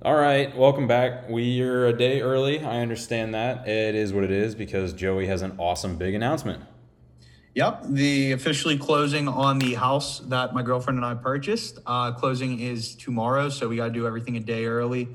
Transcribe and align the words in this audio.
All 0.00 0.14
right, 0.14 0.56
welcome 0.56 0.86
back. 0.86 1.28
We 1.28 1.60
are 1.62 1.86
a 1.86 1.92
day 1.92 2.20
early. 2.20 2.60
I 2.60 2.78
understand 2.82 3.34
that. 3.34 3.66
It 3.66 3.96
is 3.96 4.12
what 4.12 4.22
it 4.22 4.30
is 4.30 4.54
because 4.54 4.92
Joey 4.92 5.26
has 5.26 5.42
an 5.42 5.56
awesome 5.58 5.96
big 5.96 6.14
announcement. 6.14 6.62
Yep, 7.56 7.82
the 7.88 8.30
officially 8.30 8.78
closing 8.78 9.26
on 9.26 9.58
the 9.58 9.74
house 9.74 10.20
that 10.20 10.54
my 10.54 10.62
girlfriend 10.62 10.98
and 10.98 11.04
I 11.04 11.14
purchased. 11.14 11.80
Uh, 11.84 12.12
closing 12.12 12.60
is 12.60 12.94
tomorrow, 12.94 13.48
so 13.48 13.68
we 13.68 13.74
got 13.74 13.86
to 13.86 13.90
do 13.92 14.06
everything 14.06 14.36
a 14.36 14.40
day 14.40 14.66
early 14.66 15.08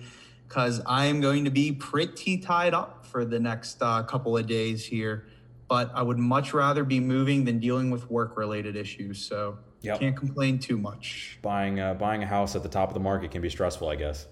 because 0.49 0.81
I 0.85 1.05
am 1.05 1.21
going 1.21 1.45
to 1.45 1.51
be 1.51 1.71
pretty 1.71 2.37
tied 2.39 2.73
up 2.73 3.05
for 3.05 3.23
the 3.23 3.39
next 3.39 3.81
uh, 3.81 4.03
couple 4.03 4.37
of 4.37 4.47
days 4.47 4.85
here. 4.85 5.27
But 5.69 5.91
I 5.95 6.01
would 6.01 6.17
much 6.19 6.53
rather 6.53 6.83
be 6.83 6.99
moving 6.99 7.45
than 7.45 7.59
dealing 7.59 7.89
with 7.89 8.11
work 8.11 8.35
related 8.35 8.75
issues. 8.75 9.25
So 9.25 9.59
Yep. 9.79 9.99
can't 9.99 10.15
complain 10.17 10.59
too 10.59 10.77
much. 10.77 11.39
Buying 11.41 11.79
uh, 11.79 11.93
buying 11.93 12.23
a 12.23 12.25
house 12.25 12.55
at 12.55 12.63
the 12.63 12.69
top 12.69 12.89
of 12.89 12.93
the 12.93 12.99
market 12.99 13.31
can 13.31 13.41
be 13.41 13.49
stressful, 13.49 13.87
I 13.87 13.95
guess. 13.95 14.27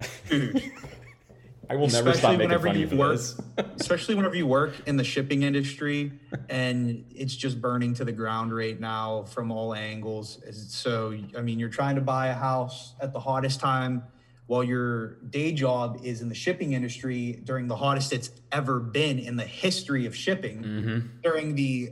I 1.70 1.76
will 1.76 1.88
never 1.88 2.14
stop 2.14 2.32
Especially 2.32 2.36
making 2.38 2.58
fun 2.60 2.76
of 2.76 2.92
you 2.92 2.98
work- 2.98 3.12
this. 3.12 3.40
especially 3.76 4.14
whenever 4.14 4.34
you 4.36 4.46
work 4.46 4.72
in 4.86 4.96
the 4.96 5.04
shipping 5.04 5.42
industry 5.42 6.12
and 6.48 7.04
it's 7.10 7.36
just 7.36 7.60
burning 7.60 7.92
to 7.94 8.04
the 8.04 8.12
ground 8.12 8.54
right 8.56 8.78
now 8.80 9.24
from 9.24 9.50
all 9.50 9.74
angles. 9.74 10.40
So, 10.72 11.14
I 11.36 11.42
mean, 11.42 11.58
you're 11.58 11.68
trying 11.68 11.96
to 11.96 12.00
buy 12.00 12.28
a 12.28 12.34
house 12.34 12.94
at 13.00 13.12
the 13.12 13.20
hottest 13.20 13.60
time 13.60 14.04
while 14.46 14.64
your 14.64 15.16
day 15.28 15.52
job 15.52 16.00
is 16.02 16.22
in 16.22 16.30
the 16.30 16.34
shipping 16.34 16.72
industry 16.72 17.40
during 17.44 17.68
the 17.68 17.76
hottest 17.76 18.14
it's 18.14 18.30
ever 18.50 18.80
been 18.80 19.18
in 19.18 19.36
the 19.36 19.44
history 19.44 20.06
of 20.06 20.16
shipping 20.16 20.62
hmm 20.62 20.98
during 21.22 21.54
the 21.54 21.90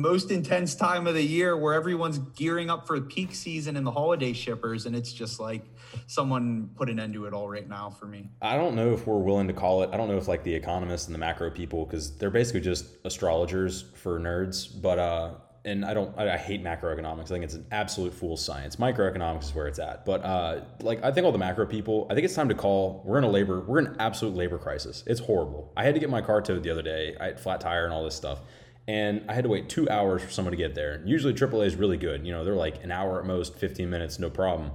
most 0.00 0.30
intense 0.30 0.74
time 0.74 1.06
of 1.06 1.14
the 1.14 1.22
year 1.22 1.56
where 1.56 1.74
everyone's 1.74 2.18
gearing 2.18 2.70
up 2.70 2.86
for 2.86 3.00
peak 3.00 3.34
season 3.34 3.76
and 3.76 3.86
the 3.86 3.90
holiday 3.90 4.32
shippers 4.32 4.86
and 4.86 4.94
it's 4.94 5.12
just 5.12 5.40
like 5.40 5.64
someone 6.06 6.70
put 6.76 6.88
an 6.88 6.98
end 6.98 7.14
to 7.14 7.26
it 7.26 7.32
all 7.32 7.48
right 7.48 7.68
now 7.68 7.90
for 7.90 8.06
me 8.06 8.28
I 8.40 8.56
don't 8.56 8.74
know 8.74 8.92
if 8.92 9.06
we're 9.06 9.18
willing 9.18 9.48
to 9.48 9.54
call 9.54 9.82
it. 9.82 9.90
I 9.92 9.96
don't 9.96 10.08
know 10.08 10.16
if 10.16 10.28
like 10.28 10.44
the 10.44 10.54
economists 10.54 11.06
and 11.06 11.14
the 11.14 11.18
macro 11.18 11.50
people, 11.50 11.84
because 11.84 12.16
they're 12.16 12.30
basically 12.30 12.60
just 12.60 12.86
astrologers 13.04 13.84
for 13.94 14.18
nerds. 14.20 14.68
But 14.80 14.98
uh, 14.98 15.34
and 15.64 15.84
I 15.84 15.94
don't. 15.94 16.16
I, 16.18 16.34
I 16.34 16.36
hate 16.36 16.62
macroeconomics. 16.62 17.24
I 17.24 17.28
think 17.28 17.44
it's 17.44 17.54
an 17.54 17.66
absolute 17.70 18.14
fool's 18.14 18.44
science. 18.44 18.76
Microeconomics 18.76 19.44
is 19.44 19.54
where 19.54 19.66
it's 19.66 19.78
at. 19.78 20.04
But 20.04 20.24
uh, 20.24 20.60
like 20.80 21.02
I 21.02 21.12
think 21.12 21.24
all 21.26 21.32
the 21.32 21.38
macro 21.38 21.66
people, 21.66 22.06
I 22.10 22.14
think 22.14 22.24
it's 22.24 22.34
time 22.34 22.48
to 22.48 22.54
call. 22.54 23.02
We're 23.04 23.18
in 23.18 23.24
a 23.24 23.30
labor. 23.30 23.60
We're 23.60 23.80
in 23.80 23.88
an 23.88 23.96
absolute 23.98 24.34
labor 24.34 24.58
crisis. 24.58 25.04
It's 25.06 25.20
horrible. 25.20 25.72
I 25.76 25.84
had 25.84 25.94
to 25.94 26.00
get 26.00 26.10
my 26.10 26.22
car 26.22 26.40
towed 26.40 26.62
the 26.62 26.70
other 26.70 26.82
day. 26.82 27.16
I 27.20 27.26
had 27.26 27.40
flat 27.40 27.60
tire 27.60 27.84
and 27.84 27.92
all 27.92 28.04
this 28.04 28.14
stuff. 28.14 28.40
And 28.88 29.22
I 29.28 29.34
had 29.34 29.44
to 29.44 29.50
wait 29.50 29.68
two 29.68 29.88
hours 29.90 30.22
for 30.22 30.30
someone 30.30 30.52
to 30.52 30.56
get 30.56 30.74
there. 30.74 31.02
Usually 31.04 31.34
AAA 31.34 31.66
is 31.66 31.76
really 31.76 31.98
good. 31.98 32.26
You 32.26 32.32
know, 32.32 32.42
they're 32.42 32.54
like 32.54 32.82
an 32.82 32.90
hour 32.90 33.20
at 33.20 33.26
most, 33.26 33.54
15 33.56 33.88
minutes, 33.88 34.18
no 34.18 34.30
problem. 34.30 34.70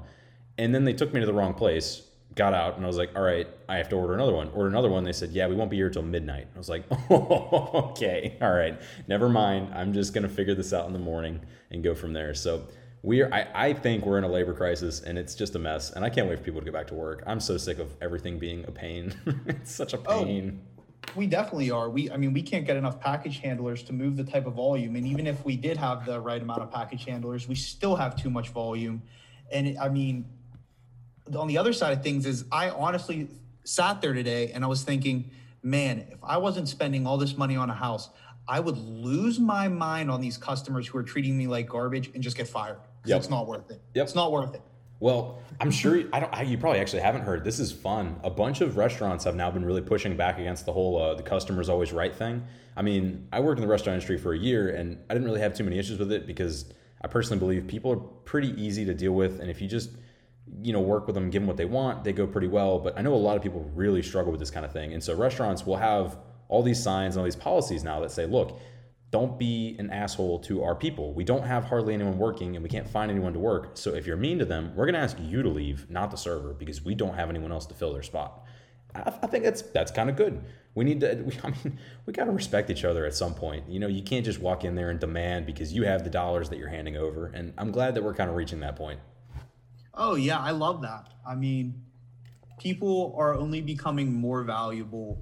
And 0.59 0.73
then 0.73 0.83
they 0.83 0.94
took 0.94 1.11
me 1.11 1.19
to 1.19 1.25
the 1.25 1.33
wrong 1.33 1.56
place, 1.56 2.03
got 2.36 2.53
out, 2.53 2.75
and 2.75 2.84
I 2.86 2.88
was 2.88 2.97
like, 2.97 3.09
all 3.16 3.23
right, 3.23 3.47
I 3.67 3.78
have 3.78 3.89
to 3.89 3.95
order 3.95 4.14
another 4.14 4.34
one. 4.34 4.50
Order 4.50 4.69
another 4.69 4.89
one. 4.89 5.03
They 5.03 5.14
said, 5.14 5.31
yeah, 5.31 5.47
we 5.47 5.56
won't 5.56 5.72
be 5.72 5.78
here 5.78 5.89
till 5.89 6.03
midnight. 6.03 6.47
I 6.53 6.58
was 6.59 6.69
like, 6.69 6.84
oh, 7.09 7.72
okay, 7.91 8.38
all 8.39 8.53
right, 8.53 8.80
never 9.08 9.30
mind. 9.30 9.73
I'm 9.73 9.94
just 9.94 10.14
going 10.14 10.28
to 10.28 10.30
figure 10.30 10.53
this 10.53 10.73
out 10.73 10.86
in 10.86 10.94
the 10.94 11.00
morning 11.00 11.41
and 11.72 11.84
go 11.84 11.95
from 11.95 12.14
there. 12.14 12.36
So 12.36 12.67
we 13.02 13.22
are, 13.22 13.34
I, 13.34 13.47
I 13.56 13.73
think 13.73 14.06
we're 14.06 14.19
in 14.19 14.25
a 14.25 14.30
labor 14.30 14.53
crisis 14.53 15.02
and 15.02 15.17
it's 15.17 15.34
just 15.34 15.56
a 15.56 15.59
mess. 15.59 15.89
And 15.89 16.06
I 16.06 16.11
can't 16.11 16.30
wait 16.30 16.38
for 16.38 16.44
people 16.44 16.61
to 16.61 16.66
get 16.66 16.73
back 16.73 16.88
to 16.88 16.94
work. 16.94 17.23
I'm 17.25 17.39
so 17.39 17.58
sick 17.58 17.80
of 17.80 17.91
everything 18.00 18.38
being 18.38 18.64
a 18.67 18.72
pain. 18.72 19.16
it's 19.47 19.72
such 19.72 19.94
a 19.95 20.00
Oh. 20.06 20.23
We 21.15 21.27
definitely 21.27 21.69
are. 21.71 21.89
We, 21.89 22.09
I 22.09 22.17
mean, 22.17 22.33
we 22.33 22.41
can't 22.41 22.65
get 22.65 22.75
enough 22.75 22.99
package 22.99 23.39
handlers 23.39 23.83
to 23.83 23.93
move 23.93 24.17
the 24.17 24.23
type 24.23 24.47
of 24.47 24.53
volume. 24.53 24.95
And 24.95 25.05
even 25.05 25.27
if 25.27 25.43
we 25.45 25.55
did 25.55 25.77
have 25.77 26.05
the 26.05 26.19
right 26.19 26.41
amount 26.41 26.61
of 26.61 26.71
package 26.71 27.05
handlers, 27.05 27.47
we 27.47 27.55
still 27.55 27.95
have 27.95 28.15
too 28.15 28.29
much 28.29 28.49
volume. 28.49 29.03
And 29.51 29.77
I 29.79 29.89
mean, 29.89 30.25
on 31.35 31.47
the 31.47 31.57
other 31.57 31.73
side 31.73 31.97
of 31.97 32.03
things 32.03 32.25
is 32.25 32.45
I 32.51 32.69
honestly 32.69 33.27
sat 33.63 34.01
there 34.01 34.13
today 34.13 34.51
and 34.51 34.63
I 34.63 34.67
was 34.67 34.83
thinking, 34.83 35.29
man, 35.61 36.07
if 36.11 36.19
I 36.23 36.37
wasn't 36.37 36.67
spending 36.67 37.07
all 37.07 37.17
this 37.17 37.38
money 37.38 37.55
on 37.55 37.69
a 37.69 37.75
house, 37.75 38.09
I 38.47 38.59
would 38.59 38.77
lose 38.77 39.39
my 39.39 39.67
mind 39.67 40.11
on 40.11 40.19
these 40.19 40.38
customers 40.38 40.88
who 40.88 40.97
are 40.97 41.03
treating 41.03 41.38
me 41.38 41.47
like 41.47 41.69
garbage 41.69 42.11
and 42.13 42.22
just 42.22 42.35
get 42.35 42.47
fired. 42.47 42.79
Yep. 43.05 43.19
It's 43.19 43.29
not 43.29 43.47
worth 43.47 43.72
it. 43.72 43.81
Yep. 43.94 44.03
It's 44.03 44.16
not 44.16 44.31
worth 44.31 44.55
it. 44.55 44.61
Well, 45.03 45.40
I'm 45.59 45.69
sure 45.69 46.02
I 46.14 46.22
don't. 46.22 46.34
I, 46.34 46.44
you 46.44 46.58
probably 46.58 46.80
actually 46.80 47.02
haven't 47.02 47.24
heard. 47.24 47.44
This 47.44 47.59
is 47.59 47.74
fun. 47.74 48.22
A 48.24 48.30
bunch 48.30 48.62
of 48.62 48.78
restaurants 48.78 49.25
have 49.25 49.36
now 49.36 49.52
been 49.52 49.66
really 49.66 49.81
pushing 49.81 50.16
back 50.16 50.40
against 50.40 50.66
the 50.66 50.72
whole 50.72 50.97
uh, 50.97 51.14
"the 51.14 51.24
customer's 51.24 51.68
always 51.68 51.91
right" 51.91 52.16
thing. 52.16 52.41
I 52.78 52.84
mean, 52.84 53.28
I 53.34 53.41
worked 53.41 53.59
in 53.59 53.66
the 53.66 53.69
restaurant 53.69 53.96
industry 53.96 54.18
for 54.18 54.31
a 54.31 54.38
year, 54.38 54.69
and 54.69 54.97
I 55.09 55.14
didn't 55.14 55.28
really 55.28 55.41
have 55.41 55.53
too 55.56 55.66
many 55.66 55.78
issues 55.78 56.00
with 56.00 56.09
it 56.14 56.25
because 56.25 56.72
I 57.02 57.09
personally 57.09 57.38
believe 57.38 57.68
people 57.68 57.91
are 57.91 57.97
pretty 57.97 58.53
easy 58.56 58.86
to 58.86 58.94
deal 58.94 59.12
with, 59.12 59.41
and 59.41 59.50
if 59.50 59.62
you 59.62 59.68
just 59.68 59.90
you 60.62 60.72
know 60.72 60.80
work 60.80 61.06
with 61.06 61.16
them, 61.16 61.30
give 61.30 61.41
them 61.41 61.47
what 61.47 61.58
they 61.58 61.66
want, 61.66 62.06
they 62.06 62.14
go 62.14 62.25
pretty 62.25 62.47
well. 62.47 62.80
But 62.80 62.97
I 62.97 63.02
know 63.02 63.14
a 63.14 63.16
lot 63.16 63.35
of 63.35 63.44
people 63.44 63.70
really 63.75 64.03
struggle 64.03 64.31
with 64.31 64.40
this 64.40 64.52
kind 64.52 64.66
of 64.66 64.72
thing, 64.72 64.94
and 64.94 65.03
so 65.03 65.14
restaurants 65.18 65.66
will 65.66 65.75
have 65.75 66.18
all 66.47 66.64
these 66.64 66.81
signs 66.81 67.16
and 67.16 67.20
all 67.20 67.25
these 67.25 67.35
policies 67.35 67.84
now 67.84 68.00
that 68.00 68.12
say, 68.12 68.25
"Look, 68.25 68.58
don't 69.13 69.38
be 69.38 69.75
an 69.78 69.91
asshole 69.91 70.40
to 70.40 70.63
our 70.63 70.74
people. 70.74 71.13
We 71.13 71.24
don't 71.24 71.44
have 71.44 71.66
hardly 71.66 71.94
anyone 71.94 72.18
working 72.18 72.56
and 72.56 72.63
we 72.63 72.69
can't 72.69 72.90
find 72.90 73.12
anyone 73.12 73.31
to 73.34 73.40
work. 73.40 73.78
So 73.78 73.94
if 73.94 74.07
you're 74.07 74.18
mean 74.18 74.40
to 74.40 74.46
them, 74.46 74.74
we're 74.75 74.85
going 74.85 74.96
to 74.96 75.01
ask 75.01 75.16
you 75.22 75.44
to 75.44 75.50
leave, 75.50 75.88
not 75.88 76.09
the 76.09 76.18
server, 76.18 76.51
because 76.51 76.84
we 76.84 76.96
don't 76.96 77.13
have 77.13 77.29
anyone 77.29 77.52
else 77.52 77.68
to 77.68 77.75
fill 77.75 77.94
their 77.94 78.02
spot. 78.02 78.44
I, 78.96 79.13
I 79.22 79.28
think 79.28 79.44
that's 79.44 79.62
that's 79.62 79.91
kind 79.91 80.09
of 80.09 80.16
good. 80.16 80.44
We 80.73 80.84
need 80.84 81.02
to. 81.02 81.16
We, 81.28 81.38
I 81.44 81.52
mean, 81.52 81.78
we 82.07 82.13
got 82.13 82.25
to 82.25 82.31
respect 82.31 82.72
each 82.72 82.84
other 82.84 83.06
at 83.06 83.13
some 83.13 83.35
point. 83.35 83.69
You 83.69 83.79
know, 83.79 83.88
you 83.88 84.02
can't 84.02 84.25
just 84.25 84.40
walk 84.40 84.63
in 84.63 84.73
there 84.73 84.90
and 84.90 85.00
demand 85.00 85.46
because 85.46 85.72
you 85.72 85.84
have 85.84 86.03
the 86.03 86.09
dollars 86.09 86.50
that 86.50 86.57
you're 86.57 86.69
handing 86.69 86.97
over. 86.97 87.28
And 87.28 87.53
I'm 87.56 87.72
glad 87.72 87.94
that 87.94 88.03
we're 88.03 88.16
kind 88.16 88.31
of 88.31 88.35
reaching 88.35 88.62
that 88.62 88.75
point. 88.75 89.00
Oh 89.94 90.16
yeah, 90.16 90.40
I 90.40 90.52
love 90.52 90.81
that. 90.81 91.13
I 91.23 91.35
mean, 91.35 91.84
people 92.57 93.13
are 93.16 93.35
only 93.35 93.62
becoming 93.62 94.12
more 94.12 94.41
valuable 94.41 95.22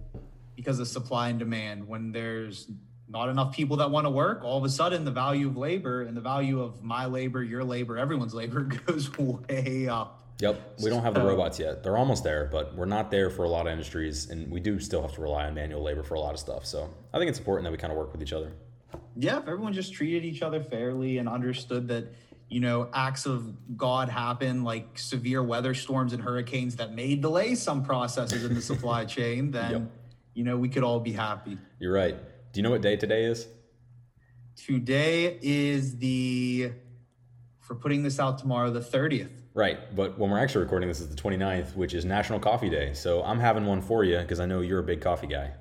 because 0.56 0.80
of 0.80 0.88
supply 0.88 1.28
and 1.28 1.40
demand. 1.40 1.90
When 1.90 2.14
there's 2.14 2.72
not 3.12 3.30
enough 3.30 3.54
people 3.54 3.78
that 3.78 3.92
want 3.92 4.06
to 4.06 4.10
work, 4.10 4.44
all 4.44 4.58
of 4.58 4.64
a 4.64 4.70
sudden 4.70 5.04
the 5.04 5.12
value 5.12 5.48
of 5.48 5.58
labor 5.58 6.04
and 6.04 6.16
the 6.16 6.22
value 6.22 6.62
of 6.62 6.82
my 6.82 7.06
labor, 7.06 7.44
your 7.44 7.64
labor, 7.64 7.98
everyone's 7.98 8.34
labor 8.34 8.62
goes 8.86 9.16
way 9.18 9.88
up. 9.90 10.20
Yep, 10.40 10.80
we 10.82 10.90
don't 10.90 11.04
have 11.04 11.14
the 11.14 11.22
robots 11.22 11.60
yet. 11.60 11.84
They're 11.84 11.98
almost 11.98 12.24
there, 12.24 12.50
but 12.52 12.74
we're 12.76 12.86
not 12.86 13.12
there 13.12 13.30
for 13.30 13.44
a 13.44 13.50
lot 13.50 13.68
of 13.68 13.74
industries, 13.74 14.32
and 14.32 14.50
we 14.52 14.60
do 14.60 14.80
still 14.80 15.02
have 15.04 15.14
to 15.14 15.22
rely 15.22 15.46
on 15.46 15.54
manual 15.54 15.84
labor 15.84 16.02
for 16.02 16.16
a 16.16 16.20
lot 16.20 16.34
of 16.34 16.40
stuff. 16.40 16.66
So 16.66 16.90
I 17.14 17.20
think 17.20 17.30
it's 17.30 17.38
important 17.38 17.66
that 17.66 17.72
we 17.72 17.78
kind 17.78 17.92
of 17.92 17.98
work 18.00 18.12
with 18.12 18.24
each 18.24 18.34
other. 18.34 18.52
Yeah, 19.16 19.38
if 19.38 19.44
everyone 19.48 19.74
just 19.74 19.94
treated 19.94 20.26
each 20.26 20.42
other 20.42 20.64
fairly 20.64 21.20
and 21.20 21.30
understood 21.30 21.88
that, 21.90 22.06
you 22.50 22.60
know, 22.60 22.90
acts 22.92 23.28
of 23.28 23.54
God 23.78 24.10
happen 24.10 24.64
like 24.64 24.98
severe 24.98 25.44
weather 25.44 25.76
storms 25.76 26.12
and 26.14 26.24
hurricanes 26.24 26.76
that 26.78 26.96
may 26.96 27.16
delay 27.16 27.54
some 27.54 27.84
processes 27.84 28.44
in 28.44 28.56
the 28.56 28.62
supply 28.62 29.06
chain, 29.16 29.52
then, 29.52 29.72
Yep. 29.72 29.82
you 30.34 30.44
know, 30.44 30.58
we 30.58 30.70
could 30.70 30.84
all 30.84 31.00
be 31.00 31.12
happy. 31.12 31.58
You're 31.78 31.94
right. 31.94 32.16
Do 32.52 32.60
you 32.60 32.64
know 32.64 32.72
what 32.72 32.82
day 32.82 32.98
today 32.98 33.24
is? 33.24 33.48
Today 34.58 35.40
is 35.42 35.98
the, 35.98 36.74
for 37.60 37.76
putting 37.76 38.04
this 38.04 38.20
out 38.20 38.38
tomorrow, 38.40 38.70
the 38.72 38.82
30th. 38.82 39.30
Right, 39.54 39.96
but 39.96 40.18
when 40.18 40.30
we're 40.30 40.40
actually 40.40 40.64
recording 40.64 40.90
this 40.90 41.00
is 41.00 41.10
the 41.10 41.16
29th, 41.16 41.76
which 41.76 41.94
is 41.94 42.04
National 42.04 42.40
Coffee 42.40 42.70
Day. 42.70 42.94
So 42.94 43.24
I'm 43.24 43.40
having 43.40 43.66
one 43.66 43.82
for 43.82 44.04
you 44.04 44.18
because 44.20 44.40
I 44.40 44.46
know 44.46 44.62
you're 44.62 44.80
a 44.80 44.84
big 44.84 45.02
coffee 45.02 45.28
guy. 45.28 45.52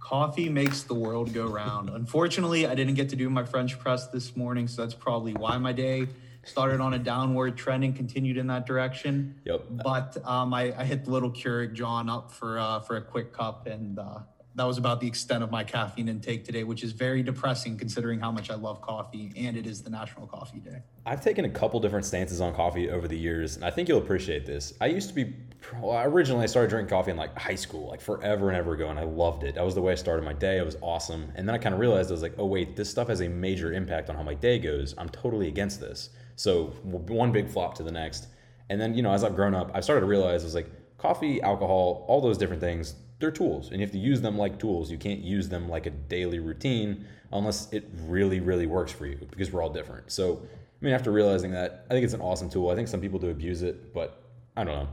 Coffee 0.00 0.48
makes 0.48 0.82
the 0.82 0.94
world 0.94 1.32
go 1.32 1.46
round. 1.46 1.90
Unfortunately, 1.90 2.66
I 2.66 2.74
didn't 2.74 2.94
get 2.94 3.10
to 3.10 3.16
do 3.16 3.28
my 3.30 3.44
French 3.44 3.78
press 3.78 4.06
this 4.08 4.36
morning, 4.36 4.68
so 4.68 4.82
that's 4.82 4.94
probably 4.94 5.32
why 5.32 5.56
my 5.58 5.72
day 5.72 6.06
started 6.44 6.80
on 6.80 6.94
a 6.94 6.98
downward 6.98 7.56
trend 7.56 7.84
and 7.84 7.96
continued 7.96 8.36
in 8.36 8.46
that 8.48 8.66
direction. 8.66 9.40
Yep. 9.44 9.64
But 9.82 10.16
um, 10.26 10.52
I, 10.52 10.74
I 10.78 10.84
hit 10.84 11.04
the 11.04 11.10
little 11.10 11.30
Keurig 11.30 11.72
John 11.72 12.10
up 12.10 12.32
for 12.32 12.58
uh, 12.58 12.80
for 12.80 12.96
a 12.96 13.02
quick 13.02 13.32
cup, 13.32 13.66
and 13.66 13.98
uh, 13.98 14.18
that 14.56 14.64
was 14.64 14.78
about 14.78 15.00
the 15.00 15.06
extent 15.06 15.42
of 15.42 15.50
my 15.50 15.64
caffeine 15.64 16.08
intake 16.08 16.44
today, 16.44 16.62
which 16.62 16.84
is 16.84 16.92
very 16.92 17.22
depressing 17.22 17.76
considering 17.76 18.20
how 18.20 18.30
much 18.30 18.50
I 18.50 18.54
love 18.54 18.80
coffee, 18.80 19.32
and 19.36 19.56
it 19.56 19.66
is 19.66 19.82
the 19.82 19.90
National 19.90 20.26
Coffee 20.26 20.60
Day. 20.60 20.82
I've 21.06 21.20
taken 21.20 21.44
a 21.44 21.50
couple 21.50 21.80
different 21.80 22.06
stances 22.06 22.40
on 22.40 22.54
coffee 22.54 22.88
over 22.88 23.08
the 23.08 23.18
years, 23.18 23.56
and 23.56 23.64
I 23.64 23.70
think 23.70 23.88
you'll 23.88 23.98
appreciate 23.98 24.46
this. 24.46 24.72
I 24.80 24.86
used 24.86 25.08
to 25.08 25.14
be, 25.14 25.34
well, 25.80 26.00
originally 26.04 26.44
I 26.44 26.46
started 26.46 26.70
drinking 26.70 26.90
coffee 26.90 27.10
in 27.10 27.16
like 27.16 27.36
high 27.36 27.56
school, 27.56 27.88
like 27.88 28.00
forever 28.00 28.48
and 28.48 28.56
ever 28.56 28.74
ago, 28.74 28.88
and 28.88 28.98
I 28.98 29.04
loved 29.04 29.42
it. 29.42 29.56
That 29.56 29.64
was 29.64 29.74
the 29.74 29.82
way 29.82 29.92
I 29.92 29.96
started 29.96 30.24
my 30.24 30.34
day. 30.34 30.58
It 30.58 30.64
was 30.64 30.76
awesome. 30.80 31.32
And 31.34 31.48
then 31.48 31.54
I 31.54 31.58
kind 31.58 31.74
of 31.74 31.80
realized 31.80 32.10
I 32.10 32.12
was 32.12 32.22
like, 32.22 32.34
oh 32.38 32.46
wait, 32.46 32.76
this 32.76 32.88
stuff 32.88 33.08
has 33.08 33.22
a 33.22 33.28
major 33.28 33.72
impact 33.72 34.08
on 34.08 34.16
how 34.16 34.22
my 34.22 34.34
day 34.34 34.58
goes. 34.58 34.94
I'm 34.98 35.08
totally 35.08 35.48
against 35.48 35.80
this. 35.80 36.10
So 36.36 36.66
one 36.84 37.32
big 37.32 37.48
flop 37.48 37.74
to 37.76 37.82
the 37.82 37.92
next. 37.92 38.28
And 38.70 38.80
then, 38.80 38.94
you 38.94 39.02
know, 39.02 39.12
as 39.12 39.24
I've 39.24 39.34
grown 39.34 39.54
up, 39.54 39.70
I've 39.74 39.84
started 39.84 40.00
to 40.00 40.06
realize 40.06 40.42
I 40.42 40.44
was 40.46 40.54
like, 40.54 40.70
coffee, 40.96 41.42
alcohol, 41.42 42.06
all 42.08 42.20
those 42.20 42.38
different 42.38 42.62
things, 42.62 42.94
they're 43.18 43.30
tools. 43.30 43.68
And 43.70 43.80
you 43.80 43.86
have 43.86 43.92
to 43.92 43.98
use 43.98 44.20
them 44.20 44.36
like 44.36 44.58
tools. 44.58 44.90
You 44.90 44.98
can't 44.98 45.20
use 45.20 45.48
them 45.48 45.68
like 45.68 45.86
a 45.86 45.90
daily 45.90 46.38
routine 46.38 47.06
unless 47.32 47.72
it 47.72 47.88
really, 48.06 48.40
really 48.40 48.66
works 48.66 48.92
for 48.92 49.06
you 49.06 49.16
because 49.30 49.50
we're 49.52 49.62
all 49.62 49.72
different. 49.72 50.10
So, 50.10 50.42
I 50.44 50.84
mean, 50.84 50.94
after 50.94 51.10
realizing 51.10 51.50
that, 51.52 51.86
I 51.90 51.94
think 51.94 52.04
it's 52.04 52.14
an 52.14 52.20
awesome 52.20 52.50
tool. 52.50 52.70
I 52.70 52.74
think 52.74 52.88
some 52.88 53.00
people 53.00 53.18
do 53.18 53.30
abuse 53.30 53.62
it, 53.62 53.92
but 53.94 54.22
I 54.56 54.64
don't 54.64 54.74
know. 54.74 54.88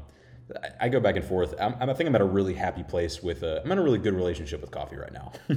I- 0.80 0.90
go 0.90 1.00
back 1.00 1.16
and 1.16 1.24
forth. 1.24 1.54
I'm, 1.60 1.76
I 1.80 1.94
think 1.94 2.08
I'm 2.10 2.16
at 2.16 2.22
a 2.22 2.26
really 2.26 2.54
happy 2.54 2.84
place 2.84 3.24
with, 3.24 3.44
a, 3.44 3.62
I'm 3.64 3.72
in 3.72 3.78
a 3.78 3.82
really 3.82 4.00
good 4.00 4.14
relationship 4.14 4.60
with 4.62 4.72
coffee 4.72 4.98
right 4.98 5.14
now. 5.14 5.32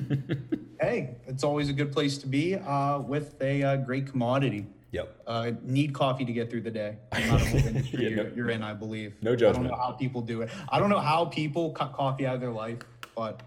Hey, 0.81 1.17
it's 1.27 1.45
always 1.45 1.69
a 1.71 1.73
good 1.73 1.93
place 1.93 2.19
to 2.19 2.27
be 2.27 2.57
uh, 2.57 2.99
with 2.99 3.41
a 3.41 3.63
uh, 3.63 3.77
great 3.77 4.07
commodity. 4.07 4.67
Yep. 4.95 5.23
Uh, 5.27 5.51
need 5.63 5.93
coffee 5.93 6.25
to 6.25 6.33
get 6.33 6.49
through 6.51 6.61
the 6.63 6.71
day. 6.71 6.97
No 7.27 7.37
industry 7.39 8.05
Yeah, 8.05 8.09
you're, 8.11 8.25
no- 8.25 8.33
you're 8.37 8.51
in, 8.51 8.63
I 8.63 8.75
believe. 8.75 9.15
no 9.23 9.35
judgment. 9.35 9.67
I 9.67 9.69
don't 9.71 9.77
know 9.79 9.85
how 9.85 9.91
people 9.93 10.21
do 10.23 10.43
it. 10.43 10.51
I 10.69 10.79
don't 10.79 10.89
know 10.89 11.01
how 11.01 11.25
people 11.25 11.73
cut 11.73 11.93
coffee 11.95 12.27
out 12.27 12.37
of 12.37 12.41
their 12.41 12.53
life, 12.53 12.79
but 13.17 13.43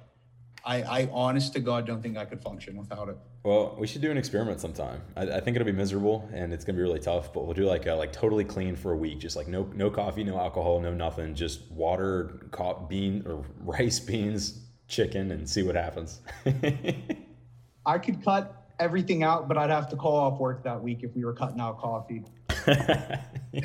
I, 0.65 0.81
I 0.83 1.09
honest 1.13 1.53
to 1.53 1.61
God 1.61 1.87
don't 1.87 2.01
think 2.01 2.17
I 2.17 2.25
could 2.25 2.41
function 2.41 2.75
without 2.75 3.07
it. 3.07 3.17
Well, 3.43 3.77
we 3.79 3.87
should 3.87 4.01
do 4.01 4.11
an 4.11 4.17
experiment 4.17 4.59
sometime. 4.59 5.01
I, 5.15 5.21
I 5.21 5.39
think 5.39 5.55
it'll 5.55 5.65
be 5.65 5.71
miserable 5.71 6.29
and 6.33 6.51
it's 6.51 6.65
gonna 6.65 6.75
be 6.75 6.81
really 6.83 6.99
tough, 6.99 7.31
but 7.31 7.45
we'll 7.45 7.53
do 7.53 7.63
like 7.65 7.85
a, 7.85 7.93
like 7.93 8.11
totally 8.11 8.43
clean 8.43 8.75
for 8.75 8.91
a 8.91 8.97
week, 8.97 9.19
just 9.19 9.37
like 9.37 9.47
no 9.47 9.69
no 9.73 9.89
coffee, 9.89 10.25
no 10.25 10.37
alcohol, 10.37 10.81
no 10.81 10.93
nothing, 10.93 11.33
just 11.33 11.71
water, 11.71 12.45
co- 12.51 12.85
bean 12.89 13.23
or 13.25 13.45
rice, 13.61 14.01
beans, 14.01 14.59
chicken, 14.89 15.31
and 15.31 15.49
see 15.49 15.63
what 15.63 15.75
happens. 15.75 16.19
I 17.85 17.99
could 17.99 18.21
cut 18.21 18.56
everything 18.79 19.23
out, 19.23 19.47
but 19.47 19.57
I'd 19.57 19.69
have 19.69 19.89
to 19.89 19.95
call 19.95 20.15
off 20.15 20.39
work 20.39 20.63
that 20.63 20.81
week 20.81 20.99
if 21.03 21.15
we 21.15 21.25
were 21.25 21.33
cutting 21.33 21.59
out 21.59 21.79
coffee. 21.79 22.23
yeah, 22.67 23.21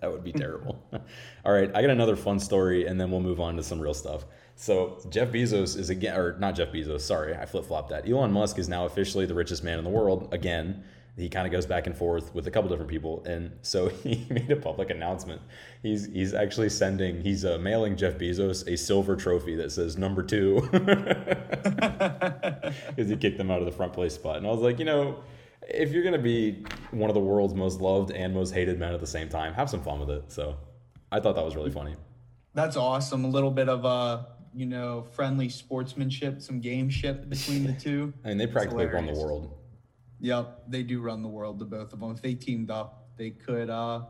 that 0.00 0.10
would 0.10 0.24
be 0.24 0.32
terrible. 0.32 0.82
All 1.44 1.52
right, 1.52 1.70
I 1.74 1.80
got 1.80 1.90
another 1.90 2.16
fun 2.16 2.38
story, 2.38 2.86
and 2.86 3.00
then 3.00 3.10
we'll 3.10 3.20
move 3.20 3.40
on 3.40 3.56
to 3.56 3.62
some 3.62 3.80
real 3.80 3.94
stuff. 3.94 4.24
So 4.54 5.00
Jeff 5.10 5.30
Bezos 5.30 5.78
is 5.78 5.90
again, 5.90 6.16
or 6.16 6.38
not 6.38 6.54
Jeff 6.54 6.68
Bezos. 6.72 7.00
Sorry, 7.00 7.34
I 7.34 7.46
flip 7.46 7.64
flopped 7.64 7.90
that. 7.90 8.08
Elon 8.08 8.32
Musk 8.32 8.58
is 8.58 8.68
now 8.68 8.84
officially 8.86 9.26
the 9.26 9.34
richest 9.34 9.64
man 9.64 9.78
in 9.78 9.84
the 9.84 9.90
world 9.90 10.28
again. 10.32 10.84
He 11.16 11.28
kind 11.28 11.46
of 11.46 11.52
goes 11.52 11.66
back 11.66 11.86
and 11.86 11.94
forth 11.94 12.34
with 12.34 12.46
a 12.46 12.50
couple 12.50 12.70
different 12.70 12.90
people, 12.90 13.22
and 13.26 13.52
so 13.62 13.88
he 14.02 14.26
made 14.30 14.50
a 14.50 14.56
public 14.56 14.90
announcement. 14.90 15.42
He's 15.82 16.06
he's 16.06 16.32
actually 16.32 16.70
sending, 16.70 17.20
he's 17.20 17.44
uh, 17.44 17.58
mailing 17.58 17.96
Jeff 17.96 18.14
Bezos 18.14 18.66
a 18.66 18.76
silver 18.76 19.14
trophy 19.16 19.54
that 19.56 19.72
says 19.72 19.98
number 19.98 20.22
two, 20.22 20.62
because 22.96 23.10
he 23.10 23.16
kicked 23.16 23.36
them 23.38 23.50
out 23.50 23.58
of 23.58 23.66
the 23.66 23.72
front 23.72 23.92
place 23.92 24.14
spot. 24.14 24.38
And 24.38 24.46
I 24.46 24.50
was 24.50 24.60
like, 24.60 24.78
you 24.78 24.86
know, 24.86 25.22
if 25.68 25.92
you're 25.92 26.04
gonna 26.04 26.18
be 26.18 26.64
one 26.92 27.10
of 27.10 27.14
the 27.14 27.20
world's 27.20 27.54
most 27.54 27.80
loved 27.80 28.10
and 28.10 28.32
most 28.32 28.54
hated 28.54 28.78
men 28.78 28.94
at 28.94 29.00
the 29.00 29.06
same 29.06 29.28
time, 29.28 29.52
have 29.52 29.68
some 29.68 29.82
fun 29.82 30.00
with 30.00 30.10
it. 30.10 30.32
So 30.32 30.56
I 31.10 31.20
thought 31.20 31.34
that 31.34 31.44
was 31.44 31.56
really 31.56 31.70
funny. 31.70 31.94
That's 32.54 32.76
awesome. 32.76 33.24
A 33.24 33.28
little 33.28 33.50
bit 33.50 33.68
of 33.68 33.84
uh, 33.84 34.24
you 34.54 34.66
know, 34.66 35.02
friendly 35.12 35.48
sportsmanship, 35.48 36.40
some 36.42 36.60
gameship 36.60 37.28
between 37.28 37.64
the 37.64 37.72
two. 37.72 38.12
I 38.24 38.28
mean, 38.28 38.38
they 38.38 38.46
practically 38.46 38.86
run 38.86 39.06
the 39.06 39.14
world. 39.14 39.58
Yep, 40.22 40.66
they 40.68 40.84
do 40.84 41.00
run 41.00 41.20
the 41.20 41.28
world, 41.28 41.58
the 41.58 41.64
both 41.64 41.92
of 41.92 41.98
them. 41.98 42.12
If 42.12 42.22
they 42.22 42.34
teamed 42.34 42.70
up, 42.70 43.08
they 43.16 43.30
could 43.30 43.68
uh, 43.68 44.02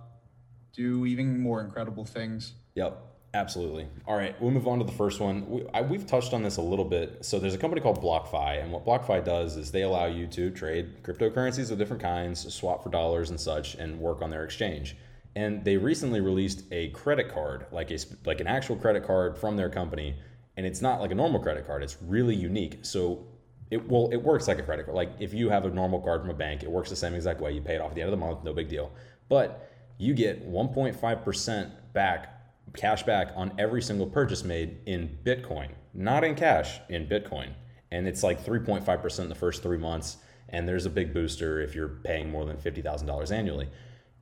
do 0.75 1.07
even 1.07 1.41
more 1.41 1.63
incredible 1.63 2.05
things. 2.05 2.53
Yep, 2.75 3.03
absolutely. 3.33 3.89
All 4.07 4.15
right, 4.15 4.41
we'll 4.41 4.51
move 4.51 4.69
on 4.69 4.79
to 4.79 4.85
the 4.85 4.93
first 4.93 5.21
one. 5.21 5.49
We, 5.49 5.65
I, 5.73 5.81
we've 5.81 6.07
touched 6.07 6.35
on 6.35 6.43
this 6.43 6.59
a 6.59 6.63
little 6.63 6.85
bit. 6.85 7.25
So 7.25 7.39
there's 7.39 7.55
a 7.55 7.59
company 7.59 7.81
called 7.81 8.03
BlockFi, 8.03 8.63
and 8.63 8.71
what 8.71 8.85
BlockFi 8.85 9.25
does 9.25 9.57
is 9.57 9.73
they 9.73 9.83
allow 9.83 10.05
you 10.05 10.27
to 10.27 10.51
trade 10.51 11.03
cryptocurrencies 11.03 11.71
of 11.71 11.79
different 11.79 12.03
kinds, 12.03 12.53
swap 12.55 12.83
for 12.83 12.91
dollars 12.91 13.31
and 13.31 13.41
such, 13.41 13.75
and 13.77 13.99
work 13.99 14.21
on 14.21 14.29
their 14.29 14.45
exchange. 14.45 14.99
And 15.35 15.65
they 15.65 15.79
recently 15.79 16.21
released 16.21 16.65
a 16.73 16.91
credit 16.91 17.33
card, 17.33 17.65
like 17.73 17.91
a 17.91 17.99
like 18.27 18.41
an 18.41 18.47
actual 18.47 18.77
credit 18.77 19.07
card 19.07 19.39
from 19.39 19.57
their 19.57 19.71
company, 19.71 20.15
and 20.59 20.67
it's 20.67 20.83
not 20.83 21.01
like 21.01 21.11
a 21.11 21.15
normal 21.15 21.41
credit 21.41 21.67
card. 21.67 21.83
It's 21.83 21.97
really 22.03 22.35
unique. 22.35 22.81
So 22.83 23.27
it 23.73 23.89
well, 23.89 24.11
it 24.13 24.19
works 24.19 24.47
like 24.49 24.59
a 24.59 24.63
credit 24.63 24.85
card. 24.85 24.95
Like 24.95 25.13
if 25.19 25.33
you 25.33 25.49
have 25.49 25.65
a 25.65 25.71
normal 25.71 26.01
card 26.01 26.21
from 26.21 26.29
a 26.29 26.35
bank, 26.35 26.63
it 26.63 26.71
works 26.71 26.91
the 26.91 26.97
same 26.97 27.15
exact 27.15 27.41
way. 27.41 27.53
You 27.53 27.63
pay 27.63 27.77
it 27.77 27.81
off 27.81 27.89
at 27.89 27.95
the 27.95 28.03
end 28.03 28.13
of 28.13 28.19
the 28.19 28.25
month, 28.25 28.45
no 28.45 28.53
big 28.53 28.69
deal. 28.69 28.93
But 29.31 29.71
you 29.97 30.13
get 30.13 30.47
1.5% 30.47 31.71
back, 31.95 32.53
cash 32.77 33.03
back 33.05 33.33
on 33.35 33.53
every 33.59 33.81
single 33.81 34.07
purchase 34.07 34.45
made 34.45 34.77
in 34.85 35.17
Bitcoin, 35.25 35.71
not 35.95 36.23
in 36.23 36.35
cash, 36.35 36.81
in 36.91 37.07
Bitcoin. 37.07 37.55
And 37.91 38.07
it's 38.07 38.23
like 38.23 38.45
3.5% 38.45 39.21
in 39.21 39.29
the 39.31 39.35
first 39.35 39.63
three 39.63 39.79
months. 39.79 40.19
And 40.51 40.69
there's 40.69 40.85
a 40.85 40.91
big 40.91 41.15
booster 41.15 41.59
if 41.61 41.75
you're 41.75 41.89
paying 41.89 42.31
more 42.31 42.45
than 42.45 42.59
$50,000 42.59 43.33
annually. 43.33 43.71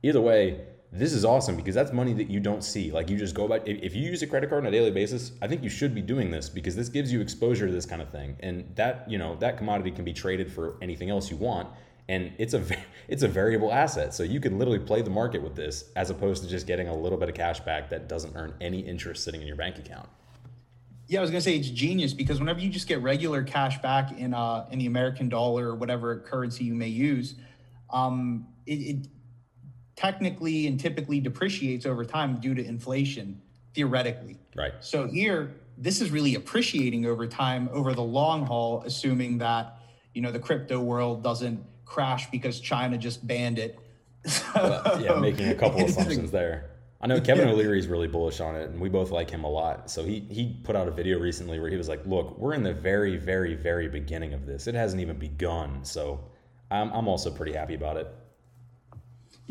Either 0.01 0.21
way, 0.21 0.61
this 0.91 1.13
is 1.13 1.23
awesome 1.23 1.55
because 1.55 1.73
that's 1.73 1.93
money 1.93 2.11
that 2.13 2.29
you 2.29 2.41
don't 2.41 2.63
see. 2.63 2.91
Like 2.91 3.09
you 3.09 3.17
just 3.17 3.33
go 3.33 3.45
about, 3.45 3.65
if 3.65 3.95
you 3.95 4.01
use 4.01 4.21
a 4.23 4.27
credit 4.27 4.49
card 4.49 4.63
on 4.63 4.67
a 4.67 4.71
daily 4.71 4.91
basis, 4.91 5.31
I 5.41 5.47
think 5.47 5.63
you 5.63 5.69
should 5.69 5.95
be 5.95 6.01
doing 6.01 6.31
this 6.31 6.49
because 6.49 6.75
this 6.75 6.89
gives 6.89 7.13
you 7.13 7.21
exposure 7.21 7.65
to 7.65 7.71
this 7.71 7.85
kind 7.85 8.01
of 8.01 8.09
thing. 8.09 8.35
And 8.41 8.65
that, 8.75 9.09
you 9.09 9.17
know, 9.17 9.37
that 9.37 9.57
commodity 9.57 9.91
can 9.91 10.03
be 10.03 10.11
traded 10.11 10.51
for 10.51 10.77
anything 10.81 11.09
else 11.09 11.31
you 11.31 11.37
want. 11.37 11.69
And 12.09 12.33
it's 12.37 12.53
a, 12.53 12.61
it's 13.07 13.23
a 13.23 13.27
variable 13.29 13.71
asset. 13.71 14.13
So 14.13 14.23
you 14.23 14.41
can 14.41 14.59
literally 14.59 14.79
play 14.79 15.01
the 15.01 15.09
market 15.09 15.41
with 15.41 15.55
this 15.55 15.85
as 15.95 16.09
opposed 16.09 16.43
to 16.43 16.49
just 16.49 16.67
getting 16.67 16.89
a 16.89 16.95
little 16.95 17.17
bit 17.17 17.29
of 17.29 17.35
cash 17.35 17.61
back 17.61 17.89
that 17.91 18.09
doesn't 18.09 18.35
earn 18.35 18.53
any 18.59 18.81
interest 18.81 19.23
sitting 19.23 19.39
in 19.39 19.47
your 19.47 19.55
bank 19.55 19.77
account. 19.77 20.09
Yeah, 21.07 21.19
I 21.19 21.21
was 21.21 21.29
gonna 21.29 21.41
say 21.41 21.57
it's 21.57 21.69
genius 21.69 22.13
because 22.13 22.39
whenever 22.39 22.61
you 22.61 22.69
just 22.69 22.87
get 22.87 23.01
regular 23.01 23.43
cash 23.43 23.81
back 23.81 24.17
in 24.17 24.33
uh 24.33 24.65
in 24.71 24.79
the 24.79 24.85
American 24.85 25.27
dollar 25.27 25.67
or 25.67 25.75
whatever 25.75 26.19
currency 26.19 26.63
you 26.63 26.73
may 26.73 26.87
use, 26.87 27.35
um, 27.89 28.47
it, 28.65 28.75
it 28.75 29.07
technically 30.01 30.67
and 30.67 30.79
typically 30.79 31.19
depreciates 31.19 31.85
over 31.85 32.03
time 32.03 32.39
due 32.39 32.55
to 32.55 32.65
inflation, 32.65 33.39
theoretically. 33.75 34.37
Right. 34.55 34.73
So 34.79 35.07
here, 35.07 35.53
this 35.77 36.01
is 36.01 36.11
really 36.11 36.35
appreciating 36.35 37.05
over 37.05 37.27
time, 37.27 37.69
over 37.71 37.93
the 37.93 38.01
long 38.01 38.45
haul, 38.45 38.83
assuming 38.85 39.37
that 39.39 39.77
you 40.13 40.21
know 40.21 40.31
the 40.31 40.39
crypto 40.39 40.79
world 40.79 41.23
doesn't 41.23 41.63
crash 41.85 42.29
because 42.31 42.59
China 42.59 42.97
just 42.97 43.25
banned 43.25 43.59
it. 43.59 43.77
Well, 44.55 45.01
yeah, 45.01 45.19
making 45.19 45.47
a 45.47 45.55
couple 45.55 45.83
assumptions 45.85 46.31
there. 46.31 46.69
I 46.99 47.07
know 47.07 47.19
Kevin 47.19 47.47
O'Leary 47.53 47.79
is 47.79 47.87
really 47.87 48.07
bullish 48.07 48.39
on 48.39 48.55
it, 48.55 48.69
and 48.69 48.79
we 48.79 48.87
both 48.87 49.09
like 49.09 49.31
him 49.31 49.43
a 49.43 49.49
lot. 49.49 49.89
So 49.89 50.03
he 50.03 50.19
he 50.29 50.59
put 50.63 50.75
out 50.75 50.87
a 50.87 50.91
video 50.91 51.19
recently 51.19 51.59
where 51.59 51.69
he 51.69 51.77
was 51.77 51.89
like, 51.89 52.05
"Look, 52.05 52.37
we're 52.37 52.53
in 52.53 52.63
the 52.63 52.73
very, 52.73 53.17
very, 53.17 53.55
very 53.55 53.87
beginning 53.87 54.33
of 54.33 54.45
this. 54.45 54.67
It 54.67 54.75
hasn't 54.75 55.01
even 55.01 55.17
begun." 55.17 55.83
So 55.83 56.19
I'm 56.69 56.91
I'm 56.91 57.07
also 57.07 57.31
pretty 57.31 57.53
happy 57.53 57.73
about 57.73 57.97
it. 57.97 58.13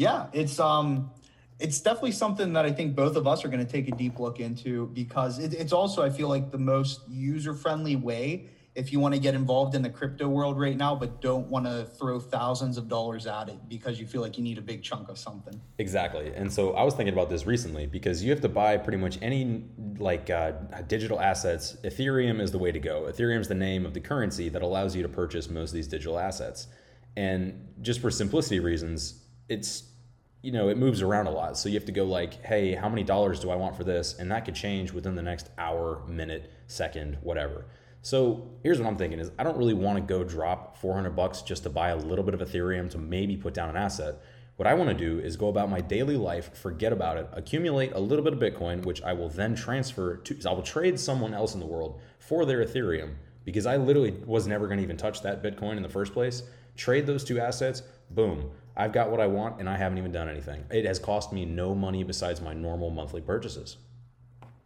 Yeah, 0.00 0.28
it's 0.32 0.58
um, 0.58 1.10
it's 1.58 1.78
definitely 1.78 2.12
something 2.12 2.54
that 2.54 2.64
I 2.64 2.72
think 2.72 2.96
both 2.96 3.16
of 3.16 3.26
us 3.26 3.44
are 3.44 3.48
going 3.48 3.64
to 3.64 3.70
take 3.70 3.86
a 3.86 3.90
deep 3.90 4.18
look 4.18 4.40
into 4.40 4.86
because 4.94 5.38
it, 5.38 5.52
it's 5.52 5.74
also 5.74 6.02
I 6.02 6.08
feel 6.08 6.28
like 6.28 6.50
the 6.50 6.58
most 6.58 7.06
user 7.06 7.52
friendly 7.52 7.96
way 7.96 8.48
if 8.74 8.92
you 8.92 9.00
want 9.00 9.12
to 9.14 9.20
get 9.20 9.34
involved 9.34 9.74
in 9.74 9.82
the 9.82 9.90
crypto 9.90 10.26
world 10.26 10.58
right 10.58 10.76
now, 10.76 10.94
but 10.94 11.20
don't 11.20 11.48
want 11.48 11.66
to 11.66 11.84
throw 11.84 12.18
thousands 12.18 12.78
of 12.78 12.88
dollars 12.88 13.26
at 13.26 13.50
it 13.50 13.58
because 13.68 14.00
you 14.00 14.06
feel 14.06 14.22
like 14.22 14.38
you 14.38 14.44
need 14.44 14.56
a 14.56 14.62
big 14.62 14.82
chunk 14.82 15.10
of 15.10 15.18
something. 15.18 15.60
Exactly. 15.76 16.32
And 16.34 16.50
so 16.50 16.72
I 16.72 16.82
was 16.84 16.94
thinking 16.94 17.12
about 17.12 17.28
this 17.28 17.44
recently 17.44 17.86
because 17.86 18.24
you 18.24 18.30
have 18.30 18.40
to 18.40 18.48
buy 18.48 18.78
pretty 18.78 18.96
much 18.96 19.18
any 19.20 19.64
like 19.98 20.30
uh, 20.30 20.52
digital 20.86 21.20
assets. 21.20 21.76
Ethereum 21.84 22.40
is 22.40 22.52
the 22.52 22.58
way 22.58 22.72
to 22.72 22.78
go. 22.78 23.02
Ethereum 23.02 23.40
is 23.40 23.48
the 23.48 23.54
name 23.54 23.84
of 23.84 23.92
the 23.92 24.00
currency 24.00 24.48
that 24.48 24.62
allows 24.62 24.96
you 24.96 25.02
to 25.02 25.10
purchase 25.10 25.50
most 25.50 25.70
of 25.70 25.74
these 25.74 25.88
digital 25.88 26.18
assets. 26.18 26.68
And 27.18 27.74
just 27.82 28.00
for 28.00 28.10
simplicity 28.10 28.60
reasons, 28.60 29.24
it's 29.50 29.89
you 30.42 30.52
know, 30.52 30.68
it 30.68 30.78
moves 30.78 31.02
around 31.02 31.26
a 31.26 31.30
lot. 31.30 31.58
So 31.58 31.68
you 31.68 31.74
have 31.74 31.84
to 31.86 31.92
go 31.92 32.04
like, 32.04 32.44
hey, 32.44 32.74
how 32.74 32.88
many 32.88 33.02
dollars 33.02 33.40
do 33.40 33.50
I 33.50 33.56
want 33.56 33.76
for 33.76 33.84
this? 33.84 34.18
And 34.18 34.30
that 34.30 34.44
could 34.44 34.54
change 34.54 34.92
within 34.92 35.14
the 35.14 35.22
next 35.22 35.50
hour, 35.58 36.02
minute, 36.06 36.50
second, 36.66 37.18
whatever. 37.22 37.66
So 38.02 38.48
here's 38.62 38.78
what 38.80 38.88
I'm 38.88 38.96
thinking 38.96 39.18
is 39.18 39.30
I 39.38 39.44
don't 39.44 39.58
really 39.58 39.74
want 39.74 39.98
to 39.98 40.02
go 40.02 40.24
drop 40.24 40.78
400 40.78 41.10
bucks 41.10 41.42
just 41.42 41.64
to 41.64 41.70
buy 41.70 41.90
a 41.90 41.96
little 41.96 42.24
bit 42.24 42.32
of 42.32 42.40
Ethereum 42.40 42.88
to 42.90 42.98
maybe 42.98 43.36
put 43.36 43.52
down 43.52 43.68
an 43.68 43.76
asset. 43.76 44.22
What 44.56 44.66
I 44.66 44.74
want 44.74 44.90
to 44.90 44.94
do 44.94 45.18
is 45.20 45.36
go 45.36 45.48
about 45.48 45.70
my 45.70 45.80
daily 45.80 46.16
life, 46.16 46.56
forget 46.56 46.92
about 46.92 47.16
it, 47.16 47.28
accumulate 47.32 47.92
a 47.92 47.98
little 47.98 48.24
bit 48.24 48.32
of 48.32 48.38
Bitcoin, 48.38 48.84
which 48.84 49.02
I 49.02 49.12
will 49.12 49.28
then 49.28 49.54
transfer 49.54 50.16
to, 50.16 50.48
I 50.48 50.52
will 50.52 50.62
trade 50.62 50.98
someone 51.00 51.34
else 51.34 51.54
in 51.54 51.60
the 51.60 51.66
world 51.66 52.00
for 52.18 52.44
their 52.44 52.64
Ethereum 52.64 53.14
because 53.44 53.66
I 53.66 53.76
literally 53.76 54.12
was 54.26 54.46
never 54.46 54.66
going 54.66 54.78
to 54.78 54.84
even 54.84 54.96
touch 54.96 55.22
that 55.22 55.42
Bitcoin 55.42 55.76
in 55.76 55.82
the 55.82 55.88
first 55.88 56.12
place. 56.12 56.42
Trade 56.76 57.06
those 57.06 57.24
two 57.24 57.40
assets, 57.40 57.82
boom. 58.10 58.50
I've 58.76 58.92
got 58.92 59.10
what 59.10 59.20
I 59.20 59.26
want 59.26 59.60
and 59.60 59.68
I 59.68 59.76
haven't 59.76 59.98
even 59.98 60.12
done 60.12 60.28
anything. 60.28 60.64
It 60.70 60.84
has 60.84 60.98
cost 60.98 61.32
me 61.32 61.44
no 61.44 61.74
money 61.74 62.02
besides 62.02 62.40
my 62.40 62.54
normal 62.54 62.90
monthly 62.90 63.20
purchases. 63.20 63.76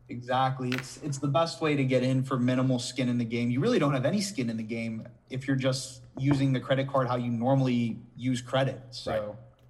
Exactly. 0.08 0.70
It's 0.70 0.98
it's 0.98 1.18
the 1.18 1.28
best 1.28 1.62
way 1.62 1.74
to 1.76 1.84
get 1.84 2.02
in 2.02 2.22
for 2.22 2.38
minimal 2.38 2.78
skin 2.78 3.08
in 3.08 3.16
the 3.16 3.24
game. 3.24 3.50
You 3.50 3.60
really 3.60 3.78
don't 3.78 3.94
have 3.94 4.04
any 4.04 4.20
skin 4.20 4.50
in 4.50 4.56
the 4.56 4.62
game 4.62 5.08
if 5.30 5.46
you're 5.48 5.56
just 5.56 6.02
using 6.18 6.52
the 6.52 6.60
credit 6.60 6.86
card 6.88 7.08
how 7.08 7.16
you 7.16 7.30
normally 7.30 7.96
use 8.16 8.42
credit. 8.42 8.80
So 8.90 9.12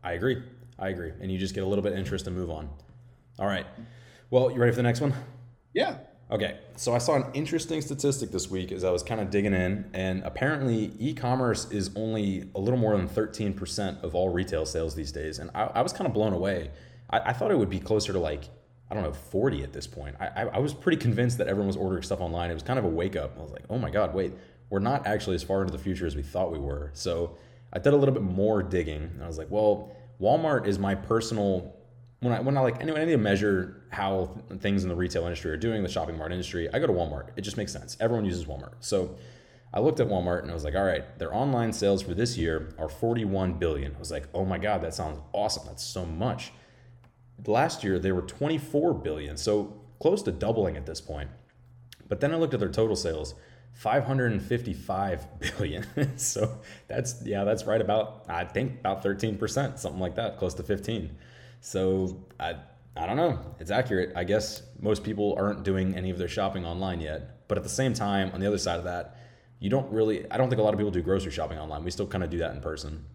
Right. 0.03 0.11
I 0.11 0.13
agree. 0.15 0.43
I 0.79 0.89
agree. 0.89 1.13
And 1.21 1.31
you 1.31 1.39
just 1.39 1.55
get 1.55 1.63
a 1.63 1.67
little 1.67 1.83
bit 1.83 1.93
of 1.93 1.99
interest 1.99 2.27
and 2.27 2.37
move 2.37 2.51
on. 2.51 2.69
All 3.39 3.47
right. 3.47 3.67
Well, 4.31 4.51
you 4.51 4.59
ready 4.59 4.73
for 4.73 4.77
the 4.77 4.83
next 4.83 5.01
one? 5.01 5.15
yeah. 5.73 5.99
Okay, 6.31 6.57
so 6.77 6.95
I 6.95 6.99
saw 6.99 7.17
an 7.17 7.27
interesting 7.35 7.83
statistic 7.83 8.31
this 8.31 8.51
week 8.51 8.73
as 8.73 8.83
I 8.83 8.91
was 8.91 9.03
kind 9.03 9.21
of 9.21 9.31
digging 9.31 9.53
in, 9.53 9.91
and 9.93 10.23
apparently 10.23 10.91
e 10.99 11.13
commerce 11.13 11.71
is 11.71 11.91
only 11.97 12.49
a 12.55 12.61
little 12.61 12.79
more 12.79 12.97
than 12.97 13.09
13% 13.09 14.03
of 14.03 14.15
all 14.15 14.31
retail 14.31 14.65
sales 14.65 14.95
these 14.95 15.13
days. 15.13 15.39
And 15.39 15.51
I, 15.55 15.65
I 15.65 15.83
was 15.83 15.93
kind 15.93 16.07
of 16.07 16.15
blown 16.15 16.33
away. 16.33 16.71
I, 17.11 17.21
I 17.21 17.33
thought 17.35 17.51
it 17.51 17.59
would 17.59 17.69
be 17.69 17.79
closer 17.79 18.15
to 18.15 18.19
like, 18.19 18.45
I 18.91 18.95
don't 18.95 19.03
know, 19.03 19.13
40 19.13 19.65
at 19.65 19.75
this 19.75 19.87
point. 19.87 20.17
I, 20.19 20.29
I, 20.29 20.43
I 20.47 20.59
was 20.59 20.73
pretty 20.73 20.97
convinced 20.97 21.37
that 21.39 21.47
everyone 21.47 21.67
was 21.67 21.77
ordering 21.77 22.03
stuff 22.03 22.21
online. 22.21 22.51
It 22.51 22.55
was 22.55 22.63
kind 22.63 22.79
of 22.79 22.87
a 22.87 22.89
wake 22.89 23.17
up. 23.17 23.37
I 23.39 23.43
was 23.43 23.53
like, 23.53 23.65
oh 23.69 23.77
my 23.77 23.91
God, 23.91 24.15
wait, 24.15 24.33
we're 24.71 24.79
not 24.79 25.07
actually 25.07 25.35
as 25.35 25.43
far 25.43 25.61
into 25.61 25.73
the 25.73 25.79
future 25.79 26.07
as 26.07 26.17
we 26.17 26.23
thought 26.23 26.51
we 26.51 26.59
were. 26.59 26.91
So 26.95 27.37
I 27.71 27.79
did 27.81 27.93
a 27.93 27.97
little 27.97 28.15
bit 28.15 28.23
more 28.23 28.63
digging, 28.63 29.03
and 29.03 29.23
I 29.23 29.27
was 29.27 29.37
like, 29.37 29.51
well, 29.51 29.95
Walmart 30.19 30.67
is 30.67 30.79
my 30.79 30.95
personal 30.95 31.77
when 32.25 32.33
I 32.33 32.41
when 32.41 32.57
I 32.57 32.61
like 32.61 32.81
anyway, 32.81 33.03
I 33.03 33.05
need 33.05 33.13
to 33.13 33.19
measure 33.19 33.83
how 33.91 34.31
things 34.61 34.83
in 34.83 34.89
the 34.89 34.95
retail 34.97 35.25
industry 35.25 35.51
are 35.51 35.59
doing, 35.59 35.83
the 35.83 35.89
shopping 35.91 36.17
mart 36.17 36.33
industry, 36.33 36.69
I 36.73 36.79
go 36.79 36.87
to 36.87 36.93
Walmart. 36.93 37.29
It 37.37 37.43
just 37.43 37.59
makes 37.59 37.71
sense. 37.71 37.99
Everyone 38.01 38.25
uses 38.25 38.47
Walmart. 38.47 38.75
So 38.81 39.17
I 39.75 39.81
looked 39.81 40.01
at 40.01 40.09
Walmart 40.09 40.41
and 40.41 40.51
I 40.51 40.55
was 40.55 40.65
like, 40.65 40.75
all 40.75 40.85
right, 40.85 41.19
their 41.19 41.35
online 41.35 41.73
sales 41.75 42.01
for 42.01 42.15
this 42.15 42.39
year 42.39 42.75
are 42.79 42.89
41 42.89 43.55
billion. 43.55 43.95
I 43.95 43.99
was 43.99 44.11
like, 44.11 44.27
oh 44.33 44.47
my 44.47 44.57
God, 44.57 44.81
that 44.83 44.95
sounds 44.95 45.19
awesome. 45.33 45.65
That's 45.67 45.85
so 45.85 46.07
much. 46.07 46.53
Last 47.47 47.85
year 47.85 47.99
they 47.99 48.13
were 48.13 48.23
24 48.23 48.95
billion, 48.95 49.37
so 49.37 49.75
close 50.01 50.23
to 50.23 50.33
doubling 50.33 50.79
at 50.79 50.87
this 50.87 51.03
point. 51.03 51.29
But 52.09 52.21
then 52.21 52.33
I 52.33 52.37
looked 52.37 52.55
at 52.55 52.61
their 52.61 52.71
total 52.71 52.97
sales, 52.97 53.35
555 53.75 55.41
billion. 55.59 56.17
so 56.17 56.59
that's 56.89 57.23
yeah, 57.27 57.45
that's 57.45 57.65
right 57.65 57.83
about 57.83 58.25
I 58.29 58.45
think 58.45 58.81
about 58.81 59.05
13%, 59.05 59.79
something 59.79 60.01
like 60.01 60.15
that, 60.15 60.39
close 60.39 60.55
to 60.55 60.63
15. 60.63 61.15
So 61.65 62.23
I 62.39 62.57
I 62.95 63.07
don't 63.07 63.17
know. 63.17 63.39
It's 63.59 63.71
accurate. 63.71 64.13
I 64.15 64.25
guess 64.25 64.63
most 64.79 65.03
people 65.03 65.35
aren't 65.39 65.65
doing 65.65 65.97
any 65.97 66.11
of 66.11 66.19
their 66.19 66.29
shopping 66.29 66.67
online 66.67 67.01
yet. 67.01 67.49
But 67.49 67.57
at 67.57 67.65
the 67.65 67.71
same 67.71 67.95
time, 67.95 68.31
on 68.35 68.41
the 68.41 68.47
other 68.47 68.59
side 68.59 68.79
of 68.79 68.85
that, 68.85 69.17
you 69.61 69.71
don't 69.71 69.91
really 69.91 70.31
I 70.31 70.37
don't 70.37 70.51
think 70.51 70.61
a 70.61 70.63
lot 70.63 70.75
of 70.75 70.79
people 70.79 70.91
do 70.91 71.01
grocery 71.01 71.33
shopping 71.33 71.59
online. 71.59 71.83
We 71.83 71.91
still 71.91 72.07
kind 72.07 72.23
of 72.23 72.29
do 72.29 72.37
that 72.39 72.55
in 72.55 72.61
person. 72.61 73.07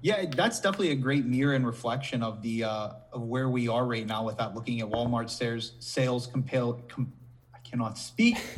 Yeah, 0.00 0.24
that's 0.34 0.58
definitely 0.58 0.92
a 0.92 0.94
great 0.94 1.26
mirror 1.26 1.52
and 1.52 1.66
reflection 1.66 2.22
of 2.22 2.40
the 2.40 2.64
uh, 2.64 2.92
of 3.12 3.20
where 3.20 3.50
we 3.50 3.68
are 3.68 3.84
right 3.84 4.06
now 4.06 4.24
without 4.24 4.54
looking 4.54 4.80
at 4.80 4.88
Walmart 4.88 5.28
sales 5.28 5.72
sales 5.80 6.26
compared 6.26 6.88
com- 6.88 7.12
I 7.54 7.58
cannot 7.58 7.98
speak 7.98 8.36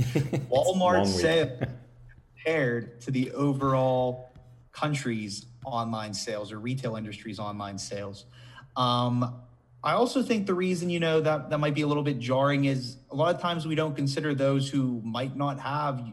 Walmart 0.48 1.08
sales 1.08 1.60
compared 2.36 3.00
to 3.00 3.10
the 3.10 3.32
overall 3.32 4.30
country's 4.70 5.46
online 5.64 6.14
sales 6.14 6.52
or 6.52 6.60
retail 6.60 6.94
industry's 6.94 7.40
online 7.40 7.78
sales. 7.78 8.26
Um, 8.76 9.42
I 9.84 9.92
also 9.92 10.22
think 10.22 10.46
the 10.46 10.54
reason 10.54 10.90
you 10.90 11.00
know 11.00 11.20
that 11.20 11.50
that 11.50 11.58
might 11.58 11.74
be 11.74 11.82
a 11.82 11.86
little 11.86 12.04
bit 12.04 12.18
jarring 12.18 12.66
is 12.66 12.96
a 13.10 13.16
lot 13.16 13.34
of 13.34 13.40
times 13.40 13.66
we 13.66 13.74
don't 13.74 13.96
consider 13.96 14.34
those 14.34 14.68
who 14.70 15.02
might 15.04 15.36
not 15.36 15.58
have 15.58 16.04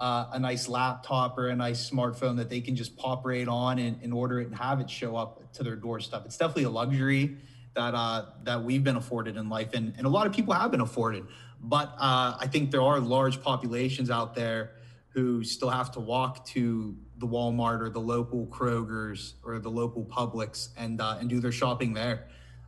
uh, 0.00 0.30
a 0.32 0.38
nice 0.38 0.68
laptop 0.68 1.36
or 1.36 1.48
a 1.48 1.56
nice 1.56 1.90
smartphone 1.90 2.36
that 2.36 2.48
they 2.48 2.60
can 2.60 2.76
just 2.76 2.96
pop 2.96 3.26
right 3.26 3.48
on 3.48 3.78
and, 3.78 4.00
and, 4.02 4.14
order 4.14 4.40
it 4.40 4.46
and 4.46 4.56
have 4.56 4.80
it 4.80 4.88
show 4.88 5.14
up 5.14 5.52
to 5.52 5.62
their 5.62 5.76
doorstep. 5.76 6.22
It's 6.24 6.38
definitely 6.38 6.64
a 6.64 6.70
luxury 6.70 7.36
that 7.74 7.94
uh, 7.94 8.26
that 8.44 8.62
we've 8.62 8.82
been 8.82 8.96
afforded 8.96 9.36
in 9.36 9.48
life, 9.48 9.74
and, 9.74 9.92
and 9.96 10.06
a 10.06 10.08
lot 10.08 10.26
of 10.26 10.32
people 10.32 10.54
have 10.54 10.70
been 10.70 10.80
afforded. 10.80 11.26
But 11.60 11.94
uh, 11.98 12.36
I 12.38 12.46
think 12.50 12.70
there 12.70 12.82
are 12.82 12.98
large 13.00 13.42
populations 13.42 14.10
out 14.10 14.34
there 14.34 14.72
who 15.10 15.44
still 15.44 15.68
have 15.68 15.92
to 15.92 16.00
walk 16.00 16.46
to 16.46 16.96
the 17.20 17.26
Walmart 17.26 17.80
or 17.82 17.90
the 17.90 18.00
local 18.00 18.46
Kroger's 18.46 19.34
or 19.44 19.58
the 19.58 19.70
local 19.70 20.04
Publix 20.04 20.70
and 20.76 21.00
uh, 21.00 21.18
and 21.20 21.28
do 21.28 21.38
their 21.38 21.52
shopping 21.52 21.92
there. 21.92 22.26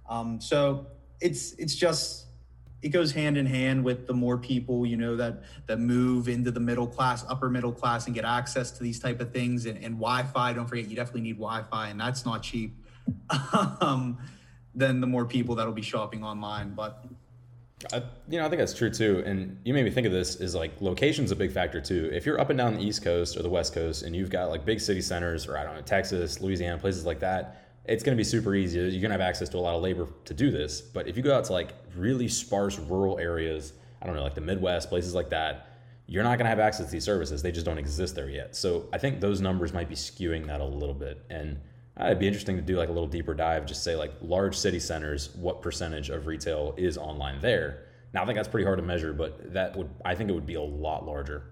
Um, 0.09 0.41
so 0.41 0.87
it's 1.21 1.53
it's 1.55 1.75
just 1.75 2.27
it 2.83 2.89
goes 2.89 3.13
hand 3.13 3.37
in 3.39 3.47
hand 3.47 3.85
with 3.85 4.07
the 4.07 4.13
more 4.13 4.37
people 4.37 4.85
you 4.85 4.97
know 4.97 5.17
that 5.17 5.43
that 5.67 5.79
move 5.79 6.29
into 6.29 6.51
the 6.51 6.61
middle 6.61 6.87
class 6.87 7.25
upper 7.29 7.49
middle 7.49 7.73
class 7.73 8.07
and 8.07 8.15
get 8.15 8.25
access 8.25 8.71
to 8.73 8.83
these 8.83 8.99
type 8.99 9.21
of 9.21 9.33
things 9.33 9.67
and, 9.67 9.77
and 9.79 9.95
wi-fi 9.95 10.53
don't 10.53 10.67
forget 10.67 10.89
you 10.89 10.97
definitely 10.97 11.21
need 11.21 11.37
wi-fi 11.37 11.89
and 11.89 12.01
that's 12.01 12.27
not 12.27 12.43
cheap 12.43 12.77
um, 13.81 14.19
then 14.75 15.01
the 15.01 15.07
more 15.07 15.25
people 15.25 15.55
that'll 15.55 15.73
be 15.73 15.83
shopping 15.83 16.25
online 16.25 16.75
but 16.75 17.05
I, 17.93 18.03
you 18.29 18.39
know, 18.39 18.47
I 18.47 18.49
think 18.49 18.61
that's 18.61 18.75
true 18.75 18.91
too. 18.91 19.23
And 19.27 19.59
you 19.65 19.75
made 19.75 19.85
me 19.85 19.91
think 19.91 20.07
of 20.07 20.13
this 20.13 20.37
is 20.37 20.55
like 20.55 20.81
location's 20.81 21.31
a 21.31 21.37
big 21.37 21.53
factor 21.53 21.81
too. 21.81 22.11
If 22.13 22.27
you're 22.27 22.41
up 22.41 22.51
and 22.51 22.59
down 22.59 22.75
the 22.75 22.83
East 22.83 23.03
Coast 23.03 23.37
or 23.37 23.43
the 23.43 23.49
West 23.49 23.75
Coast 23.75 24.03
and 24.03 24.15
you've 24.15 24.31
got 24.31 24.51
like 24.51 24.65
big 24.65 24.81
city 24.81 25.01
centers 25.01 25.47
or 25.47 25.57
I 25.59 25.65
don't 25.65 25.75
know, 25.75 25.83
Texas, 25.83 26.41
Louisiana, 26.41 26.79
places 26.79 27.05
like 27.05 27.21
that, 27.21 27.63
it's 27.85 28.05
going 28.05 28.17
to 28.17 28.21
be 28.21 28.25
super 28.25 28.55
easy. 28.55 28.79
You're 28.79 28.91
going 28.91 29.03
to 29.05 29.11
have 29.11 29.21
access 29.21 29.49
to 29.51 29.57
a 29.57 29.61
lot 29.61 29.75
of 29.75 29.83
labor 29.83 30.07
to 30.25 30.35
do 30.35 30.51
this. 30.51 30.81
But 30.81 31.09
if 31.09 31.17
you 31.17 31.23
go 31.23 31.35
out 31.37 31.45
to 31.45 31.53
like 31.53 31.75
really 31.97 32.29
sparse 32.29 32.79
rural 32.79 33.19
areas, 33.19 33.73
I 34.01 34.07
don't 34.07 34.15
know, 34.15 34.23
like 34.23 34.35
the 34.35 34.41
Midwest, 34.41 34.89
places 34.89 35.15
like 35.15 35.31
that, 35.31 35.69
you're 36.07 36.23
not 36.23 36.39
going 36.39 36.45
to 36.45 36.51
have 36.51 36.61
access 36.61 36.87
to 36.87 36.93
these 36.93 37.05
services. 37.05 37.43
They 37.43 37.53
just 37.53 37.67
don't 37.67 37.79
exist 37.79 38.15
there 38.15 38.29
yet. 38.29 38.55
So 38.55 38.89
I 38.93 38.99
think 38.99 39.21
those 39.21 39.41
numbers 39.41 39.73
might 39.73 39.89
be 39.89 39.95
skewing 39.95 40.47
that 40.47 40.61
a 40.61 40.65
little 40.65 40.95
bit. 40.95 41.25
And 41.31 41.59
it'd 42.01 42.19
be 42.19 42.27
interesting 42.27 42.57
to 42.57 42.63
do 42.63 42.77
like 42.77 42.89
a 42.89 42.93
little 42.93 43.09
deeper 43.09 43.35
dive, 43.35 43.67
just 43.67 43.85
say 43.85 43.97
like 43.97 44.13
large 44.21 44.57
city 44.57 44.81
centers, 44.81 45.35
what 45.37 45.63
percentage 45.63 46.11
of 46.11 46.27
retail 46.27 46.75
is 46.77 46.97
online 46.97 47.41
there. 47.41 47.85
Now 48.15 48.23
I 48.23 48.27
think 48.27 48.37
that's 48.37 48.49
pretty 48.49 48.65
hard 48.65 48.79
to 48.79 48.85
measure, 48.85 49.13
but 49.13 49.53
that 49.53 49.77
would 49.77 49.91
I 50.05 50.15
think 50.15 50.31
it 50.31 50.33
would 50.33 50.47
be 50.47 50.55
a 50.55 50.63
lot 50.63 51.07
larger. 51.07 51.45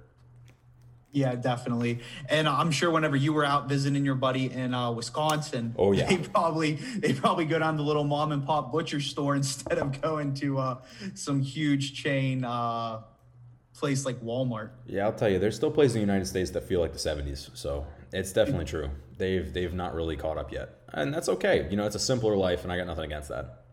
Yeah, 1.12 1.34
definitely. 1.34 1.98
And 2.28 2.48
I'm 2.48 2.70
sure 2.70 2.90
whenever 2.90 3.16
you 3.16 3.32
were 3.32 3.44
out 3.44 3.68
visiting 3.68 4.04
your 4.04 4.14
buddy 4.14 4.50
in 4.50 4.72
uh, 4.72 4.92
Wisconsin, 4.92 5.74
oh 5.76 5.92
yeah, 5.92 6.06
they 6.06 6.18
probably 6.18 6.74
they 6.74 7.12
probably 7.12 7.46
go 7.46 7.58
down 7.58 7.74
to 7.74 7.78
the 7.78 7.86
little 7.86 8.04
mom 8.04 8.32
and 8.32 8.46
pop 8.46 8.70
butcher 8.70 9.00
store 9.00 9.34
instead 9.36 9.78
of 9.78 10.00
going 10.00 10.34
to 10.34 10.58
uh, 10.58 10.78
some 11.14 11.40
huge 11.40 11.94
chain 11.94 12.44
uh, 12.44 13.00
place 13.74 14.04
like 14.04 14.20
Walmart. 14.20 14.70
Yeah, 14.86 15.06
I'll 15.06 15.12
tell 15.12 15.28
you, 15.28 15.38
there's 15.38 15.56
still 15.56 15.70
places 15.70 15.96
in 15.96 16.02
the 16.02 16.06
United 16.06 16.26
States 16.26 16.50
that 16.50 16.64
feel 16.64 16.80
like 16.80 16.92
the 16.92 16.98
70s. 16.98 17.50
So 17.56 17.86
it's 18.12 18.32
definitely 18.32 18.66
true. 18.66 18.90
They've 19.20 19.52
they've 19.52 19.72
not 19.72 19.94
really 19.94 20.16
caught 20.16 20.38
up 20.38 20.50
yet, 20.50 20.70
and 20.92 21.14
that's 21.14 21.28
okay. 21.28 21.68
You 21.70 21.76
know, 21.76 21.86
it's 21.86 21.94
a 21.94 22.00
simpler 22.00 22.34
life, 22.36 22.64
and 22.64 22.72
I 22.72 22.76
got 22.76 22.86
nothing 22.88 23.04
against 23.04 23.28
that. 23.28 23.64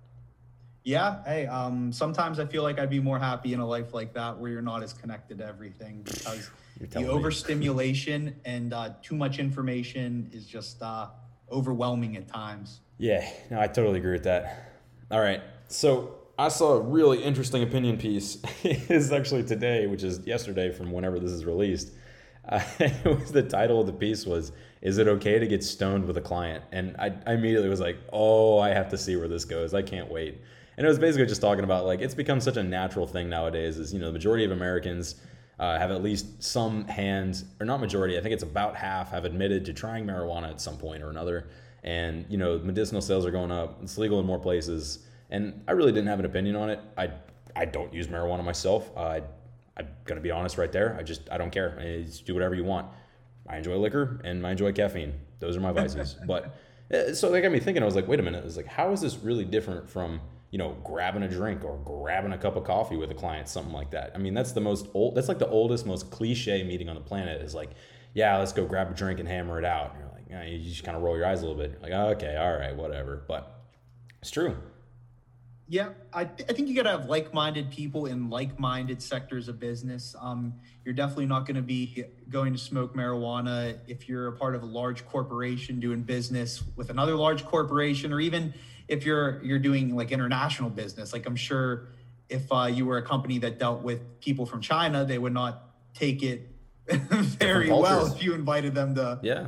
Yeah, 0.83 1.23
hey, 1.25 1.47
um, 1.47 1.91
sometimes 1.91 2.39
I 2.39 2.45
feel 2.45 2.63
like 2.63 2.79
I'd 2.79 2.89
be 2.89 2.99
more 2.99 3.17
happy 3.17 3.53
in 3.53 3.59
a 3.59 3.65
life 3.65 3.93
like 3.93 4.13
that 4.13 4.37
where 4.37 4.51
you're 4.51 4.61
not 4.61 4.83
as 4.83 4.93
connected 4.93 5.39
to 5.39 5.45
everything 5.45 6.01
because 6.03 6.49
the 6.91 7.07
overstimulation 7.07 8.35
and 8.45 8.73
uh, 8.73 8.91
too 9.01 9.15
much 9.15 9.39
information 9.39 10.29
is 10.33 10.45
just 10.45 10.81
uh, 10.81 11.07
overwhelming 11.51 12.17
at 12.17 12.27
times. 12.27 12.81
Yeah, 12.97 13.27
no, 13.49 13.59
I 13.59 13.67
totally 13.67 13.99
agree 13.99 14.13
with 14.13 14.23
that. 14.23 14.71
All 15.09 15.19
right, 15.19 15.41
so 15.69 16.15
I 16.37 16.49
saw 16.49 16.73
a 16.73 16.81
really 16.81 17.23
interesting 17.23 17.63
opinion 17.63 17.97
piece. 17.97 18.37
is 18.63 19.11
actually 19.11 19.43
today, 19.43 19.87
which 19.87 20.03
is 20.03 20.25
yesterday 20.27 20.71
from 20.71 20.91
whenever 20.91 21.19
this 21.19 21.31
is 21.31 21.45
released. 21.45 21.91
Uh, 22.47 22.61
it 22.79 23.05
was 23.05 23.31
the 23.31 23.43
title 23.43 23.81
of 23.81 23.87
the 23.87 23.93
piece 23.93 24.25
was 24.25 24.51
"Is 24.81 24.97
it 24.97 25.07
okay 25.07 25.39
to 25.39 25.47
get 25.47 25.63
stoned 25.63 26.05
with 26.05 26.17
a 26.17 26.21
client?" 26.21 26.63
And 26.71 26.95
I, 26.97 27.13
I 27.25 27.33
immediately 27.33 27.69
was 27.69 27.79
like, 27.79 27.97
"Oh, 28.11 28.59
I 28.59 28.69
have 28.69 28.89
to 28.89 28.97
see 28.97 29.15
where 29.15 29.27
this 29.27 29.45
goes. 29.45 29.73
I 29.73 29.81
can't 29.81 30.11
wait." 30.11 30.41
And 30.77 30.85
it 30.85 30.89
was 30.89 30.99
basically 30.99 31.25
just 31.25 31.41
talking 31.41 31.63
about 31.63 31.85
like 31.85 32.01
it's 32.01 32.15
become 32.15 32.39
such 32.39 32.57
a 32.57 32.63
natural 32.63 33.07
thing 33.07 33.29
nowadays. 33.29 33.77
Is 33.77 33.93
you 33.93 33.99
know 33.99 34.07
the 34.07 34.13
majority 34.13 34.45
of 34.45 34.51
Americans 34.51 35.15
uh, 35.59 35.77
have 35.77 35.91
at 35.91 36.03
least 36.03 36.41
some 36.41 36.85
hands, 36.85 37.45
or 37.59 37.65
not 37.65 37.79
majority, 37.79 38.17
I 38.17 38.21
think 38.21 38.33
it's 38.33 38.43
about 38.43 38.75
half, 38.75 39.11
have 39.11 39.25
admitted 39.25 39.65
to 39.65 39.73
trying 39.73 40.05
marijuana 40.05 40.49
at 40.49 40.61
some 40.61 40.77
point 40.77 41.01
or 41.01 41.09
another. 41.09 41.47
And, 41.83 42.25
you 42.29 42.37
know, 42.37 42.59
medicinal 42.59 43.01
sales 43.01 43.25
are 43.25 43.31
going 43.31 43.51
up. 43.51 43.79
It's 43.81 43.97
legal 43.97 44.19
in 44.19 44.25
more 44.25 44.39
places. 44.39 44.99
And 45.29 45.63
I 45.67 45.71
really 45.71 45.91
didn't 45.91 46.07
have 46.07 46.19
an 46.19 46.25
opinion 46.25 46.55
on 46.55 46.69
it. 46.69 46.79
I, 46.97 47.09
I 47.55 47.65
don't 47.65 47.91
use 47.93 48.07
marijuana 48.07 48.43
myself. 48.43 48.91
Uh, 48.95 48.99
I, 48.99 49.21
I'm 49.77 49.87
going 50.05 50.17
to 50.17 50.21
be 50.21 50.31
honest 50.31 50.57
right 50.57 50.71
there. 50.71 50.95
I 50.99 51.03
just, 51.03 51.29
I 51.31 51.37
don't 51.37 51.51
care. 51.51 51.77
I 51.79 52.03
just 52.03 52.25
do 52.25 52.33
whatever 52.33 52.53
you 52.53 52.63
want. 52.63 52.87
I 53.49 53.57
enjoy 53.57 53.77
liquor 53.77 54.19
and 54.23 54.45
I 54.45 54.51
enjoy 54.51 54.73
caffeine. 54.73 55.13
Those 55.39 55.57
are 55.57 55.61
my 55.61 55.71
vices. 55.73 56.15
but 56.25 56.55
uh, 56.93 57.13
so 57.13 57.31
that 57.31 57.41
got 57.41 57.51
me 57.51 57.59
thinking, 57.59 57.83
I 57.83 57.85
was 57.85 57.95
like, 57.95 58.07
wait 58.07 58.19
a 58.19 58.23
minute. 58.23 58.45
It's 58.45 58.57
like, 58.57 58.67
how 58.67 58.91
is 58.91 59.01
this 59.01 59.17
really 59.17 59.45
different 59.45 59.89
from, 59.89 60.21
you 60.51 60.57
know, 60.57 60.77
grabbing 60.83 61.23
a 61.23 61.27
drink 61.27 61.63
or 61.63 61.77
grabbing 61.83 62.31
a 62.31 62.37
cup 62.37 62.55
of 62.55 62.63
coffee 62.63 62.95
with 62.95 63.11
a 63.11 63.15
client, 63.15 63.49
something 63.49 63.73
like 63.73 63.91
that. 63.91 64.11
I 64.15 64.17
mean, 64.17 64.33
that's 64.33 64.53
the 64.53 64.61
most 64.61 64.87
old, 64.93 65.15
that's 65.15 65.27
like 65.27 65.39
the 65.39 65.49
oldest, 65.49 65.85
most 65.85 66.09
cliche 66.09 66.63
meeting 66.63 66.87
on 66.89 66.95
the 66.95 67.01
planet 67.01 67.41
is 67.41 67.53
like, 67.53 67.71
yeah, 68.13 68.37
let's 68.37 68.53
go 68.53 68.65
grab 68.65 68.89
a 68.89 68.93
drink 68.93 69.19
and 69.19 69.27
hammer 69.27 69.59
it 69.59 69.65
out. 69.65 69.91
And 69.91 69.99
you're 69.99 70.11
like, 70.11 70.25
yeah, 70.29 70.43
you 70.43 70.69
just 70.69 70.83
kind 70.83 70.95
of 70.95 71.03
roll 71.03 71.17
your 71.17 71.25
eyes 71.25 71.41
a 71.41 71.45
little 71.47 71.61
bit. 71.61 71.81
Like, 71.81 71.91
okay, 71.91 72.37
all 72.37 72.53
right, 72.53 72.75
whatever. 72.75 73.23
But 73.27 73.53
it's 74.21 74.31
true. 74.31 74.55
Yeah, 75.69 75.89
I, 76.13 76.23
th- 76.23 76.49
I 76.49 76.53
think 76.53 76.69
you 76.69 76.75
got 76.75 76.83
to 76.83 76.91
have 76.91 77.09
like 77.09 77.33
minded 77.33 77.69
people 77.71 78.05
in 78.05 78.29
like 78.29 78.57
minded 78.57 79.01
sectors 79.01 79.49
of 79.49 79.59
business. 79.59 80.15
Um, 80.19 80.53
you're 80.85 80.93
definitely 80.93 81.25
not 81.25 81.45
going 81.45 81.57
to 81.57 81.61
be 81.61 82.05
going 82.29 82.53
to 82.53 82.59
smoke 82.59 82.95
marijuana 82.95 83.77
if 83.85 84.07
you're 84.07 84.27
a 84.27 84.31
part 84.31 84.55
of 84.55 84.63
a 84.63 84.65
large 84.65 85.05
corporation 85.05 85.81
doing 85.81 86.03
business 86.03 86.63
with 86.77 86.89
another 86.89 87.15
large 87.15 87.43
corporation, 87.45 88.13
or 88.13 88.21
even 88.21 88.53
if 88.87 89.05
you're 89.05 89.43
you're 89.43 89.59
doing 89.59 89.93
like 89.93 90.13
international 90.13 90.69
business. 90.69 91.11
Like 91.11 91.25
I'm 91.25 91.35
sure 91.35 91.89
if 92.29 92.49
uh, 92.51 92.65
you 92.65 92.85
were 92.85 92.97
a 92.97 93.03
company 93.03 93.37
that 93.39 93.59
dealt 93.59 93.81
with 93.83 94.21
people 94.21 94.45
from 94.45 94.61
China, 94.61 95.03
they 95.03 95.17
would 95.17 95.33
not 95.33 95.63
take 95.93 96.23
it 96.23 96.49
very 96.87 97.69
well 97.69 98.05
if 98.07 98.23
you 98.23 98.33
invited 98.33 98.73
them 98.73 98.95
to. 98.95 99.19
Yeah, 99.21 99.47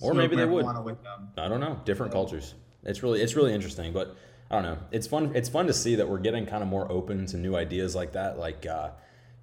or 0.00 0.14
maybe 0.14 0.36
they 0.36 0.46
would. 0.46 0.64
I 0.64 1.48
don't 1.48 1.60
know. 1.60 1.80
Different 1.84 2.12
cultures. 2.12 2.54
It's 2.84 3.02
really 3.02 3.20
it's 3.20 3.34
really 3.34 3.52
interesting, 3.52 3.92
but 3.92 4.16
I 4.52 4.56
don't 4.56 4.64
know. 4.64 4.78
It's 4.90 5.06
fun. 5.06 5.32
It's 5.34 5.48
fun 5.48 5.66
to 5.66 5.72
see 5.72 5.94
that 5.94 6.08
we're 6.08 6.18
getting 6.18 6.44
kind 6.44 6.62
of 6.62 6.68
more 6.68 6.90
open 6.92 7.24
to 7.26 7.38
new 7.38 7.56
ideas 7.56 7.94
like 7.94 8.12
that. 8.12 8.38
Like 8.38 8.66
uh, 8.66 8.90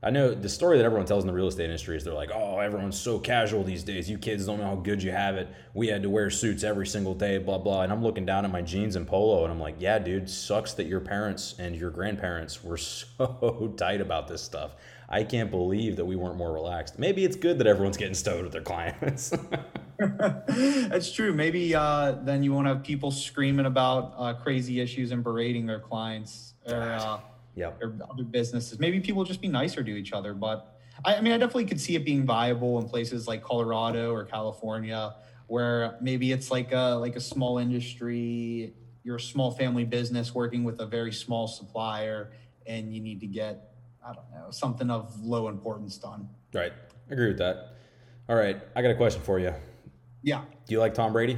I 0.04 0.12
know 0.12 0.36
the 0.36 0.48
story 0.48 0.78
that 0.78 0.86
everyone 0.86 1.08
tells 1.08 1.24
in 1.24 1.28
the 1.28 1.34
real 1.34 1.48
estate 1.48 1.66
industry 1.66 1.98
is 1.98 2.04
they're 2.04 2.14
like, 2.14 2.30
oh, 2.32 2.60
everyone's 2.60 2.98
so 2.98 3.18
casual 3.18 3.64
these 3.64 3.84
days. 3.84 4.08
You 4.08 4.20
kids 4.20 4.46
don't 4.46 4.60
know 4.60 4.66
how 4.66 4.76
good 4.76 5.02
you 5.02 5.12
have 5.12 5.36
it. 5.36 5.50
We 5.74 5.88
had 5.88 6.04
to 6.04 6.12
wear 6.12 6.30
suits 6.30 6.64
every 6.64 6.86
single 6.86 7.16
day, 7.16 7.40
blah, 7.40 7.58
blah. 7.58 7.82
And 7.82 7.92
I'm 7.92 8.04
looking 8.04 8.26
down 8.26 8.46
at 8.46 8.52
my 8.52 8.62
jeans 8.62 8.96
and 8.96 9.06
polo 9.08 9.44
and 9.44 9.52
I'm 9.52 9.60
like, 9.60 9.76
yeah, 9.80 9.98
dude, 9.98 10.30
sucks 10.30 10.74
that 10.76 10.86
your 10.86 11.02
parents 11.02 11.56
and 11.58 11.76
your 11.76 11.90
grandparents 11.90 12.64
were 12.64 12.78
so 12.78 13.74
tight 13.78 14.00
about 14.00 14.28
this 14.28 14.44
stuff. 14.44 14.76
I 15.10 15.24
can't 15.24 15.50
believe 15.50 15.96
that 15.96 16.06
we 16.06 16.16
weren't 16.16 16.38
more 16.38 16.54
relaxed. 16.54 17.00
Maybe 17.00 17.26
it's 17.26 17.36
good 17.36 17.58
that 17.58 17.66
everyone's 17.66 17.98
getting 17.98 18.14
stoned 18.14 18.44
with 18.44 18.54
their 18.54 18.62
clients. 18.62 19.34
That's 20.90 21.12
true. 21.12 21.34
Maybe 21.34 21.76
uh, 21.76 22.18
then 22.24 22.44
you 22.44 22.54
won't 22.54 22.68
have 22.68 22.84
people 22.84 23.12
screaming 23.12 23.66
about 23.66 24.14
uh, 24.18 24.34
crazy 24.34 24.80
issues 24.80 25.12
and 25.12 25.24
berating 25.24 25.66
their 25.66 25.80
clients. 25.80 26.54
Or, 26.68 26.76
uh, 26.76 27.20
yep. 27.56 27.78
or 27.82 27.96
other 28.10 28.24
businesses. 28.24 28.80
Maybe 28.80 29.00
people 29.00 29.24
just 29.24 29.42
be 29.42 29.48
nicer 29.48 29.84
to 29.84 29.92
each 29.92 30.14
other. 30.14 30.34
But 30.34 30.80
I, 31.04 31.16
I 31.16 31.22
mean, 31.22 31.34
I 31.34 31.38
definitely 31.38 31.66
could 31.66 31.82
see 31.82 31.96
it 31.96 32.06
being 32.06 32.26
viable 32.26 32.80
in 32.80 32.88
places 32.88 33.28
like 33.28 33.44
Colorado 33.44 34.14
or 34.14 34.24
California, 34.24 35.16
where 35.48 35.98
maybe 36.02 36.32
it's 36.32 36.50
like 36.52 36.72
a 36.72 36.98
like 37.00 37.16
a 37.16 37.22
small 37.22 37.58
industry, 37.58 38.74
you're 39.04 39.18
a 39.18 39.22
small 39.22 39.52
family 39.52 39.86
business 39.86 40.34
working 40.34 40.64
with 40.64 40.80
a 40.80 40.86
very 40.86 41.12
small 41.12 41.48
supplier, 41.48 42.32
and 42.66 42.94
you 42.94 43.02
need 43.02 43.20
to 43.20 43.28
get 43.28 43.74
I 44.06 44.14
don't 44.14 44.32
know 44.32 44.52
something 44.52 44.90
of 44.90 45.20
low 45.22 45.50
importance 45.50 45.98
done. 45.98 46.30
Right, 46.54 46.74
I 47.10 47.14
agree 47.14 47.28
with 47.28 47.40
that. 47.40 47.76
All 48.28 48.36
right, 48.36 48.62
I 48.76 48.82
got 48.82 48.92
a 48.92 48.96
question 48.96 49.22
for 49.22 49.40
you. 49.40 49.54
Yeah. 50.22 50.42
Do 50.68 50.74
you 50.74 50.80
like 50.80 50.94
Tom 50.94 51.14
Brady? 51.14 51.38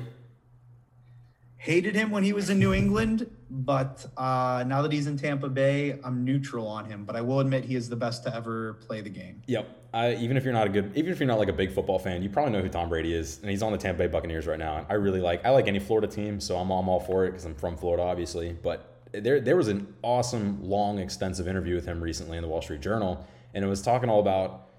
Hated 1.58 1.96
him 1.96 2.10
when 2.10 2.24
he 2.24 2.34
was 2.34 2.50
in 2.50 2.58
New 2.58 2.74
England, 2.74 3.30
but 3.52 4.08
uh, 4.18 4.64
now 4.66 4.82
that 4.82 4.92
he's 4.92 5.06
in 5.06 5.16
Tampa 5.16 5.48
Bay, 5.48 6.00
I'm 6.04 6.26
neutral 6.26 6.68
on 6.68 6.86
him. 6.86 7.06
But 7.06 7.16
I 7.16 7.22
will 7.22 7.40
admit 7.40 7.66
he 7.66 7.76
is 7.76 7.88
the 7.88 7.96
best 7.96 8.24
to 8.24 8.36
ever 8.36 8.74
play 8.86 9.02
the 9.02 9.12
game. 9.12 9.44
Yep. 9.46 9.78
I, 9.94 10.16
even 10.16 10.38
if 10.38 10.44
you're 10.44 10.54
not 10.54 10.66
a 10.66 10.70
good, 10.72 10.92
even 10.96 11.12
if 11.12 11.20
you're 11.20 11.28
not 11.28 11.38
like 11.38 11.50
a 11.50 11.54
big 11.54 11.72
football 11.72 12.00
fan, 12.00 12.24
you 12.24 12.30
probably 12.30 12.54
know 12.54 12.62
who 12.62 12.70
Tom 12.70 12.90
Brady 12.90 13.14
is, 13.14 13.40
and 13.42 13.50
he's 13.52 13.62
on 13.62 13.72
the 13.72 13.78
Tampa 13.78 14.00
Bay 14.00 14.08
Buccaneers 14.08 14.48
right 14.48 14.58
now. 14.58 14.78
And 14.78 14.88
I 14.90 14.94
really 14.94 15.22
like. 15.22 15.46
I 15.46 15.50
like 15.52 15.68
any 15.68 15.80
Florida 15.80 16.08
team, 16.08 16.40
so 16.40 16.58
I'm, 16.58 16.72
I'm 16.72 16.90
all 16.90 17.00
for 17.00 17.26
it 17.26 17.32
because 17.32 17.46
I'm 17.46 17.54
from 17.54 17.78
Florida, 17.78 18.02
obviously. 18.02 18.54
But 18.54 18.92
there, 19.12 19.40
there 19.40 19.56
was 19.58 19.68
an 19.68 19.94
awesome, 20.02 20.64
long, 20.64 20.98
extensive 20.98 21.48
interview 21.48 21.76
with 21.76 21.86
him 21.86 22.02
recently 22.02 22.38
in 22.38 22.42
the 22.42 22.50
Wall 22.50 22.64
Street 22.64 22.82
Journal, 22.82 23.28
and 23.54 23.64
it 23.64 23.68
was 23.68 23.84
talking 23.84 24.10
all 24.10 24.22
about 24.22 24.70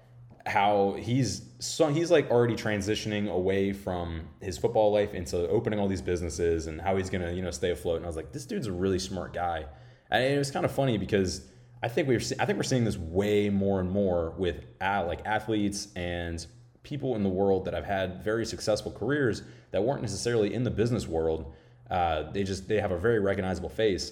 how 0.45 0.95
he's 0.99 1.41
so 1.59 1.87
he's 1.87 2.11
like 2.11 2.29
already 2.29 2.55
transitioning 2.55 3.29
away 3.29 3.71
from 3.71 4.27
his 4.41 4.57
football 4.57 4.91
life 4.91 5.13
into 5.13 5.47
opening 5.47 5.79
all 5.79 5.87
these 5.87 6.01
businesses 6.01 6.67
and 6.67 6.81
how 6.81 6.97
he's 6.97 7.09
gonna 7.09 7.31
you 7.31 7.41
know 7.41 7.51
stay 7.51 7.71
afloat. 7.71 7.97
And 7.97 8.05
I 8.05 8.07
was 8.07 8.15
like, 8.15 8.31
this 8.31 8.45
dude's 8.45 8.67
a 8.67 8.71
really 8.71 8.99
smart 8.99 9.33
guy, 9.33 9.65
and 10.11 10.23
it 10.23 10.37
was 10.37 10.51
kind 10.51 10.65
of 10.65 10.71
funny 10.71 10.97
because 10.97 11.47
I 11.81 11.87
think 11.87 12.07
we've 12.07 12.33
I 12.39 12.45
think 12.45 12.57
we're 12.57 12.63
seeing 12.63 12.83
this 12.83 12.97
way 12.97 13.49
more 13.49 13.79
and 13.79 13.89
more 13.89 14.31
with 14.31 14.65
like 14.81 15.21
athletes 15.25 15.87
and 15.95 16.45
people 16.83 17.15
in 17.15 17.23
the 17.23 17.29
world 17.29 17.63
that 17.65 17.73
have 17.73 17.85
had 17.85 18.23
very 18.23 18.45
successful 18.45 18.91
careers 18.91 19.43
that 19.71 19.81
weren't 19.81 20.01
necessarily 20.01 20.53
in 20.53 20.63
the 20.63 20.71
business 20.71 21.07
world. 21.07 21.53
Uh, 21.89 22.31
they 22.31 22.43
just 22.43 22.67
they 22.67 22.79
have 22.81 22.91
a 22.91 22.97
very 22.97 23.19
recognizable 23.19 23.69
face 23.69 24.11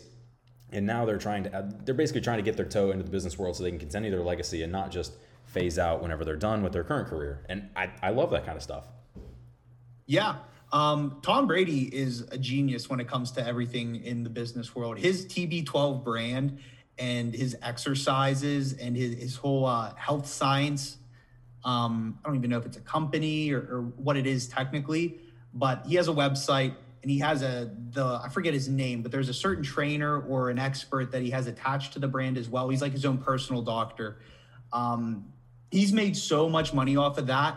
and 0.71 0.85
now 0.85 1.05
they're 1.05 1.17
trying 1.17 1.43
to 1.43 1.69
they're 1.83 1.93
basically 1.95 2.21
trying 2.21 2.37
to 2.37 2.43
get 2.43 2.55
their 2.55 2.65
toe 2.65 2.91
into 2.91 3.03
the 3.03 3.09
business 3.09 3.37
world 3.37 3.55
so 3.55 3.63
they 3.63 3.69
can 3.69 3.79
continue 3.79 4.09
their 4.09 4.21
legacy 4.21 4.63
and 4.63 4.71
not 4.71 4.91
just 4.91 5.13
phase 5.51 5.77
out 5.77 6.01
whenever 6.01 6.23
they're 6.25 6.35
done 6.35 6.63
with 6.63 6.73
their 6.73 6.83
current 6.83 7.07
career. 7.07 7.45
And 7.49 7.69
I, 7.75 7.91
I 8.01 8.09
love 8.11 8.31
that 8.31 8.45
kind 8.45 8.55
of 8.55 8.63
stuff. 8.63 8.87
Yeah. 10.05 10.37
Um, 10.71 11.19
Tom 11.21 11.47
Brady 11.47 11.83
is 11.93 12.21
a 12.31 12.37
genius 12.37 12.89
when 12.89 12.99
it 12.99 13.07
comes 13.07 13.31
to 13.31 13.45
everything 13.45 14.03
in 14.03 14.23
the 14.23 14.29
business 14.29 14.73
world. 14.73 14.97
His 14.97 15.25
TB12 15.25 16.03
brand 16.03 16.59
and 16.97 17.33
his 17.33 17.57
exercises 17.61 18.73
and 18.73 18.95
his, 18.95 19.15
his 19.15 19.35
whole 19.35 19.65
uh, 19.65 19.93
health 19.95 20.27
science. 20.27 20.97
Um, 21.63 22.19
I 22.23 22.29
don't 22.29 22.37
even 22.37 22.49
know 22.49 22.57
if 22.57 22.65
it's 22.65 22.77
a 22.77 22.81
company 22.81 23.51
or, 23.51 23.59
or 23.59 23.81
what 23.97 24.15
it 24.17 24.25
is 24.25 24.47
technically, 24.47 25.19
but 25.53 25.85
he 25.85 25.95
has 25.95 26.07
a 26.07 26.13
website 26.13 26.73
and 27.01 27.11
he 27.11 27.19
has 27.19 27.41
a 27.41 27.71
the 27.91 28.21
I 28.23 28.29
forget 28.29 28.53
his 28.53 28.69
name, 28.69 29.01
but 29.01 29.11
there's 29.11 29.29
a 29.29 29.33
certain 29.33 29.63
trainer 29.63 30.21
or 30.21 30.49
an 30.49 30.59
expert 30.59 31.11
that 31.11 31.21
he 31.21 31.31
has 31.31 31.47
attached 31.47 31.93
to 31.93 31.99
the 31.99 32.07
brand 32.07 32.37
as 32.37 32.47
well. 32.47 32.69
He's 32.69 32.81
like 32.81 32.91
his 32.91 33.05
own 33.05 33.17
personal 33.17 33.61
doctor. 33.61 34.19
Um, 34.71 35.25
he's 35.71 35.91
made 35.93 36.15
so 36.15 36.47
much 36.47 36.73
money 36.73 36.95
off 36.95 37.17
of 37.17 37.27
that 37.27 37.55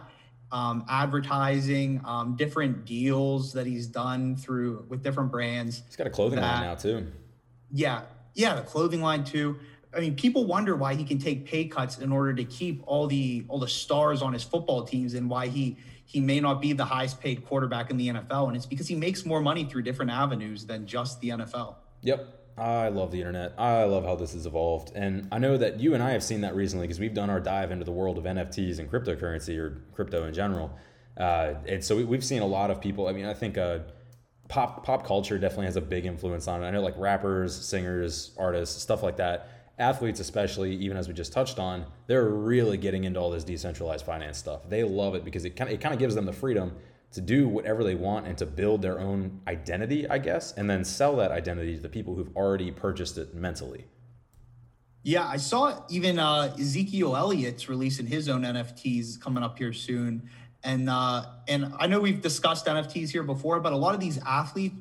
um, 0.54 0.84
advertising 0.88 2.00
um, 2.04 2.36
different 2.36 2.84
deals 2.84 3.52
that 3.54 3.66
he's 3.66 3.88
done 3.88 4.36
through 4.36 4.86
with 4.88 5.02
different 5.02 5.32
brands. 5.32 5.82
He's 5.86 5.96
got 5.96 6.06
a 6.06 6.10
clothing 6.10 6.40
that, 6.40 6.54
line 6.54 6.62
now 6.62 6.74
too. 6.76 7.08
Yeah. 7.72 8.02
Yeah 8.34 8.54
the 8.54 8.62
clothing 8.62 9.02
line 9.02 9.24
too. 9.24 9.58
I 9.92 10.00
mean 10.00 10.14
people 10.14 10.44
wonder 10.46 10.76
why 10.76 10.94
he 10.94 11.04
can 11.04 11.18
take 11.18 11.44
pay 11.44 11.66
cuts 11.66 11.98
in 11.98 12.12
order 12.12 12.32
to 12.34 12.44
keep 12.44 12.82
all 12.86 13.06
the 13.08 13.44
all 13.48 13.58
the 13.58 13.68
stars 13.68 14.22
on 14.22 14.32
his 14.32 14.44
football 14.44 14.84
teams 14.84 15.14
and 15.14 15.28
why 15.28 15.48
he 15.48 15.76
he 16.04 16.20
may 16.20 16.38
not 16.38 16.60
be 16.60 16.72
the 16.72 16.84
highest 16.84 17.20
paid 17.20 17.46
quarterback 17.46 17.90
in 17.90 17.96
the 17.96 18.08
nfl 18.08 18.48
and 18.48 18.56
it's 18.56 18.66
because 18.66 18.88
he 18.88 18.96
makes 18.96 19.24
more 19.24 19.40
money 19.40 19.64
through 19.64 19.82
different 19.82 20.10
avenues 20.10 20.66
than 20.66 20.84
just 20.84 21.20
the 21.20 21.28
nfl 21.28 21.76
yep 22.02 22.43
I 22.56 22.88
love 22.88 23.10
the 23.10 23.18
internet. 23.18 23.54
I 23.58 23.82
love 23.84 24.04
how 24.04 24.14
this 24.14 24.32
has 24.34 24.46
evolved. 24.46 24.92
And 24.94 25.28
I 25.32 25.38
know 25.38 25.56
that 25.56 25.80
you 25.80 25.94
and 25.94 26.02
I 26.02 26.10
have 26.10 26.22
seen 26.22 26.42
that 26.42 26.54
recently 26.54 26.86
because 26.86 27.00
we've 27.00 27.14
done 27.14 27.28
our 27.30 27.40
dive 27.40 27.72
into 27.72 27.84
the 27.84 27.92
world 27.92 28.16
of 28.16 28.24
NFTs 28.24 28.78
and 28.78 28.88
cryptocurrency 28.88 29.58
or 29.58 29.82
crypto 29.92 30.24
in 30.24 30.34
general. 30.34 30.76
Uh, 31.16 31.54
and 31.66 31.82
so 31.82 31.96
we, 31.96 32.16
have 32.16 32.24
seen 32.24 32.42
a 32.42 32.46
lot 32.46 32.70
of 32.70 32.80
people. 32.80 33.08
I 33.08 33.12
mean, 33.12 33.24
I 33.24 33.34
think 33.34 33.58
uh, 33.58 33.80
pop 34.48 34.84
pop 34.84 35.06
culture 35.06 35.38
definitely 35.38 35.66
has 35.66 35.76
a 35.76 35.80
big 35.80 36.06
influence 36.06 36.46
on 36.46 36.62
it. 36.62 36.66
I 36.66 36.70
know 36.70 36.80
like 36.80 36.96
rappers, 36.96 37.54
singers, 37.54 38.32
artists, 38.36 38.80
stuff 38.80 39.02
like 39.02 39.16
that. 39.16 39.48
Athletes, 39.78 40.20
especially, 40.20 40.76
even 40.76 40.96
as 40.96 41.08
we 41.08 41.14
just 41.14 41.32
touched 41.32 41.58
on, 41.58 41.86
they're 42.06 42.28
really 42.28 42.76
getting 42.76 43.02
into 43.02 43.18
all 43.18 43.30
this 43.30 43.42
decentralized 43.42 44.04
finance 44.04 44.38
stuff. 44.38 44.68
They 44.68 44.84
love 44.84 45.16
it 45.16 45.24
because 45.24 45.44
it 45.44 45.56
kind 45.56 45.68
of, 45.68 45.74
it 45.74 45.80
kind 45.80 45.92
of 45.92 45.98
gives 45.98 46.14
them 46.14 46.26
the 46.26 46.32
freedom 46.32 46.76
to 47.14 47.20
do 47.20 47.48
whatever 47.48 47.84
they 47.84 47.94
want 47.94 48.26
and 48.26 48.36
to 48.38 48.46
build 48.46 48.82
their 48.82 48.98
own 48.98 49.40
identity, 49.46 50.08
I 50.08 50.18
guess, 50.18 50.52
and 50.52 50.68
then 50.68 50.84
sell 50.84 51.16
that 51.16 51.30
identity 51.30 51.76
to 51.76 51.80
the 51.80 51.88
people 51.88 52.16
who've 52.16 52.36
already 52.36 52.70
purchased 52.72 53.18
it 53.18 53.34
mentally. 53.34 53.86
Yeah, 55.04 55.26
I 55.26 55.36
saw 55.36 55.82
even 55.88 56.18
uh, 56.18 56.54
Ezekiel 56.58 57.16
Elliott's 57.16 57.68
releasing 57.68 58.06
his 58.06 58.28
own 58.28 58.42
NFTs 58.42 59.20
coming 59.20 59.44
up 59.44 59.58
here 59.58 59.72
soon, 59.72 60.28
and 60.64 60.90
uh, 60.90 61.26
and 61.46 61.72
I 61.78 61.86
know 61.86 62.00
we've 62.00 62.22
discussed 62.22 62.66
NFTs 62.66 63.10
here 63.10 63.22
before, 63.22 63.60
but 63.60 63.72
a 63.72 63.76
lot 63.76 63.94
of 63.94 64.00
these 64.00 64.18
athlete 64.26 64.72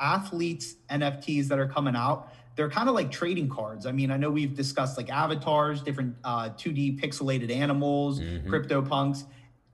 athletes 0.00 0.76
NFTs 0.88 1.48
that 1.48 1.58
are 1.58 1.66
coming 1.66 1.96
out, 1.96 2.32
they're 2.54 2.70
kind 2.70 2.88
of 2.88 2.94
like 2.94 3.10
trading 3.10 3.48
cards. 3.48 3.84
I 3.84 3.92
mean, 3.92 4.10
I 4.10 4.16
know 4.16 4.30
we've 4.30 4.54
discussed 4.54 4.96
like 4.96 5.10
avatars, 5.10 5.82
different 5.82 6.16
uh, 6.24 6.50
2D 6.50 7.00
pixelated 7.00 7.50
animals, 7.50 8.20
mm-hmm. 8.20 8.48
crypto 8.48 8.82
punks 8.82 9.24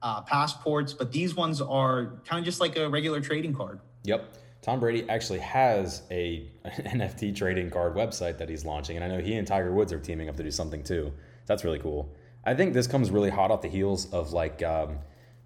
uh, 0.03 0.23
passports, 0.23 0.93
but 0.93 1.13
these 1.13 1.35
ones 1.35 1.61
are 1.61 2.21
kind 2.27 2.39
of 2.39 2.45
just 2.45 2.61
like 2.61 2.77
a 2.77 2.89
regular 2.89 3.21
trading 3.21 3.55
card. 3.55 3.81
Yep. 4.05 4.35
Tom 4.63 4.81
Brady 4.81 5.09
actually 5.09 5.39
has 5.39 6.03
a 6.11 6.49
NFT 6.67 7.35
trading 7.35 7.71
card 7.71 7.95
website 7.95 8.39
that 8.39 8.49
he's 8.49 8.65
launching, 8.65 8.97
and 8.97 9.05
I 9.05 9.09
know 9.09 9.21
he 9.21 9.35
and 9.35 9.47
Tiger 9.47 9.73
Woods 9.73 9.93
are 9.93 10.01
teaming 10.01 10.29
up 10.29 10.37
to 10.37 10.43
do 10.43 10.51
something 10.51 10.83
too. 10.83 11.13
That's 11.47 11.65
really 11.65 11.79
cool. 11.79 12.15
I 12.45 12.55
think 12.55 12.75
this 12.75 12.87
comes 12.87 13.11
really 13.11 13.31
hot 13.31 13.51
off 13.51 13.63
the 13.63 13.69
heels 13.69 14.13
of 14.13 14.33
like 14.33 14.63
um, 14.63 14.99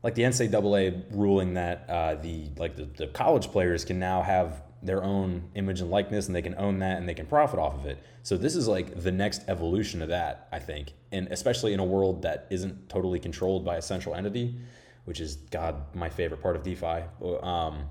like 0.02 0.14
the 0.14 0.22
NCAA 0.22 1.04
ruling 1.10 1.54
that 1.54 1.88
uh, 1.88 2.14
the 2.16 2.48
like 2.56 2.76
the, 2.76 2.84
the 2.84 3.06
college 3.08 3.50
players 3.50 3.84
can 3.84 3.98
now 3.98 4.22
have 4.22 4.62
their 4.82 5.02
own 5.02 5.44
image 5.54 5.80
and 5.80 5.90
likeness 5.90 6.26
and 6.26 6.34
they 6.34 6.42
can 6.42 6.54
own 6.56 6.80
that 6.80 6.98
and 6.98 7.08
they 7.08 7.14
can 7.14 7.26
profit 7.26 7.58
off 7.58 7.74
of 7.74 7.86
it. 7.86 7.98
So 8.22 8.36
this 8.36 8.56
is 8.56 8.66
like 8.66 9.00
the 9.00 9.12
next 9.12 9.42
evolution 9.48 10.02
of 10.02 10.08
that, 10.08 10.48
I 10.52 10.58
think. 10.58 10.92
And 11.12 11.28
especially 11.28 11.72
in 11.72 11.80
a 11.80 11.84
world 11.84 12.22
that 12.22 12.46
isn't 12.50 12.88
totally 12.88 13.20
controlled 13.20 13.64
by 13.64 13.76
a 13.76 13.82
central 13.82 14.14
entity, 14.14 14.56
which 15.04 15.20
is 15.20 15.36
God, 15.36 15.94
my 15.94 16.08
favorite 16.08 16.42
part 16.42 16.56
of 16.56 16.62
DeFi. 16.62 17.04
Um, 17.42 17.84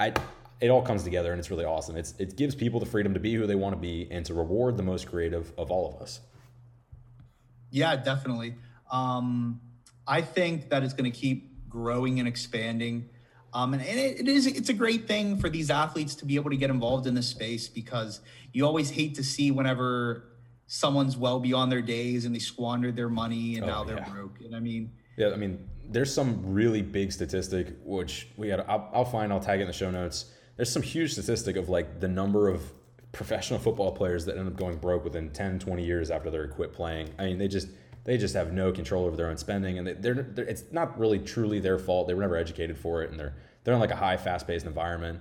I 0.00 0.14
it 0.60 0.70
all 0.70 0.82
comes 0.82 1.02
together 1.02 1.32
and 1.32 1.40
it's 1.40 1.50
really 1.50 1.64
awesome. 1.64 1.96
It's 1.96 2.14
it 2.18 2.36
gives 2.36 2.54
people 2.54 2.80
the 2.80 2.86
freedom 2.86 3.14
to 3.14 3.20
be 3.20 3.34
who 3.34 3.46
they 3.46 3.56
want 3.56 3.74
to 3.74 3.80
be 3.80 4.08
and 4.10 4.24
to 4.26 4.34
reward 4.34 4.76
the 4.76 4.82
most 4.82 5.08
creative 5.08 5.52
of 5.58 5.70
all 5.70 5.92
of 5.92 6.00
us. 6.00 6.20
Yeah, 7.70 7.96
definitely. 7.96 8.54
Um, 8.90 9.60
I 10.06 10.20
think 10.20 10.70
that 10.70 10.82
it's 10.82 10.94
going 10.94 11.10
to 11.10 11.18
keep 11.18 11.68
growing 11.68 12.18
and 12.20 12.28
expanding. 12.28 13.08
Um, 13.54 13.74
and, 13.74 13.82
and 13.82 13.98
it, 13.98 14.20
it 14.20 14.28
is 14.28 14.46
it's 14.46 14.70
a 14.70 14.74
great 14.74 15.06
thing 15.06 15.36
for 15.36 15.50
these 15.50 15.70
athletes 15.70 16.14
to 16.16 16.24
be 16.24 16.36
able 16.36 16.50
to 16.50 16.56
get 16.56 16.70
involved 16.70 17.06
in 17.06 17.14
this 17.14 17.28
space 17.28 17.68
because 17.68 18.20
you 18.52 18.64
always 18.64 18.90
hate 18.90 19.14
to 19.16 19.24
see 19.24 19.50
whenever 19.50 20.24
someone's 20.66 21.18
well 21.18 21.38
beyond 21.38 21.70
their 21.70 21.82
days 21.82 22.24
and 22.24 22.34
they 22.34 22.38
squandered 22.38 22.96
their 22.96 23.10
money 23.10 23.56
and 23.56 23.64
oh, 23.64 23.68
now 23.68 23.84
they're 23.84 23.98
yeah. 23.98 24.08
broke. 24.08 24.40
And 24.40 24.56
I 24.56 24.60
mean, 24.60 24.90
yeah, 25.16 25.30
I 25.30 25.36
mean, 25.36 25.68
there's 25.88 26.12
some 26.12 26.40
really 26.54 26.80
big 26.80 27.12
statistic 27.12 27.76
which 27.84 28.28
we 28.36 28.48
got. 28.48 28.68
I'll, 28.68 28.88
I'll 28.92 29.04
find. 29.04 29.32
I'll 29.32 29.40
tag 29.40 29.60
it 29.60 29.62
in 29.62 29.66
the 29.68 29.74
show 29.74 29.90
notes. 29.90 30.32
There's 30.56 30.72
some 30.72 30.82
huge 30.82 31.12
statistic 31.12 31.56
of 31.56 31.68
like 31.68 32.00
the 32.00 32.08
number 32.08 32.48
of 32.48 32.62
professional 33.12 33.58
football 33.58 33.92
players 33.92 34.24
that 34.24 34.38
end 34.38 34.48
up 34.48 34.56
going 34.56 34.78
broke 34.78 35.04
within 35.04 35.30
10, 35.30 35.58
20 35.58 35.84
years 35.84 36.10
after 36.10 36.30
they're 36.30 36.48
quit 36.48 36.72
playing. 36.72 37.10
I 37.18 37.26
mean, 37.26 37.38
they 37.38 37.48
just 37.48 37.68
they 38.04 38.18
just 38.18 38.34
have 38.34 38.52
no 38.52 38.72
control 38.72 39.04
over 39.04 39.16
their 39.16 39.28
own 39.28 39.36
spending, 39.36 39.78
and 39.78 39.86
they, 39.86 40.08
are 40.08 40.26
it's 40.38 40.64
not 40.72 40.98
really 40.98 41.18
truly 41.18 41.60
their 41.60 41.78
fault. 41.78 42.08
They 42.08 42.14
were 42.14 42.22
never 42.22 42.36
educated 42.36 42.76
for 42.76 43.02
it, 43.02 43.10
and 43.10 43.18
they're 43.18 43.34
they're 43.64 43.74
in 43.74 43.80
like 43.80 43.92
a 43.92 43.96
high, 43.96 44.16
fast 44.16 44.46
paced 44.46 44.66
environment. 44.66 45.20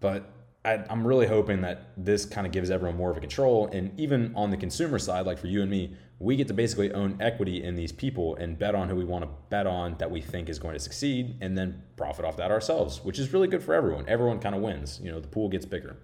But 0.00 0.30
I, 0.64 0.84
am 0.88 1.06
really 1.06 1.26
hoping 1.26 1.60
that 1.60 1.92
this 1.96 2.24
kind 2.24 2.46
of 2.46 2.52
gives 2.52 2.70
everyone 2.70 2.96
more 2.96 3.10
of 3.10 3.16
a 3.16 3.20
control, 3.20 3.68
and 3.72 3.98
even 4.00 4.32
on 4.34 4.50
the 4.50 4.56
consumer 4.56 4.98
side, 4.98 5.26
like 5.26 5.38
for 5.38 5.46
you 5.46 5.62
and 5.62 5.70
me, 5.70 5.94
we 6.18 6.36
get 6.36 6.48
to 6.48 6.54
basically 6.54 6.92
own 6.92 7.18
equity 7.20 7.62
in 7.62 7.76
these 7.76 7.92
people 7.92 8.34
and 8.36 8.58
bet 8.58 8.74
on 8.74 8.88
who 8.88 8.96
we 8.96 9.04
want 9.04 9.22
to 9.24 9.30
bet 9.50 9.66
on 9.66 9.96
that 9.98 10.10
we 10.10 10.20
think 10.20 10.48
is 10.48 10.58
going 10.58 10.74
to 10.74 10.80
succeed, 10.80 11.36
and 11.40 11.56
then 11.56 11.82
profit 11.96 12.24
off 12.24 12.36
that 12.38 12.50
ourselves, 12.50 13.04
which 13.04 13.18
is 13.18 13.32
really 13.32 13.48
good 13.48 13.62
for 13.62 13.74
everyone. 13.74 14.04
Everyone 14.08 14.38
kind 14.38 14.54
of 14.54 14.62
wins. 14.62 15.00
You 15.02 15.12
know, 15.12 15.20
the 15.20 15.28
pool 15.28 15.48
gets 15.48 15.66
bigger. 15.66 15.96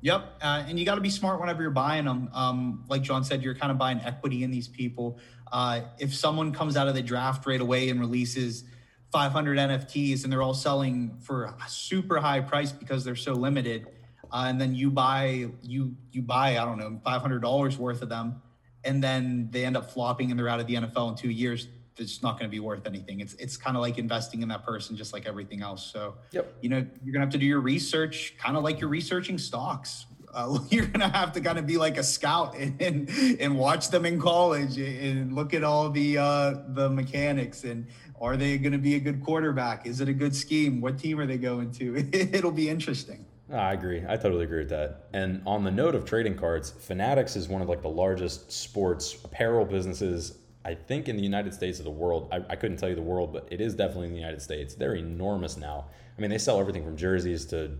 Yep, 0.00 0.38
uh, 0.42 0.64
and 0.68 0.78
you 0.78 0.84
got 0.84 0.94
to 0.94 1.00
be 1.00 1.10
smart 1.10 1.40
whenever 1.40 1.60
you're 1.60 1.70
buying 1.72 2.04
them. 2.04 2.30
Um, 2.32 2.84
like 2.88 3.02
John 3.02 3.24
said, 3.24 3.42
you're 3.42 3.54
kind 3.54 3.72
of 3.72 3.78
buying 3.78 4.00
equity 4.00 4.44
in 4.44 4.50
these 4.50 4.68
people. 4.68 5.18
Uh, 5.50 5.80
if 5.98 6.14
someone 6.14 6.52
comes 6.52 6.76
out 6.76 6.86
of 6.86 6.94
the 6.94 7.02
draft 7.02 7.46
right 7.46 7.60
away 7.60 7.88
and 7.88 7.98
releases 7.98 8.64
500 9.10 9.58
NFTs 9.58 10.22
and 10.22 10.32
they're 10.32 10.42
all 10.42 10.54
selling 10.54 11.16
for 11.20 11.44
a 11.44 11.68
super 11.68 12.20
high 12.20 12.40
price 12.40 12.70
because 12.70 13.04
they're 13.04 13.16
so 13.16 13.32
limited, 13.32 13.88
uh, 14.30 14.44
and 14.46 14.60
then 14.60 14.74
you 14.74 14.90
buy 14.90 15.48
you 15.62 15.96
you 16.12 16.22
buy 16.22 16.58
I 16.58 16.64
don't 16.64 16.78
know 16.78 17.00
500 17.02 17.40
dollars 17.40 17.76
worth 17.76 18.02
of 18.02 18.08
them, 18.08 18.40
and 18.84 19.02
then 19.02 19.48
they 19.50 19.64
end 19.64 19.76
up 19.76 19.90
flopping 19.90 20.30
and 20.30 20.38
they're 20.38 20.48
out 20.48 20.60
of 20.60 20.66
the 20.66 20.74
NFL 20.74 21.10
in 21.10 21.16
two 21.16 21.30
years, 21.30 21.66
it's 21.98 22.22
not 22.22 22.38
going 22.38 22.48
to 22.50 22.54
be 22.54 22.60
worth 22.60 22.86
anything. 22.86 23.20
It's 23.20 23.34
it's 23.34 23.56
kind 23.56 23.76
of 23.76 23.82
like 23.82 23.98
investing 23.98 24.42
in 24.42 24.48
that 24.48 24.64
person, 24.64 24.96
just 24.96 25.12
like 25.12 25.26
everything 25.26 25.62
else. 25.62 25.84
So, 25.84 26.14
yep. 26.32 26.52
you 26.60 26.68
know, 26.68 26.84
you're 27.04 27.12
gonna 27.12 27.24
have 27.24 27.32
to 27.32 27.38
do 27.38 27.46
your 27.46 27.60
research, 27.60 28.34
kind 28.38 28.56
of 28.56 28.64
like 28.64 28.80
you're 28.80 28.90
researching 28.90 29.38
stocks. 29.38 30.06
Uh, 30.32 30.58
you're 30.70 30.86
gonna 30.86 31.08
have 31.08 31.32
to 31.32 31.40
kind 31.40 31.58
of 31.58 31.66
be 31.66 31.78
like 31.78 31.96
a 31.96 32.02
scout 32.02 32.56
and, 32.56 32.80
and, 32.80 33.08
and 33.40 33.58
watch 33.58 33.88
them 33.90 34.04
in 34.04 34.20
college 34.20 34.76
and 34.78 35.34
look 35.34 35.54
at 35.54 35.64
all 35.64 35.90
the 35.90 36.18
uh, 36.18 36.54
the 36.68 36.90
mechanics 36.90 37.64
and 37.64 37.86
are 38.20 38.36
they 38.36 38.58
going 38.58 38.72
to 38.72 38.78
be 38.78 38.96
a 38.96 39.00
good 39.00 39.22
quarterback? 39.22 39.86
Is 39.86 40.00
it 40.00 40.08
a 40.08 40.12
good 40.12 40.34
scheme? 40.34 40.80
What 40.80 40.98
team 40.98 41.20
are 41.20 41.26
they 41.26 41.38
going 41.38 41.70
to? 41.72 41.98
It'll 42.12 42.50
be 42.50 42.68
interesting. 42.68 43.24
I 43.52 43.72
agree. 43.72 44.04
I 44.06 44.16
totally 44.16 44.44
agree 44.44 44.58
with 44.58 44.68
that. 44.70 45.06
And 45.14 45.40
on 45.46 45.64
the 45.64 45.70
note 45.70 45.94
of 45.94 46.04
trading 46.04 46.36
cards, 46.36 46.70
Fanatics 46.70 47.34
is 47.34 47.48
one 47.48 47.62
of 47.62 47.68
like 47.68 47.80
the 47.80 47.88
largest 47.88 48.52
sports 48.52 49.16
apparel 49.24 49.64
businesses 49.64 50.37
I 50.64 50.74
think 50.74 51.08
in 51.08 51.16
the 51.16 51.22
United 51.22 51.54
States 51.54 51.78
of 51.78 51.84
the 51.84 51.90
world, 51.90 52.28
I, 52.32 52.40
I, 52.50 52.56
couldn't 52.56 52.78
tell 52.78 52.88
you 52.88 52.94
the 52.94 53.02
world, 53.02 53.32
but 53.32 53.46
it 53.50 53.60
is 53.60 53.74
definitely 53.74 54.08
in 54.08 54.12
the 54.12 54.18
United 54.18 54.42
States. 54.42 54.74
They're 54.74 54.96
enormous 54.96 55.56
now. 55.56 55.86
I 56.16 56.20
mean, 56.20 56.30
they 56.30 56.38
sell 56.38 56.58
everything 56.58 56.84
from 56.84 56.96
jerseys 56.96 57.46
to, 57.46 57.70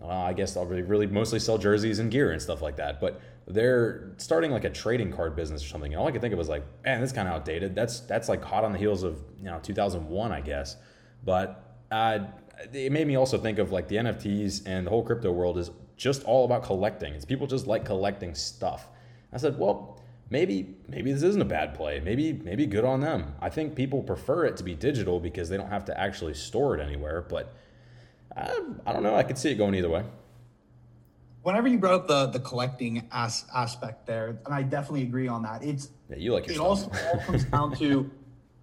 uh, 0.00 0.06
I 0.06 0.32
guess 0.32 0.54
they'll 0.54 0.64
really, 0.64 0.82
really 0.82 1.06
mostly 1.06 1.40
sell 1.40 1.58
jerseys 1.58 1.98
and 1.98 2.10
gear 2.10 2.30
and 2.30 2.40
stuff 2.40 2.62
like 2.62 2.76
that. 2.76 3.00
But 3.00 3.20
they're 3.46 4.12
starting 4.18 4.52
like 4.52 4.64
a 4.64 4.70
trading 4.70 5.12
card 5.12 5.34
business 5.34 5.64
or 5.64 5.68
something. 5.68 5.92
And 5.92 6.00
all 6.00 6.06
I 6.06 6.12
could 6.12 6.20
think 6.20 6.32
of 6.32 6.38
was 6.38 6.48
like, 6.48 6.64
man, 6.84 7.00
that's 7.00 7.12
kind 7.12 7.26
of 7.26 7.34
outdated. 7.34 7.74
That's 7.74 8.00
that's 8.00 8.28
like 8.28 8.42
hot 8.42 8.64
on 8.64 8.72
the 8.72 8.78
heels 8.78 9.02
of 9.02 9.22
you 9.38 9.46
know 9.46 9.58
2001, 9.62 10.32
I 10.32 10.40
guess. 10.40 10.76
But 11.24 11.76
uh, 11.90 12.20
it 12.72 12.92
made 12.92 13.06
me 13.06 13.16
also 13.16 13.36
think 13.36 13.58
of 13.58 13.72
like 13.72 13.88
the 13.88 13.96
NFTs 13.96 14.62
and 14.66 14.86
the 14.86 14.90
whole 14.90 15.02
crypto 15.02 15.32
world 15.32 15.58
is 15.58 15.70
just 15.96 16.22
all 16.24 16.44
about 16.44 16.62
collecting. 16.62 17.14
It's 17.14 17.24
people 17.24 17.46
just 17.46 17.66
like 17.66 17.84
collecting 17.84 18.34
stuff. 18.34 18.88
I 19.32 19.36
said, 19.36 19.58
well 19.58 19.99
maybe 20.30 20.74
maybe 20.88 21.12
this 21.12 21.22
isn't 21.22 21.42
a 21.42 21.46
bad 21.46 21.74
play. 21.74 22.00
Maybe 22.00 22.32
maybe 22.32 22.66
good 22.66 22.84
on 22.84 23.00
them. 23.00 23.34
I 23.40 23.50
think 23.50 23.74
people 23.74 24.02
prefer 24.02 24.46
it 24.46 24.56
to 24.58 24.64
be 24.64 24.74
digital 24.74 25.20
because 25.20 25.48
they 25.48 25.56
don't 25.56 25.68
have 25.68 25.84
to 25.86 26.00
actually 26.00 26.34
store 26.34 26.78
it 26.78 26.80
anywhere. 26.80 27.22
But 27.22 27.52
I, 28.34 28.58
I 28.86 28.92
don't 28.92 29.02
know. 29.02 29.14
I 29.14 29.24
could 29.24 29.36
see 29.36 29.50
it 29.50 29.56
going 29.56 29.74
either 29.74 29.90
way. 29.90 30.04
Whenever 31.42 31.68
you 31.68 31.78
brought 31.78 31.94
up 31.94 32.06
the 32.06 32.26
the 32.26 32.40
collecting 32.40 33.08
as, 33.12 33.44
aspect 33.54 34.06
there, 34.06 34.38
and 34.46 34.54
I 34.54 34.62
definitely 34.62 35.02
agree 35.02 35.28
on 35.28 35.42
that. 35.42 35.62
It's 35.62 35.90
yeah, 36.08 36.16
you 36.16 36.32
like 36.32 36.46
your 36.46 36.56
it 36.56 36.60
also 36.60 36.90
all 36.90 37.20
comes 37.20 37.44
down 37.44 37.76
to 37.76 38.10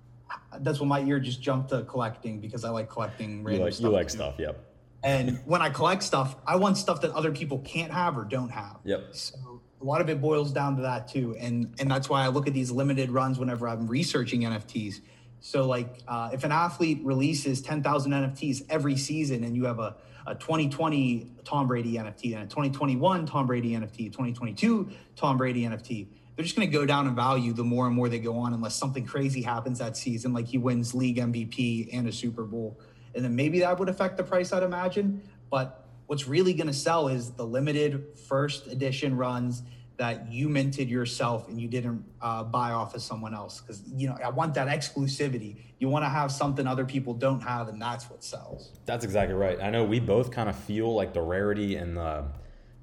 that's 0.60 0.80
when 0.80 0.90
my 0.90 1.02
ear 1.02 1.20
just 1.20 1.42
jumped 1.42 1.70
to 1.70 1.84
collecting 1.84 2.40
because 2.40 2.64
I 2.64 2.70
like 2.70 2.90
collecting 2.90 3.44
random 3.44 3.60
you 3.60 3.66
like, 3.66 3.74
stuff. 3.74 3.84
You 3.84 3.90
like 3.90 4.08
too. 4.08 4.16
stuff, 4.16 4.36
yep. 4.40 4.64
And 5.04 5.40
when 5.46 5.62
I 5.62 5.70
collect 5.70 6.04
stuff, 6.04 6.36
I 6.46 6.56
want 6.56 6.78
stuff 6.78 7.02
that 7.02 7.12
other 7.12 7.32
people 7.32 7.60
can't 7.60 7.92
have 7.92 8.18
or 8.18 8.24
don't 8.24 8.50
have. 8.50 8.78
Yep. 8.84 9.10
So 9.12 9.57
a 9.80 9.84
lot 9.84 10.02
of 10.02 10.10
it 10.10 10.20
boils 10.20 10.52
down 10.52 10.76
to 10.78 10.82
that 10.84 11.08
too. 11.08 11.36
And 11.40 11.74
and 11.80 11.90
that's 11.90 12.10
why 12.10 12.24
i 12.24 12.28
look 12.28 12.48
at 12.48 12.54
these 12.54 12.72
limited 12.72 13.12
runs 13.12 13.40
whenever 13.40 13.68
i'm 13.68 13.88
researching 13.88 14.42
nfts 14.42 15.02
so 15.40 15.68
like 15.68 16.00
uh, 16.08 16.30
if 16.34 16.44
an 16.44 16.52
athlete 16.52 17.00
releases 17.04 17.62
10000 17.62 18.12
nfts 18.12 18.64
every 18.70 18.98
season 18.98 19.44
and 19.44 19.56
you 19.56 19.66
have 19.66 19.80
a, 19.80 19.96
a 20.26 20.34
2020 20.36 21.28
tom 21.44 21.68
brady 21.68 21.94
nft 21.94 22.34
and 22.34 22.44
a 22.44 22.48
2021 22.48 23.26
tom 23.26 23.46
brady 23.46 23.72
nft 23.72 23.98
2022 23.98 24.90
tom 25.16 25.38
brady 25.38 25.64
nft 25.64 26.08
they're 26.38 26.44
just 26.44 26.56
going 26.56 26.70
to 26.70 26.72
go 26.72 26.86
down 26.86 27.08
in 27.08 27.16
value 27.16 27.52
the 27.52 27.64
more 27.64 27.88
and 27.88 27.96
more 27.96 28.08
they 28.08 28.20
go 28.20 28.38
on 28.38 28.54
unless 28.54 28.76
something 28.76 29.06
crazy 29.06 29.42
happens 29.42 29.80
that 29.80 29.98
season 29.98 30.34
like 30.34 30.46
he 30.46 30.60
wins 30.60 30.94
league 30.94 31.18
mvp 31.18 31.90
and 31.92 32.08
a 32.08 32.12
super 32.12 32.44
bowl. 32.44 32.80
And 33.16 33.26
then 33.26 33.36
maybe 33.36 33.60
that 33.62 33.80
would 33.80 33.90
affect 33.90 34.18
the 34.18 34.24
price 34.24 34.54
i'd 34.54 34.62
imagine. 34.62 35.24
But 35.50 35.87
what's 36.08 36.28
really 36.28 36.54
going 36.54 36.68
to 36.68 36.74
sell 36.74 37.08
is 37.08 37.32
the 37.32 37.46
limited 37.46 38.18
first 38.28 38.68
edition 38.68 39.16
runs 39.16 39.62
that 39.98 40.32
you 40.32 40.48
minted 40.48 40.90
yourself 40.90 41.48
and 41.48 41.60
you 41.60 41.68
didn't 41.68 42.04
uh, 42.22 42.44
buy 42.44 42.72
off 42.72 42.96
of 42.96 43.02
someone 43.02 43.34
else. 43.34 43.62
Because 43.62 43.84
you 43.88 44.08
know 44.08 44.18
i 44.24 44.30
want 44.30 44.54
that 44.56 44.68
exclusivity. 44.68 45.58
You 45.80 45.90
want 45.90 46.06
to 46.06 46.10
have 46.10 46.32
something 46.32 46.66
other 46.66 46.86
people 46.86 47.14
don't 47.14 47.42
have 47.42 47.68
and 47.68 47.82
that's 47.82 48.10
what 48.10 48.24
sells. 48.24 48.72
That's 48.86 49.04
exactly 49.04 49.36
right. 49.36 49.60
I 49.62 49.70
know 49.70 49.84
we 49.84 50.00
both 50.00 50.32
kind 50.32 50.50
of 50.50 50.56
feel 50.56 50.94
like 50.94 51.14
the 51.14 51.22
rarity 51.22 51.76
and 51.76 51.98
the 51.98 52.26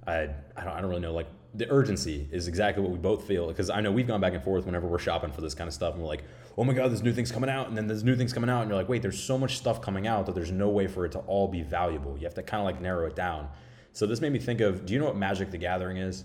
I, 0.06 0.28
I, 0.56 0.64
don't, 0.64 0.74
I 0.74 0.80
don't 0.80 0.90
really 0.90 1.02
know 1.02 1.14
like 1.14 1.28
the 1.54 1.70
urgency 1.70 2.28
is 2.32 2.48
exactly 2.48 2.82
what 2.82 2.90
we 2.90 2.98
both 2.98 3.26
feel 3.26 3.46
because 3.46 3.70
I 3.70 3.80
know 3.80 3.92
we've 3.92 4.06
gone 4.06 4.20
back 4.20 4.34
and 4.34 4.42
forth 4.42 4.66
whenever 4.66 4.86
we're 4.88 4.98
shopping 4.98 5.30
for 5.30 5.40
this 5.40 5.54
kind 5.54 5.68
of 5.68 5.74
stuff 5.74 5.94
and 5.94 6.02
we're 6.02 6.08
like, 6.08 6.24
oh 6.56 6.64
my 6.64 6.72
god, 6.72 6.90
there's 6.90 7.02
new 7.02 7.12
things 7.12 7.32
coming 7.32 7.50
out, 7.50 7.68
and 7.68 7.76
then 7.76 7.86
there's 7.86 8.04
new 8.04 8.16
things 8.16 8.32
coming 8.32 8.50
out, 8.50 8.62
and 8.62 8.70
you're 8.70 8.78
like, 8.78 8.88
wait, 8.88 9.02
there's 9.02 9.20
so 9.20 9.36
much 9.36 9.56
stuff 9.56 9.80
coming 9.80 10.06
out 10.06 10.26
that 10.26 10.34
there's 10.34 10.52
no 10.52 10.68
way 10.68 10.86
for 10.86 11.04
it 11.04 11.12
to 11.12 11.18
all 11.20 11.48
be 11.48 11.62
valuable. 11.62 12.16
You 12.16 12.24
have 12.24 12.34
to 12.34 12.42
kind 12.42 12.60
of 12.60 12.64
like 12.64 12.80
narrow 12.80 13.06
it 13.06 13.16
down. 13.16 13.48
So 13.92 14.06
this 14.06 14.20
made 14.20 14.32
me 14.32 14.38
think 14.38 14.60
of, 14.60 14.86
do 14.86 14.92
you 14.92 14.98
know 14.98 15.06
what 15.06 15.16
Magic 15.16 15.50
the 15.50 15.58
Gathering 15.58 15.96
is? 15.96 16.24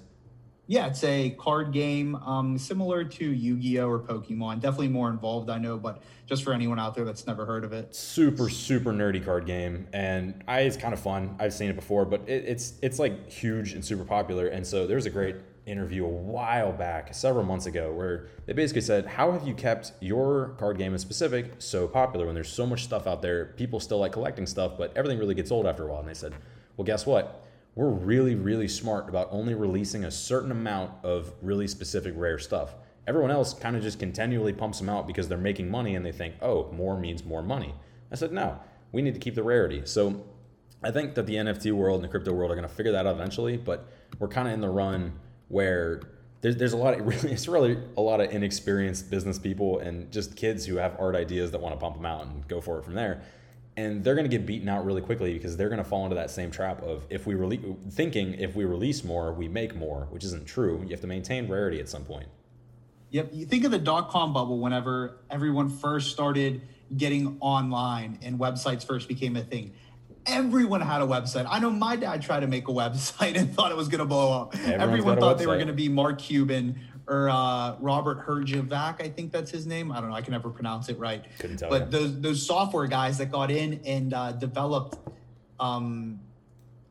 Yeah, 0.69 0.85
it's 0.85 1.03
a 1.03 1.31
card 1.31 1.71
game 1.71 2.13
um, 2.17 2.55
similar 2.59 3.03
to 3.03 3.25
Yu 3.25 3.57
Gi 3.57 3.79
Oh 3.79 3.89
or 3.89 3.99
Pokemon. 3.99 4.59
Definitely 4.59 4.89
more 4.89 5.09
involved, 5.09 5.49
I 5.49 5.57
know, 5.57 5.79
but 5.79 6.03
just 6.27 6.43
for 6.43 6.53
anyone 6.53 6.77
out 6.77 6.93
there 6.93 7.05
that's 7.05 7.25
never 7.25 7.43
heard 7.43 7.63
of 7.63 7.73
it. 7.73 7.95
Super, 7.95 8.51
super 8.51 8.93
nerdy 8.93 9.25
card 9.25 9.47
game, 9.47 9.87
and 9.93 10.43
I, 10.47 10.59
it's 10.59 10.77
kind 10.77 10.93
of 10.93 10.99
fun. 10.99 11.35
I've 11.39 11.55
seen 11.55 11.71
it 11.71 11.75
before, 11.75 12.05
but 12.05 12.21
it, 12.29 12.43
it's 12.45 12.73
it's 12.83 12.99
like 12.99 13.31
huge 13.31 13.73
and 13.73 13.83
super 13.83 14.05
popular. 14.05 14.45
And 14.45 14.65
so 14.65 14.85
there's 14.85 15.07
a 15.07 15.09
great 15.09 15.37
interview 15.65 16.05
a 16.05 16.07
while 16.07 16.71
back, 16.71 17.15
several 17.15 17.45
months 17.45 17.65
ago, 17.65 17.91
where 17.91 18.27
they 18.45 18.53
basically 18.53 18.81
said, 18.81 19.07
"How 19.07 19.31
have 19.31 19.47
you 19.47 19.55
kept 19.55 19.93
your 20.01 20.49
card 20.59 20.77
game 20.77 20.93
in 20.93 20.99
specific 20.99 21.53
so 21.57 21.87
popular 21.87 22.27
when 22.27 22.35
there's 22.35 22.53
so 22.53 22.67
much 22.67 22.83
stuff 22.83 23.07
out 23.07 23.23
there? 23.23 23.45
People 23.57 23.79
still 23.79 23.97
like 23.97 24.11
collecting 24.11 24.45
stuff, 24.45 24.77
but 24.77 24.95
everything 24.95 25.17
really 25.17 25.33
gets 25.33 25.49
old 25.49 25.65
after 25.65 25.87
a 25.87 25.91
while." 25.91 26.01
And 26.01 26.07
they 26.09 26.13
said, 26.13 26.35
"Well, 26.77 26.85
guess 26.85 27.07
what?" 27.07 27.43
We're 27.79 27.87
really, 27.87 28.35
really 28.35 28.67
smart 28.67 29.07
about 29.07 29.29
only 29.31 29.53
releasing 29.53 30.03
a 30.03 30.11
certain 30.11 30.51
amount 30.51 30.91
of 31.01 31.31
really 31.41 31.65
specific 31.65 32.13
rare 32.17 32.37
stuff. 32.37 32.75
Everyone 33.07 33.31
else 33.31 33.53
kind 33.53 33.77
of 33.77 33.81
just 33.81 33.99
continually 33.99 34.51
pumps 34.51 34.79
them 34.79 34.89
out 34.89 35.07
because 35.07 35.29
they're 35.29 35.37
making 35.37 35.71
money 35.71 35.95
and 35.95 36.05
they 36.05 36.11
think, 36.11 36.33
oh, 36.41 36.69
more 36.73 36.99
means 36.99 37.23
more 37.23 37.41
money. 37.41 37.73
I 38.11 38.15
said, 38.15 38.33
no, 38.33 38.59
we 38.91 39.01
need 39.01 39.13
to 39.13 39.19
keep 39.21 39.33
the 39.33 39.43
rarity. 39.43 39.83
So 39.85 40.25
I 40.83 40.91
think 40.91 41.15
that 41.15 41.25
the 41.25 41.35
NFT 41.35 41.71
world 41.71 42.01
and 42.01 42.03
the 42.03 42.09
crypto 42.09 42.33
world 42.33 42.51
are 42.51 42.55
going 42.55 42.67
to 42.67 42.75
figure 42.75 42.91
that 42.91 43.07
out 43.07 43.15
eventually, 43.15 43.55
but 43.55 43.87
we're 44.19 44.27
kind 44.27 44.49
of 44.49 44.55
in 44.55 44.59
the 44.59 44.67
run 44.67 45.13
where 45.47 46.01
there's, 46.41 46.57
there's 46.57 46.73
a 46.73 46.77
lot 46.77 46.99
of 46.99 47.07
really 47.07 47.31
it's 47.31 47.47
really 47.47 47.81
a 47.95 48.01
lot 48.01 48.19
of 48.19 48.29
inexperienced 48.29 49.09
business 49.09 49.39
people 49.39 49.79
and 49.79 50.11
just 50.11 50.35
kids 50.35 50.65
who 50.65 50.75
have 50.75 50.97
art 50.99 51.15
ideas 51.15 51.51
that 51.51 51.61
want 51.61 51.75
to 51.75 51.79
pump 51.79 51.95
them 51.95 52.05
out 52.05 52.25
and 52.25 52.45
go 52.49 52.59
for 52.59 52.77
it 52.79 52.83
from 52.83 52.95
there 52.95 53.21
and 53.79 54.03
they're 54.03 54.15
going 54.15 54.29
to 54.29 54.37
get 54.37 54.45
beaten 54.45 54.67
out 54.67 54.85
really 54.85 55.01
quickly 55.01 55.33
because 55.33 55.55
they're 55.55 55.69
going 55.69 55.81
to 55.81 55.89
fall 55.89 56.03
into 56.03 56.15
that 56.15 56.29
same 56.29 56.51
trap 56.51 56.81
of 56.83 57.05
if 57.09 57.25
we 57.25 57.35
release 57.35 57.61
thinking 57.91 58.33
if 58.33 58.55
we 58.55 58.65
release 58.65 59.03
more 59.03 59.31
we 59.31 59.47
make 59.47 59.75
more 59.75 60.07
which 60.09 60.23
isn't 60.23 60.45
true. 60.45 60.81
You 60.83 60.89
have 60.89 61.01
to 61.01 61.07
maintain 61.07 61.47
rarity 61.47 61.79
at 61.79 61.87
some 61.87 62.03
point. 62.03 62.27
Yep. 63.11 63.29
You 63.33 63.45
think 63.45 63.63
of 63.63 63.71
the 63.71 63.79
dot-com 63.79 64.33
bubble 64.33 64.59
whenever 64.59 65.17
everyone 65.29 65.69
first 65.69 66.11
started 66.11 66.61
getting 66.95 67.37
online 67.39 68.19
and 68.21 68.37
websites 68.37 68.85
first 68.85 69.07
became 69.07 69.35
a 69.35 69.41
thing. 69.41 69.73
Everyone 70.25 70.81
had 70.81 71.01
a 71.01 71.07
website. 71.07 71.47
I 71.49 71.59
know 71.59 71.71
my 71.71 71.95
dad 71.95 72.21
tried 72.21 72.41
to 72.41 72.47
make 72.47 72.67
a 72.67 72.71
website 72.83 73.35
and 73.37 73.53
thought 73.53 73.71
it 73.71 73.77
was 73.77 73.87
going 73.87 73.99
to 73.99 74.05
blow 74.05 74.41
up. 74.41 74.55
Everyone's 74.55 74.81
everyone 74.81 75.19
thought 75.19 75.37
they 75.37 75.47
were 75.47 75.55
going 75.55 75.67
to 75.67 75.73
be 75.73 75.89
mark 75.89 76.19
cuban 76.19 76.79
or 77.09 77.27
uh, 77.27 77.75
Robert 77.79 78.25
Herjavec, 78.25 79.01
I 79.01 79.09
think 79.09 79.31
that's 79.31 79.49
his 79.49 79.65
name. 79.65 79.91
I 79.91 79.99
don't 79.99 80.11
know. 80.11 80.15
I 80.15 80.21
can 80.21 80.31
never 80.31 80.49
pronounce 80.49 80.89
it 80.89 80.99
right. 80.99 81.25
Couldn't 81.39 81.57
tell. 81.57 81.69
But 81.69 81.85
you. 81.85 81.91
those 81.91 82.21
those 82.21 82.45
software 82.45 82.85
guys 82.85 83.17
that 83.17 83.31
got 83.31 83.49
in 83.49 83.81
and 83.83 84.13
uh, 84.13 84.31
developed, 84.33 84.99
um, 85.59 86.19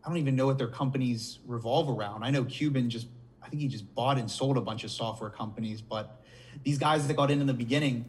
I 0.05 0.09
don't 0.09 0.19
even 0.19 0.35
know 0.35 0.47
what 0.47 0.59
their 0.59 0.69
companies 0.69 1.39
revolve 1.47 1.89
around. 1.89 2.25
I 2.25 2.31
know 2.31 2.45
Cuban 2.45 2.91
just, 2.91 3.07
I 3.43 3.49
think 3.49 3.63
he 3.63 3.69
just 3.69 3.95
bought 3.95 4.19
and 4.19 4.29
sold 4.29 4.57
a 4.57 4.61
bunch 4.61 4.83
of 4.83 4.91
software 4.91 5.31
companies. 5.31 5.81
But 5.81 6.21
these 6.65 6.79
guys 6.79 7.07
that 7.07 7.15
got 7.15 7.31
in 7.31 7.41
in 7.41 7.47
the 7.47 7.55
beginning, 7.55 8.05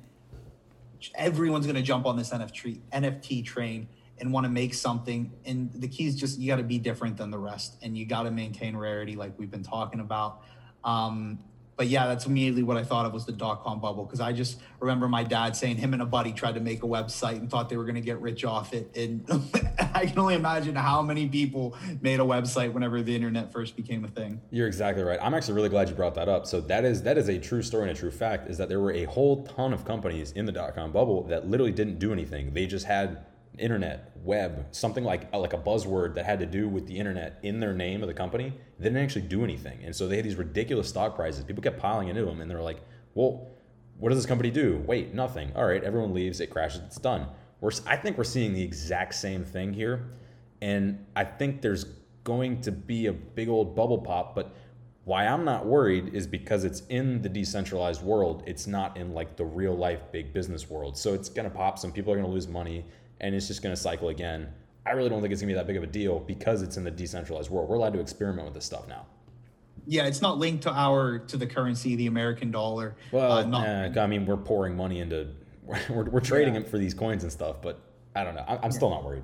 everyone's 1.13 1.67
going 1.67 1.75
to 1.75 1.83
jump 1.83 2.07
on 2.07 2.17
this 2.17 2.31
NFT 2.31 2.79
NFT 2.91 3.45
train 3.45 3.87
and 4.17 4.33
want 4.33 4.45
to 4.45 4.49
make 4.49 4.73
something. 4.73 5.31
And 5.45 5.71
the 5.73 5.87
key 5.87 6.07
is 6.07 6.15
just 6.15 6.39
you 6.39 6.47
got 6.47 6.57
to 6.57 6.63
be 6.63 6.79
different 6.79 7.17
than 7.17 7.29
the 7.29 7.37
rest, 7.37 7.77
and 7.83 7.95
you 7.95 8.07
got 8.07 8.23
to 8.23 8.31
maintain 8.31 8.75
rarity, 8.75 9.15
like 9.15 9.37
we've 9.37 9.51
been 9.51 9.63
talking 9.63 9.99
about. 9.99 10.41
Um, 10.83 11.37
but 11.79 11.87
yeah, 11.87 12.07
that's 12.07 12.25
immediately 12.25 12.61
what 12.61 12.75
I 12.75 12.83
thought 12.83 13.05
of 13.05 13.13
was 13.13 13.25
the 13.25 13.31
dot 13.31 13.63
com 13.63 13.79
bubble 13.79 14.03
because 14.03 14.19
I 14.19 14.33
just 14.33 14.59
remember 14.81 15.07
my 15.07 15.23
dad 15.23 15.55
saying 15.55 15.77
him 15.77 15.93
and 15.93 16.01
a 16.01 16.05
buddy 16.05 16.33
tried 16.33 16.55
to 16.55 16.59
make 16.59 16.83
a 16.83 16.85
website 16.85 17.37
and 17.37 17.49
thought 17.49 17.69
they 17.69 17.77
were 17.77 17.85
going 17.85 17.95
to 17.95 18.01
get 18.01 18.19
rich 18.19 18.43
off 18.43 18.73
it. 18.73 18.93
And 18.97 19.25
I 19.95 20.05
can 20.05 20.19
only 20.19 20.35
imagine 20.35 20.75
how 20.75 21.01
many 21.01 21.29
people 21.29 21.77
made 22.01 22.19
a 22.19 22.23
website 22.23 22.73
whenever 22.73 23.01
the 23.01 23.15
internet 23.15 23.53
first 23.53 23.77
became 23.77 24.03
a 24.03 24.09
thing. 24.09 24.41
You're 24.51 24.67
exactly 24.67 25.03
right. 25.03 25.17
I'm 25.21 25.33
actually 25.33 25.53
really 25.53 25.69
glad 25.69 25.87
you 25.87 25.95
brought 25.95 26.15
that 26.15 26.27
up. 26.27 26.47
So 26.47 26.59
that 26.59 26.83
is 26.83 27.01
that 27.03 27.17
is 27.17 27.29
a 27.29 27.39
true 27.39 27.61
story 27.61 27.83
and 27.83 27.97
a 27.97 27.97
true 27.97 28.11
fact 28.11 28.49
is 28.49 28.57
that 28.57 28.67
there 28.67 28.81
were 28.81 28.91
a 28.91 29.05
whole 29.05 29.45
ton 29.45 29.71
of 29.71 29.85
companies 29.85 30.33
in 30.33 30.45
the 30.45 30.51
dot 30.51 30.75
com 30.75 30.91
bubble 30.91 31.23
that 31.27 31.47
literally 31.47 31.71
didn't 31.71 31.97
do 31.97 32.11
anything. 32.11 32.53
They 32.53 32.67
just 32.67 32.87
had 32.87 33.23
internet, 33.59 34.11
web, 34.23 34.67
something 34.71 35.03
like 35.03 35.29
uh, 35.33 35.39
like 35.39 35.53
a 35.53 35.57
buzzword 35.57 36.15
that 36.15 36.25
had 36.25 36.39
to 36.39 36.45
do 36.45 36.67
with 36.69 36.87
the 36.87 36.97
internet 36.97 37.39
in 37.43 37.59
their 37.59 37.73
name 37.73 38.01
of 38.01 38.07
the 38.07 38.13
company, 38.13 38.53
they 38.79 38.85
didn't 38.85 39.03
actually 39.03 39.23
do 39.23 39.43
anything. 39.43 39.83
And 39.83 39.95
so 39.95 40.07
they 40.07 40.15
had 40.17 40.25
these 40.25 40.35
ridiculous 40.35 40.89
stock 40.89 41.15
prices. 41.15 41.43
People 41.43 41.63
kept 41.63 41.79
piling 41.79 42.07
into 42.09 42.25
them, 42.25 42.41
and 42.41 42.49
they're 42.49 42.61
like, 42.61 42.79
"Well, 43.15 43.47
what 43.99 44.09
does 44.09 44.17
this 44.17 44.25
company 44.25 44.51
do? 44.51 44.83
Wait, 44.87 45.13
nothing. 45.13 45.51
All 45.55 45.65
right, 45.65 45.83
everyone 45.83 46.13
leaves. 46.13 46.39
It 46.39 46.47
crashes. 46.49 46.81
It's 46.85 46.97
done." 46.99 47.27
We're 47.61 47.71
I 47.85 47.97
think 47.97 48.17
we're 48.17 48.23
seeing 48.23 48.53
the 48.53 48.63
exact 48.63 49.15
same 49.15 49.43
thing 49.43 49.73
here, 49.73 50.09
and 50.61 51.05
I 51.15 51.25
think 51.25 51.61
there's 51.61 51.85
going 52.23 52.61
to 52.61 52.71
be 52.71 53.07
a 53.07 53.13
big 53.13 53.49
old 53.49 53.75
bubble 53.75 53.99
pop, 53.99 54.35
but 54.35 54.55
Why 55.05 55.25
I'm 55.25 55.43
not 55.43 55.65
worried 55.65 56.13
is 56.13 56.27
because 56.27 56.63
it's 56.63 56.81
in 56.89 57.21
the 57.21 57.29
decentralized 57.29 58.03
world. 58.03 58.43
It's 58.45 58.67
not 58.67 58.95
in 58.97 59.13
like 59.13 59.35
the 59.37 59.45
real 59.45 59.75
life 59.75 60.01
big 60.11 60.33
business 60.33 60.69
world. 60.69 60.97
So 60.97 61.13
it's 61.13 61.29
gonna 61.29 61.49
pop. 61.49 61.79
Some 61.79 61.91
people 61.91 62.13
are 62.13 62.15
gonna 62.17 62.27
lose 62.27 62.47
money, 62.47 62.85
and 63.19 63.35
it's 63.35 63.47
just 63.47 63.61
gonna 63.61 63.75
cycle 63.75 64.09
again. 64.09 64.47
I 64.85 64.91
really 64.91 65.09
don't 65.09 65.21
think 65.21 65.31
it's 65.31 65.41
gonna 65.41 65.51
be 65.51 65.55
that 65.55 65.67
big 65.67 65.77
of 65.77 65.83
a 65.83 65.87
deal 65.87 66.19
because 66.19 66.61
it's 66.61 66.77
in 66.77 66.83
the 66.83 66.91
decentralized 66.91 67.49
world. 67.49 67.69
We're 67.69 67.75
allowed 67.75 67.93
to 67.93 67.99
experiment 67.99 68.45
with 68.45 68.53
this 68.53 68.65
stuff 68.65 68.87
now. 68.87 69.05
Yeah, 69.87 70.05
it's 70.05 70.21
not 70.21 70.37
linked 70.37 70.63
to 70.63 70.71
our 70.71 71.19
to 71.19 71.37
the 71.37 71.47
currency, 71.47 71.95
the 71.95 72.07
American 72.07 72.51
dollar. 72.51 72.95
Well, 73.11 73.31
Uh, 73.31 73.43
not- 73.45 73.67
eh, 73.67 73.91
I 74.01 74.07
mean, 74.07 74.25
we're 74.25 74.37
pouring 74.37 74.75
money 74.75 74.99
into, 74.99 75.27
we're, 75.89 76.05
we're 76.09 76.19
trading 76.19 76.55
Yeah. 76.55 76.61
it 76.61 76.67
for 76.67 76.77
these 76.77 76.93
coins 76.93 77.23
and 77.23 77.31
stuff, 77.31 77.61
but 77.61 77.79
I 78.15 78.23
don't 78.23 78.35
know. 78.35 78.43
I- 78.47 78.59
I'm 78.63 78.71
still 78.71 78.89
not 78.89 79.03
worried. 79.03 79.23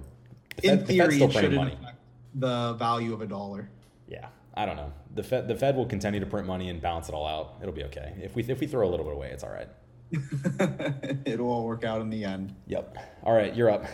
The 0.58 0.68
in 0.72 0.78
Fed- 0.80 0.88
the 0.88 0.94
theory, 0.94 1.16
it 1.16 1.20
printing 1.20 1.32
shouldn't 1.34 1.56
money. 1.56 1.74
affect 1.82 1.98
the 2.36 2.74
value 2.74 3.14
of 3.14 3.22
a 3.22 3.26
dollar. 3.28 3.70
Yeah, 4.08 4.28
I 4.56 4.66
don't 4.66 4.76
know. 4.76 4.92
The 5.16 5.24
Fed, 5.24 5.48
the 5.48 5.56
Fed 5.56 5.76
will 5.76 5.86
continue 5.86 6.20
to 6.20 6.26
print 6.26 6.48
money 6.48 6.70
and 6.70 6.82
balance 6.82 7.10
it 7.10 7.16
all 7.16 7.26
out. 7.28 7.56
It'll 7.62 7.74
be 7.74 7.84
okay. 7.86 8.14
If 8.22 8.36
we 8.36 8.44
if 8.44 8.60
we 8.60 8.68
throw 8.68 8.88
a 8.88 8.90
little 8.90 9.06
bit 9.06 9.14
away, 9.16 9.30
it's 9.32 9.44
all 9.44 9.52
right. 9.52 9.68
It'll 11.26 11.50
all 11.50 11.66
work 11.66 11.84
out 11.84 12.02
in 12.02 12.10
the 12.10 12.24
end. 12.24 12.56
Yep. 12.68 12.98
All 13.24 13.34
right, 13.34 13.56
you're 13.56 13.70
up. 13.70 13.86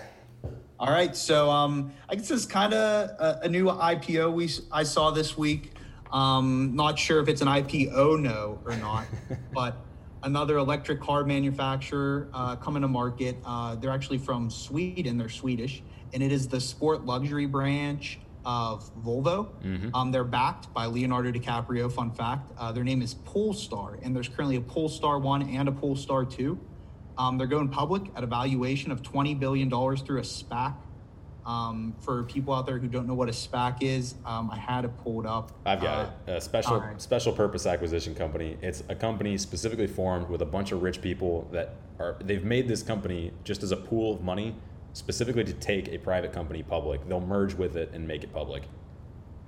All 0.80 0.92
right, 0.92 1.16
so 1.16 1.50
um, 1.50 1.94
I 2.10 2.16
guess 2.16 2.32
it's 2.32 2.46
kind 2.46 2.74
of 2.74 3.10
a, 3.20 3.42
a 3.44 3.50
new 3.50 3.66
IPO 3.66 4.34
we 4.34 4.50
I 4.72 4.84
saw 4.84 5.12
this 5.12 5.38
week. 5.38 5.74
Um, 6.12 6.76
not 6.76 6.98
sure 6.98 7.22
if 7.22 7.30
it's 7.30 7.42
an 7.42 7.48
IPO 7.48 8.20
no 8.20 8.60
or 8.66 8.76
not, 8.78 9.06
but 9.54 9.78
another 10.24 10.58
electric 10.58 11.00
car 11.00 11.24
manufacturer 11.24 12.30
uh, 12.34 12.56
coming 12.56 12.82
to 12.82 12.88
market. 12.88 13.38
Uh, 13.46 13.76
they're 13.76 13.92
actually 13.92 14.18
from 14.18 14.50
Sweden. 14.50 15.18
They're 15.18 15.30
Swedish, 15.30 15.84
and 16.14 16.24
it 16.24 16.32
is 16.32 16.48
the 16.48 16.60
sport 16.60 17.06
luxury 17.06 17.46
branch 17.46 18.20
of 18.46 18.90
Volvo. 19.04 19.50
Um, 19.94 20.12
they're 20.12 20.24
backed 20.24 20.74
by 20.74 20.86
Leonardo 20.86 21.32
DiCaprio. 21.32 21.92
Fun 21.92 22.12
fact: 22.12 22.52
uh, 22.58 22.72
their 22.72 22.84
name 22.84 23.02
is 23.02 23.14
Polestar, 23.14 23.98
and 24.02 24.16
there's 24.16 24.28
currently 24.30 24.56
a 24.56 24.62
Polestar 24.62 25.20
One 25.20 25.44
and 25.50 25.68
a 25.68 25.72
Polestar 25.72 26.26
Two. 26.26 26.60
Um, 27.18 27.38
they're 27.38 27.48
going 27.48 27.70
public 27.70 28.04
at 28.16 28.24
a 28.24 28.28
valuation 28.28 28.92
of 28.92 29.02
$20 29.04 29.38
billion 29.40 29.70
through 29.70 30.20
a 30.20 30.24
SPAC. 30.24 30.74
Um, 31.46 31.96
for 32.00 32.24
people 32.24 32.54
out 32.54 32.66
there 32.68 32.78
who 32.78 32.88
don't 32.88 33.08
know 33.08 33.14
what 33.16 33.28
a 33.28 33.32
SPAC 33.32 33.78
is, 33.82 34.14
um, 34.26 34.50
I 34.52 34.58
had 34.58 34.86
it 34.86 34.96
pulled 35.04 35.26
up. 35.26 35.52
I've 35.66 35.82
got 35.82 35.98
Uh, 35.98 36.10
it. 36.28 36.32
A 36.38 36.42
special 36.42 36.80
right. 36.80 37.02
special 37.02 37.34
purpose 37.34 37.66
acquisition 37.66 38.14
company. 38.16 38.58
It's 38.62 38.84
a 38.90 38.96
company 38.96 39.38
specifically 39.38 39.88
formed 39.88 40.30
with 40.30 40.42
a 40.44 40.46
bunch 40.46 40.72
of 40.72 40.84
rich 40.84 41.02
people 41.02 41.48
that 41.52 41.74
are 42.00 42.16
they've 42.24 42.44
made 42.46 42.68
this 42.68 42.84
company 42.84 43.32
just 43.44 43.64
as 43.64 43.72
a 43.72 43.76
pool 43.78 44.14
of 44.16 44.22
money 44.22 44.56
specifically 44.94 45.44
to 45.44 45.54
take 45.54 45.88
a 45.90 45.98
private 45.98 46.34
company 46.34 46.64
public. 46.64 47.08
They'll 47.08 47.20
merge 47.22 47.54
with 47.54 47.76
it 47.78 47.92
and 47.94 48.08
make 48.08 48.24
it 48.24 48.34
public. 48.34 48.64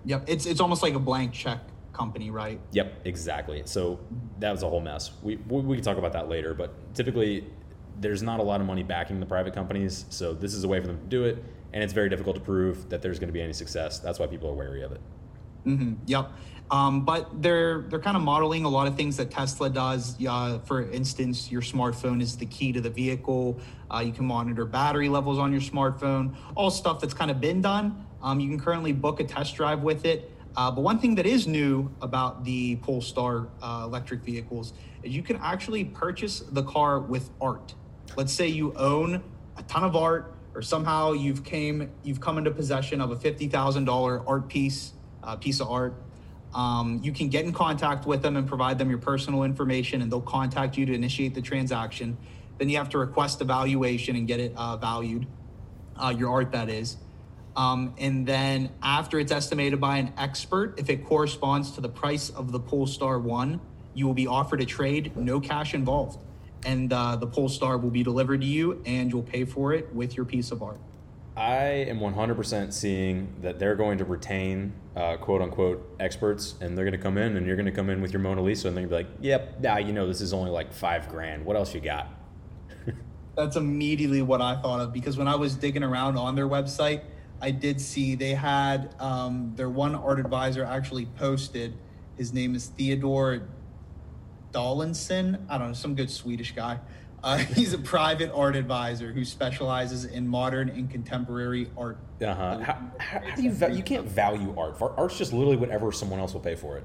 Yep, 0.06 0.26
it's 0.28 0.46
it's 0.46 0.60
almost 0.60 0.84
like 0.84 0.94
a 0.94 1.00
blank 1.00 1.34
check 1.34 1.60
company, 1.94 2.32
right? 2.32 2.60
Yep, 2.72 3.02
exactly. 3.06 3.62
So 3.66 4.00
that 4.40 4.52
was 4.52 4.64
a 4.64 4.70
whole 4.70 4.82
mess. 4.82 5.12
We, 5.22 5.38
we, 5.48 5.62
we 5.62 5.76
can 5.78 5.84
talk 5.86 5.98
about 5.98 6.14
that 6.14 6.28
later, 6.28 6.54
but 6.54 6.74
typically 6.96 7.46
there's 8.00 8.24
not 8.24 8.40
a 8.40 8.44
lot 8.44 8.60
of 8.60 8.68
money 8.68 8.84
backing 8.84 9.20
the 9.20 9.26
private 9.26 9.54
companies. 9.54 10.06
So 10.10 10.34
this 10.34 10.54
is 10.54 10.64
a 10.64 10.68
way 10.68 10.80
for 10.82 10.88
them 10.88 10.98
to 10.98 11.06
do 11.06 11.24
it. 11.26 11.44
And 11.72 11.84
it's 11.84 11.94
very 11.94 12.10
difficult 12.10 12.36
to 12.36 12.42
prove 12.42 12.90
that 12.90 13.02
there's 13.02 13.20
going 13.20 13.30
to 13.30 13.34
be 13.34 13.42
any 13.42 13.54
success. 13.54 14.00
That's 14.00 14.20
why 14.20 14.28
people 14.28 14.50
are 14.50 14.54
wary 14.54 14.84
of 14.84 14.92
it. 14.92 15.02
hmm 15.64 15.94
Yep. 16.08 16.32
Um, 16.74 17.06
but 17.06 17.40
they're 17.40 17.82
they're 17.82 18.00
kind 18.00 18.18
of 18.18 18.24
modeling 18.24 18.66
a 18.66 18.70
lot 18.70 18.88
of 18.88 18.96
things 18.96 19.16
that 19.18 19.30
Tesla 19.30 19.70
does. 19.70 20.18
Uh, 20.26 20.58
for 20.66 20.90
instance, 20.90 21.52
your 21.52 21.62
smartphone 21.62 22.20
is 22.20 22.36
the 22.36 22.48
key 22.48 22.72
to 22.72 22.82
the 22.82 22.90
vehicle. 22.90 23.60
Uh, 23.94 24.00
you 24.00 24.12
can 24.12 24.26
monitor 24.26 24.66
battery 24.66 25.08
levels 25.08 25.38
on 25.38 25.52
your 25.52 25.62
smartphone. 25.62 26.36
All 26.56 26.72
stuff 26.72 27.00
that's 27.00 27.14
kind 27.14 27.30
of 27.30 27.40
been 27.40 27.62
done. 27.62 28.08
Um, 28.24 28.40
you 28.40 28.50
can 28.50 28.60
currently 28.60 28.92
book 28.92 29.20
a 29.20 29.24
test 29.24 29.54
drive 29.56 29.84
with 29.84 30.04
it. 30.04 30.32
Uh, 30.58 30.72
but 30.72 30.82
one 30.82 30.98
thing 30.98 31.14
that 31.14 31.28
is 31.28 31.46
new 31.46 31.92
about 32.02 32.44
the 32.44 32.78
Polestar 32.78 33.50
uh, 33.62 33.84
electric 33.86 34.22
vehicles 34.22 34.74
is 35.04 35.16
you 35.16 35.22
can 35.22 35.38
actually 35.44 35.86
purchase 35.86 36.40
the 36.40 36.64
car 36.64 37.00
with 37.00 37.30
art. 37.40 37.76
Let's 38.16 38.34
say 38.34 38.48
you 38.48 38.74
own 38.74 39.24
a 39.58 39.64
ton 39.64 39.84
of 39.84 39.96
art, 39.96 40.34
or 40.56 40.64
somehow 40.64 41.14
you've 41.14 41.44
came 41.44 41.92
you've 42.04 42.20
come 42.20 42.40
into 42.40 42.50
possession 42.50 43.00
of 43.00 43.12
a 43.12 43.16
fifty 43.16 43.48
thousand 43.48 43.86
dollar 43.86 44.28
art 44.28 44.48
piece, 44.48 44.94
uh, 45.22 45.36
piece 45.36 45.60
of 45.62 45.70
art. 45.70 45.94
Um, 46.54 47.00
you 47.04 47.12
can 47.12 47.30
get 47.30 47.46
in 47.46 47.54
contact 47.54 48.06
with 48.06 48.22
them 48.22 48.38
and 48.38 48.48
provide 48.48 48.78
them 48.78 48.90
your 48.90 49.00
personal 49.00 49.44
information, 49.44 50.02
and 50.02 50.12
they'll 50.12 50.22
contact 50.22 50.78
you 50.78 50.86
to 50.86 50.94
initiate 50.94 51.34
the 51.34 51.42
transaction. 51.42 52.18
Then 52.58 52.70
you 52.70 52.78
have 52.78 52.90
to 52.90 53.00
request 53.00 53.42
a 53.42 53.44
valuation 53.44 54.16
and 54.16 54.28
get 54.28 54.40
it 54.40 54.54
uh, 54.56 54.78
valued, 54.78 55.26
uh, 55.96 56.14
your 56.16 56.30
art 56.32 56.52
that 56.52 56.70
is. 56.70 56.98
Um, 57.56 57.94
and 57.98 58.26
then 58.26 58.70
after 58.82 59.20
it's 59.20 59.32
estimated 59.32 59.80
by 59.80 59.98
an 59.98 60.14
expert, 60.18 60.76
if 60.78 60.90
it 60.90 61.06
corresponds 61.06 61.72
to 61.72 61.82
the 61.82 61.90
price 61.90 62.30
of 62.30 62.52
the 62.52 62.60
Polestar 62.60 63.20
One, 63.20 63.60
you 63.94 64.08
will 64.08 64.14
be 64.14 64.28
offered 64.28 64.62
a 64.62 64.66
trade, 64.66 65.16
no 65.16 65.40
cash 65.40 65.74
involved. 65.74 66.20
And 66.66 66.92
uh, 66.94 67.16
the 67.18 67.28
Polestar 67.28 67.78
will 67.78 67.92
be 67.92 68.04
delivered 68.04 68.42
to 68.42 68.48
you, 68.48 68.82
and 68.86 69.12
you'll 69.12 69.22
pay 69.22 69.46
for 69.46 69.74
it 69.74 69.94
with 69.94 70.16
your 70.16 70.26
piece 70.26 70.52
of 70.52 70.64
art. 70.64 70.80
I 71.36 71.64
am 71.88 72.00
100% 72.00 72.72
seeing 72.74 73.36
that 73.42 73.58
they're 73.58 73.76
going 73.76 73.98
to 73.98 74.06
retain 74.06 74.74
uh, 74.96 75.18
quote 75.18 75.42
unquote 75.42 75.96
experts 76.00 76.54
and 76.62 76.78
they're 76.78 76.86
going 76.86 76.98
to 76.98 77.04
come 77.04 77.18
in 77.18 77.38
and 77.38 77.48
you're 77.48 77.56
going 77.56 77.66
to 77.66 77.72
come 77.72 77.90
in 77.90 78.02
with 78.02 78.14
your 78.14 78.22
Mona 78.22 78.42
Lisa 78.42 78.68
and 78.68 78.78
they're 78.78 78.86
going 78.86 79.06
to 79.06 79.10
be 79.10 79.16
like, 79.16 79.24
yep, 79.24 79.60
now 79.60 79.78
you 79.78 79.94
know 79.94 80.08
this 80.08 80.22
is 80.22 80.32
only 80.32 80.52
like 80.52 80.72
five 80.72 81.10
grand. 81.10 81.44
What 81.44 81.56
else 81.56 81.74
you 81.74 81.82
got? 81.82 82.08
That's 83.36 83.56
immediately 83.56 84.22
what 84.22 84.42
I 84.42 84.62
thought 84.62 84.80
of 84.80 84.94
because 84.94 85.18
when 85.18 85.28
I 85.28 85.36
was 85.36 85.56
digging 85.56 85.84
around 85.84 86.18
on 86.18 86.36
their 86.36 86.48
website, 86.48 87.02
I 87.42 87.50
did 87.50 87.82
see 87.82 88.14
they 88.14 88.36
had 88.36 88.94
um, 89.00 89.54
their 89.56 89.70
one 89.70 89.96
art 89.96 90.20
advisor 90.20 90.64
actually 90.64 91.08
posted. 91.08 91.74
His 92.16 92.32
name 92.32 92.54
is 92.54 92.68
Theodore 92.68 93.42
Dahlinson. 94.52 95.44
I 95.50 95.58
don't 95.58 95.70
know, 95.70 95.74
some 95.74 95.96
good 95.96 96.12
Swedish 96.12 96.54
guy. 96.54 96.80
Uh, 97.24 97.38
he's 97.56 97.74
a 97.74 97.78
private 97.78 98.32
art 98.34 98.56
advisor 98.56 99.12
who 99.14 99.24
specializes 99.24 100.06
in 100.06 100.28
modern 100.28 100.70
and 100.70 100.90
contemporary 100.90 101.70
art. 101.78 101.98
Uh-huh. 102.22 102.60
How, 102.60 102.74
how, 103.00 103.20
how 103.22 103.36
do 103.36 103.42
you, 103.44 103.52
va- 103.52 103.72
you 103.74 103.84
can't 103.84 104.06
value 104.06 104.54
art. 104.58 104.82
Ar- 104.82 104.94
Art's 104.98 105.18
just 105.18 105.32
literally 105.34 105.58
whatever 105.58 105.92
someone 105.92 106.20
else 106.20 106.34
will 106.34 106.42
pay 106.42 106.56
for 106.56 106.78
it. 106.78 106.84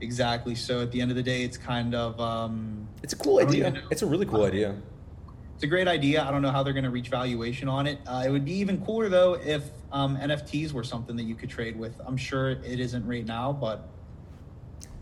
Exactly. 0.00 0.54
So 0.54 0.80
at 0.80 0.92
the 0.92 1.00
end 1.00 1.10
of 1.10 1.16
the 1.16 1.22
day, 1.22 1.42
it's 1.42 1.56
kind 1.56 1.94
of 1.94 2.18
um, 2.20 2.88
It's 3.02 3.12
a 3.12 3.16
cool 3.16 3.40
idea. 3.40 3.82
It's 3.90 4.02
a 4.02 4.06
really 4.06 4.26
cool 4.26 4.44
idea. 4.44 4.76
it's 5.54 5.64
a 5.64 5.66
great 5.66 5.88
idea. 5.88 6.22
I 6.22 6.30
don't 6.30 6.40
know 6.40 6.52
how 6.52 6.62
they're 6.62 6.72
going 6.72 6.84
to 6.84 6.90
reach 6.90 7.08
valuation 7.08 7.68
on 7.68 7.86
it. 7.88 7.98
Uh, 8.06 8.22
it 8.24 8.30
would 8.30 8.44
be 8.44 8.52
even 8.54 8.82
cooler 8.84 9.08
though 9.08 9.34
if 9.34 9.64
um, 9.90 10.16
NFTs 10.16 10.72
were 10.72 10.84
something 10.84 11.16
that 11.16 11.24
you 11.24 11.34
could 11.34 11.50
trade 11.50 11.76
with. 11.76 12.00
I'm 12.06 12.16
sure 12.16 12.50
it 12.50 12.78
isn't 12.80 13.04
right 13.06 13.26
now, 13.26 13.52
but 13.52 13.88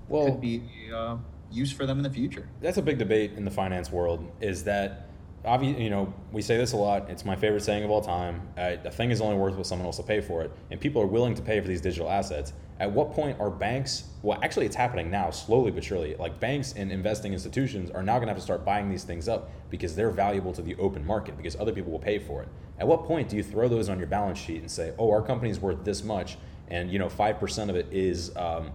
Well, 0.09 0.25
could 0.27 0.41
be 0.41 0.63
uh, 0.95 1.19
use 1.51 1.73
for 1.73 1.87
them 1.87 1.99
in 1.99 2.03
the 2.03 2.11
future. 2.11 2.49
that's 2.61 2.77
a 2.77 2.83
big 2.83 2.99
debate 2.99 3.33
in 3.37 3.45
the 3.45 3.51
finance 3.51 3.91
world 3.91 4.31
is 4.41 4.65
that 4.65 5.09
obviously 5.45 5.83
you 5.83 5.91
know 5.91 6.13
we 6.33 6.43
say 6.43 6.57
this 6.57 6.73
a 6.73 6.77
lot 6.77 7.09
it's 7.09 7.25
my 7.25 7.37
favorite 7.37 7.63
saying 7.63 7.85
of 7.85 7.91
all 7.91 8.01
time 8.01 8.43
a 8.57 8.91
thing 8.91 9.11
is 9.11 9.21
only 9.21 9.37
worth 9.37 9.55
what 9.55 9.67
someone 9.67 9.87
else 9.87 9.97
will 9.97 10.05
pay 10.05 10.21
for 10.21 10.43
it 10.43 10.51
and 10.71 10.81
people 10.81 11.01
are 11.01 11.07
willing 11.07 11.35
to 11.35 11.43
pay 11.43 11.61
for 11.61 11.69
these 11.69 11.81
digital 11.81 12.11
assets 12.11 12.53
at 12.81 12.91
what 12.91 13.13
point 13.13 13.39
are 13.39 13.49
banks 13.49 14.05
well 14.23 14.39
actually 14.43 14.67
it's 14.67 14.75
happening 14.75 15.09
now 15.09 15.31
slowly 15.31 15.71
but 15.71 15.85
surely 15.85 16.17
like 16.17 16.39
banks 16.41 16.75
and 16.77 16.91
investing 16.91 17.33
institutions 17.33 17.91
are 17.91 18.03
now 18.03 18.15
going 18.15 18.27
to 18.27 18.33
have 18.33 18.37
to 18.37 18.43
start 18.43 18.65
buying 18.65 18.91
these 18.91 19.05
things 19.05 19.29
up 19.29 19.51
because 19.71 19.95
they're 19.95 20.11
valuable 20.11 20.53
to 20.53 20.63
the 20.63 20.75
open 20.77 21.07
market 21.07 21.37
because 21.37 21.55
other 21.57 21.73
people 21.73 21.93
will 21.93 21.99
pay 21.99 22.19
for 22.19 22.43
it 22.43 22.49
at 22.79 22.87
what 22.87 23.05
point 23.05 23.29
do 23.29 23.37
you 23.37 23.43
throw 23.43 23.69
those 23.69 23.89
on 23.89 23.99
your 23.99 24.09
balance 24.09 24.39
sheet 24.39 24.61
and 24.61 24.71
say 24.71 24.93
oh 24.99 25.11
our 25.11 25.23
company's 25.23 25.61
worth 25.61 25.85
this 25.85 26.03
much 26.03 26.39
and 26.69 26.91
you 26.91 26.99
know 26.99 27.09
5% 27.09 27.71
of 27.71 27.77
it 27.77 27.87
is 27.93 28.37
um, 28.37 28.73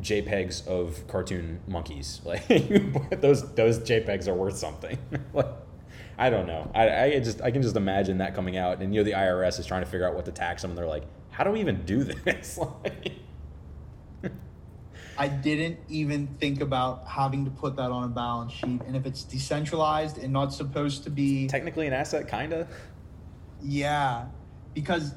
JPEGs 0.00 0.66
of 0.66 1.06
cartoon 1.08 1.60
monkeys. 1.66 2.20
Like 2.24 3.20
those 3.20 3.52
those 3.54 3.78
JPEGs 3.80 4.28
are 4.28 4.34
worth 4.34 4.56
something. 4.56 4.98
like 5.32 5.46
I 6.18 6.30
don't 6.30 6.46
know. 6.46 6.70
I, 6.74 7.04
I 7.04 7.18
just 7.20 7.40
I 7.42 7.50
can 7.50 7.62
just 7.62 7.76
imagine 7.76 8.18
that 8.18 8.34
coming 8.34 8.56
out, 8.56 8.80
and 8.80 8.94
you 8.94 9.00
know 9.00 9.04
the 9.04 9.12
IRS 9.12 9.60
is 9.60 9.66
trying 9.66 9.84
to 9.84 9.90
figure 9.90 10.06
out 10.06 10.14
what 10.14 10.24
to 10.24 10.32
tax 10.32 10.62
them. 10.62 10.72
And 10.72 10.78
they're 10.78 10.86
like, 10.86 11.04
how 11.30 11.44
do 11.44 11.52
we 11.52 11.60
even 11.60 11.84
do 11.84 12.02
this? 12.24 12.58
like, 12.58 13.12
I 15.16 15.28
didn't 15.28 15.78
even 15.88 16.26
think 16.40 16.60
about 16.60 17.06
having 17.06 17.44
to 17.44 17.50
put 17.50 17.76
that 17.76 17.90
on 17.90 18.04
a 18.04 18.08
balance 18.08 18.52
sheet. 18.52 18.80
And 18.86 18.96
if 18.96 19.06
it's 19.06 19.22
decentralized 19.24 20.18
and 20.18 20.32
not 20.32 20.52
supposed 20.52 21.04
to 21.04 21.10
be, 21.10 21.46
technically 21.48 21.86
an 21.86 21.92
asset, 21.92 22.28
kinda. 22.28 22.66
yeah, 23.62 24.26
because 24.74 25.14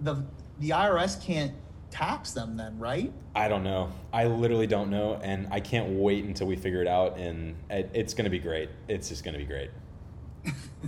the 0.00 0.24
the 0.60 0.70
IRS 0.70 1.24
can't 1.24 1.52
tax 1.94 2.32
them 2.32 2.56
then, 2.56 2.76
right? 2.76 3.12
I 3.36 3.46
don't 3.46 3.62
know. 3.62 3.92
I 4.12 4.26
literally 4.26 4.66
don't 4.66 4.90
know, 4.90 5.20
and 5.22 5.46
I 5.52 5.60
can't 5.60 5.90
wait 5.90 6.24
until 6.24 6.48
we 6.48 6.56
figure 6.56 6.82
it 6.82 6.88
out. 6.88 7.18
And 7.18 7.54
it, 7.70 7.88
it's 7.94 8.14
gonna 8.14 8.30
be 8.30 8.40
great. 8.40 8.68
It's 8.88 9.08
just 9.08 9.22
gonna 9.22 9.38
be 9.38 9.44
great. 9.44 9.70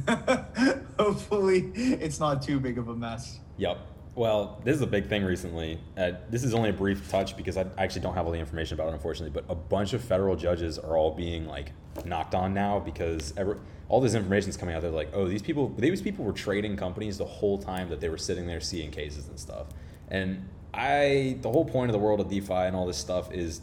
Hopefully, 0.98 1.70
it's 1.76 2.18
not 2.18 2.42
too 2.42 2.58
big 2.58 2.76
of 2.76 2.88
a 2.88 2.94
mess. 2.94 3.38
Yep. 3.56 3.78
Well, 4.16 4.60
this 4.64 4.74
is 4.74 4.82
a 4.82 4.86
big 4.86 5.08
thing 5.08 5.22
recently. 5.24 5.78
Uh, 5.96 6.12
this 6.28 6.42
is 6.42 6.54
only 6.54 6.70
a 6.70 6.72
brief 6.72 7.08
touch 7.08 7.36
because 7.36 7.56
I 7.56 7.66
actually 7.78 8.00
don't 8.00 8.14
have 8.14 8.26
all 8.26 8.32
the 8.32 8.38
information 8.38 8.74
about 8.74 8.88
it, 8.88 8.94
unfortunately. 8.94 9.30
But 9.30 9.44
a 9.48 9.54
bunch 9.54 9.92
of 9.92 10.02
federal 10.02 10.34
judges 10.34 10.78
are 10.78 10.96
all 10.96 11.12
being 11.14 11.46
like 11.46 11.70
knocked 12.04 12.34
on 12.34 12.52
now 12.52 12.80
because 12.80 13.32
every, 13.36 13.56
all 13.88 14.00
this 14.00 14.14
information 14.14 14.50
is 14.50 14.56
coming 14.56 14.74
out. 14.74 14.82
They're 14.82 14.90
like, 14.90 15.10
oh, 15.12 15.28
these 15.28 15.42
people, 15.42 15.68
these 15.78 16.02
people 16.02 16.24
were 16.24 16.32
trading 16.32 16.76
companies 16.76 17.18
the 17.18 17.26
whole 17.26 17.58
time 17.58 17.90
that 17.90 18.00
they 18.00 18.08
were 18.08 18.18
sitting 18.18 18.46
there 18.46 18.60
seeing 18.60 18.90
cases 18.90 19.28
and 19.28 19.38
stuff. 19.38 19.66
And 20.08 20.48
I 20.76 21.38
the 21.40 21.50
whole 21.50 21.64
point 21.64 21.90
of 21.90 21.92
the 21.92 21.98
world 21.98 22.20
of 22.20 22.28
DeFi 22.28 22.52
and 22.52 22.76
all 22.76 22.86
this 22.86 22.98
stuff 22.98 23.32
is 23.32 23.62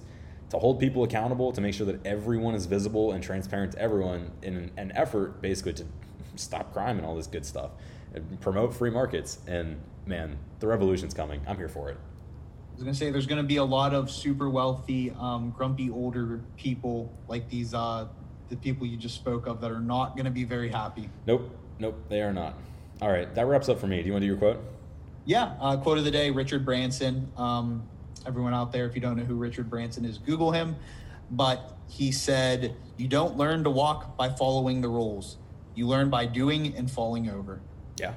to 0.49 0.57
hold 0.57 0.79
people 0.79 1.03
accountable, 1.03 1.51
to 1.51 1.61
make 1.61 1.73
sure 1.73 1.85
that 1.87 2.05
everyone 2.05 2.53
is 2.55 2.65
visible 2.65 3.11
and 3.11 3.23
transparent 3.23 3.71
to 3.73 3.79
everyone 3.79 4.31
in 4.41 4.71
an 4.77 4.91
effort 4.95 5.41
basically 5.41 5.73
to 5.73 5.85
stop 6.35 6.73
crime 6.73 6.97
and 6.97 7.05
all 7.05 7.15
this 7.15 7.27
good 7.27 7.45
stuff, 7.45 7.71
and 8.13 8.39
promote 8.41 8.73
free 8.73 8.89
markets. 8.89 9.39
And 9.47 9.79
man, 10.05 10.37
the 10.59 10.67
revolution's 10.67 11.13
coming. 11.13 11.41
I'm 11.47 11.57
here 11.57 11.69
for 11.69 11.89
it. 11.89 11.97
I 11.97 12.75
was 12.75 12.83
gonna 12.83 12.95
say 12.95 13.11
there's 13.11 13.27
gonna 13.27 13.43
be 13.43 13.57
a 13.57 13.63
lot 13.63 13.93
of 13.93 14.09
super 14.09 14.49
wealthy, 14.49 15.11
um, 15.19 15.51
grumpy 15.51 15.91
older 15.91 16.41
people 16.57 17.11
like 17.27 17.47
these, 17.49 17.73
uh, 17.73 18.07
the 18.49 18.55
people 18.55 18.87
you 18.87 18.97
just 18.97 19.15
spoke 19.15 19.45
of 19.45 19.61
that 19.61 19.71
are 19.71 19.79
not 19.79 20.17
gonna 20.17 20.31
be 20.31 20.43
very 20.43 20.69
happy. 20.69 21.09
Nope, 21.27 21.49
nope, 21.77 21.95
they 22.09 22.21
are 22.21 22.33
not. 22.33 22.55
All 23.01 23.11
right, 23.11 23.33
that 23.35 23.45
wraps 23.45 23.69
up 23.69 23.79
for 23.79 23.87
me. 23.87 24.01
Do 24.01 24.07
you 24.07 24.13
want 24.13 24.21
to 24.21 24.27
do 24.27 24.31
your 24.31 24.37
quote? 24.37 24.59
Yeah, 25.25 25.53
uh, 25.59 25.77
quote 25.77 25.97
of 25.97 26.03
the 26.03 26.11
day: 26.11 26.31
Richard 26.31 26.65
Branson. 26.65 27.31
Um, 27.37 27.87
everyone 28.25 28.53
out 28.53 28.71
there, 28.71 28.85
if 28.85 28.95
you 28.95 29.01
don't 29.01 29.17
know 29.17 29.23
who 29.23 29.35
Richard 29.35 29.69
Branson 29.69 30.05
is, 30.05 30.17
Google 30.17 30.51
him. 30.51 30.75
But 31.31 31.77
he 31.87 32.11
said, 32.11 32.75
"You 32.97 33.07
don't 33.07 33.37
learn 33.37 33.63
to 33.63 33.69
walk 33.69 34.17
by 34.17 34.29
following 34.29 34.81
the 34.81 34.89
rules. 34.89 35.37
You 35.75 35.87
learn 35.87 36.09
by 36.09 36.25
doing 36.25 36.75
and 36.75 36.91
falling 36.91 37.29
over." 37.29 37.61
Yeah, 37.97 38.13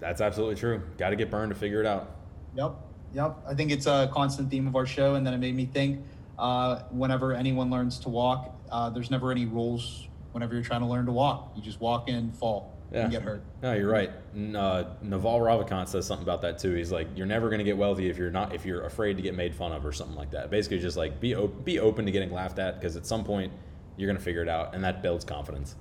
that's 0.00 0.20
absolutely 0.20 0.56
true. 0.56 0.82
Got 0.98 1.10
to 1.10 1.16
get 1.16 1.30
burned 1.30 1.52
to 1.52 1.58
figure 1.58 1.80
it 1.80 1.86
out. 1.86 2.10
Yep, 2.54 2.74
yep. 3.14 3.38
I 3.48 3.54
think 3.54 3.70
it's 3.70 3.86
a 3.86 4.10
constant 4.12 4.50
theme 4.50 4.66
of 4.66 4.76
our 4.76 4.86
show, 4.86 5.14
and 5.14 5.26
then 5.26 5.34
it 5.34 5.38
made 5.38 5.54
me 5.54 5.66
think. 5.66 6.04
Uh, 6.38 6.80
whenever 6.90 7.34
anyone 7.34 7.70
learns 7.70 7.98
to 7.98 8.08
walk, 8.08 8.58
uh, 8.70 8.88
there's 8.88 9.10
never 9.10 9.30
any 9.30 9.44
rules. 9.46 10.08
Whenever 10.32 10.54
you're 10.54 10.62
trying 10.62 10.80
to 10.80 10.86
learn 10.86 11.04
to 11.06 11.12
walk, 11.12 11.52
you 11.56 11.62
just 11.62 11.80
walk 11.80 12.08
and 12.08 12.34
fall 12.36 12.79
yeah. 12.92 13.02
and 13.02 13.12
get 13.12 13.22
hurt. 13.22 13.42
No, 13.62 13.74
you're 13.74 13.90
right. 13.90 14.10
Uh, 14.10 14.84
Naval 15.02 15.40
Ravikant 15.40 15.88
says 15.88 16.06
something 16.06 16.24
about 16.24 16.42
that 16.42 16.58
too. 16.58 16.74
He's 16.74 16.92
like, 16.92 17.08
you're 17.14 17.26
never 17.26 17.48
going 17.48 17.58
to 17.58 17.64
get 17.64 17.76
wealthy 17.76 18.08
if 18.08 18.16
you're 18.16 18.30
not 18.30 18.54
if 18.54 18.64
you're 18.64 18.84
afraid 18.84 19.16
to 19.16 19.22
get 19.22 19.34
made 19.34 19.54
fun 19.54 19.72
of 19.72 19.84
or 19.86 19.92
something 19.92 20.16
like 20.16 20.30
that. 20.32 20.50
Basically, 20.50 20.78
just 20.78 20.96
like 20.96 21.20
be 21.20 21.34
op- 21.34 21.64
be 21.64 21.78
open 21.78 22.06
to 22.06 22.12
getting 22.12 22.32
laughed 22.32 22.58
at 22.58 22.80
because 22.80 22.96
at 22.96 23.06
some 23.06 23.24
point 23.24 23.52
you're 23.96 24.06
going 24.06 24.18
to 24.18 24.22
figure 24.22 24.42
it 24.42 24.48
out, 24.48 24.74
and 24.74 24.82
that 24.84 25.02
builds 25.02 25.24
confidence. 25.24 25.76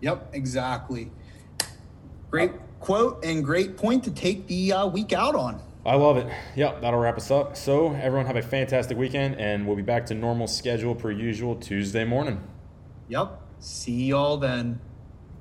Yep, 0.00 0.30
exactly. 0.34 1.10
Great 2.30 2.52
quote 2.80 3.24
and 3.24 3.44
great 3.44 3.76
point 3.76 4.04
to 4.04 4.10
take 4.10 4.46
the 4.46 4.72
uh, 4.72 4.86
week 4.86 5.12
out 5.12 5.34
on. 5.34 5.62
I 5.84 5.94
love 5.94 6.16
it. 6.16 6.26
Yep, 6.56 6.80
that'll 6.80 6.98
wrap 6.98 7.16
us 7.16 7.30
up. 7.30 7.56
So 7.56 7.92
everyone 7.92 8.26
have 8.26 8.36
a 8.36 8.42
fantastic 8.42 8.98
weekend, 8.98 9.36
and 9.36 9.66
we'll 9.66 9.76
be 9.76 9.82
back 9.82 10.06
to 10.06 10.14
normal 10.14 10.48
schedule 10.48 10.96
per 10.96 11.12
usual 11.12 11.54
Tuesday 11.54 12.04
morning. 12.04 12.42
Yep. 13.08 13.40
See 13.60 14.06
y'all 14.06 14.36
then. 14.36 14.80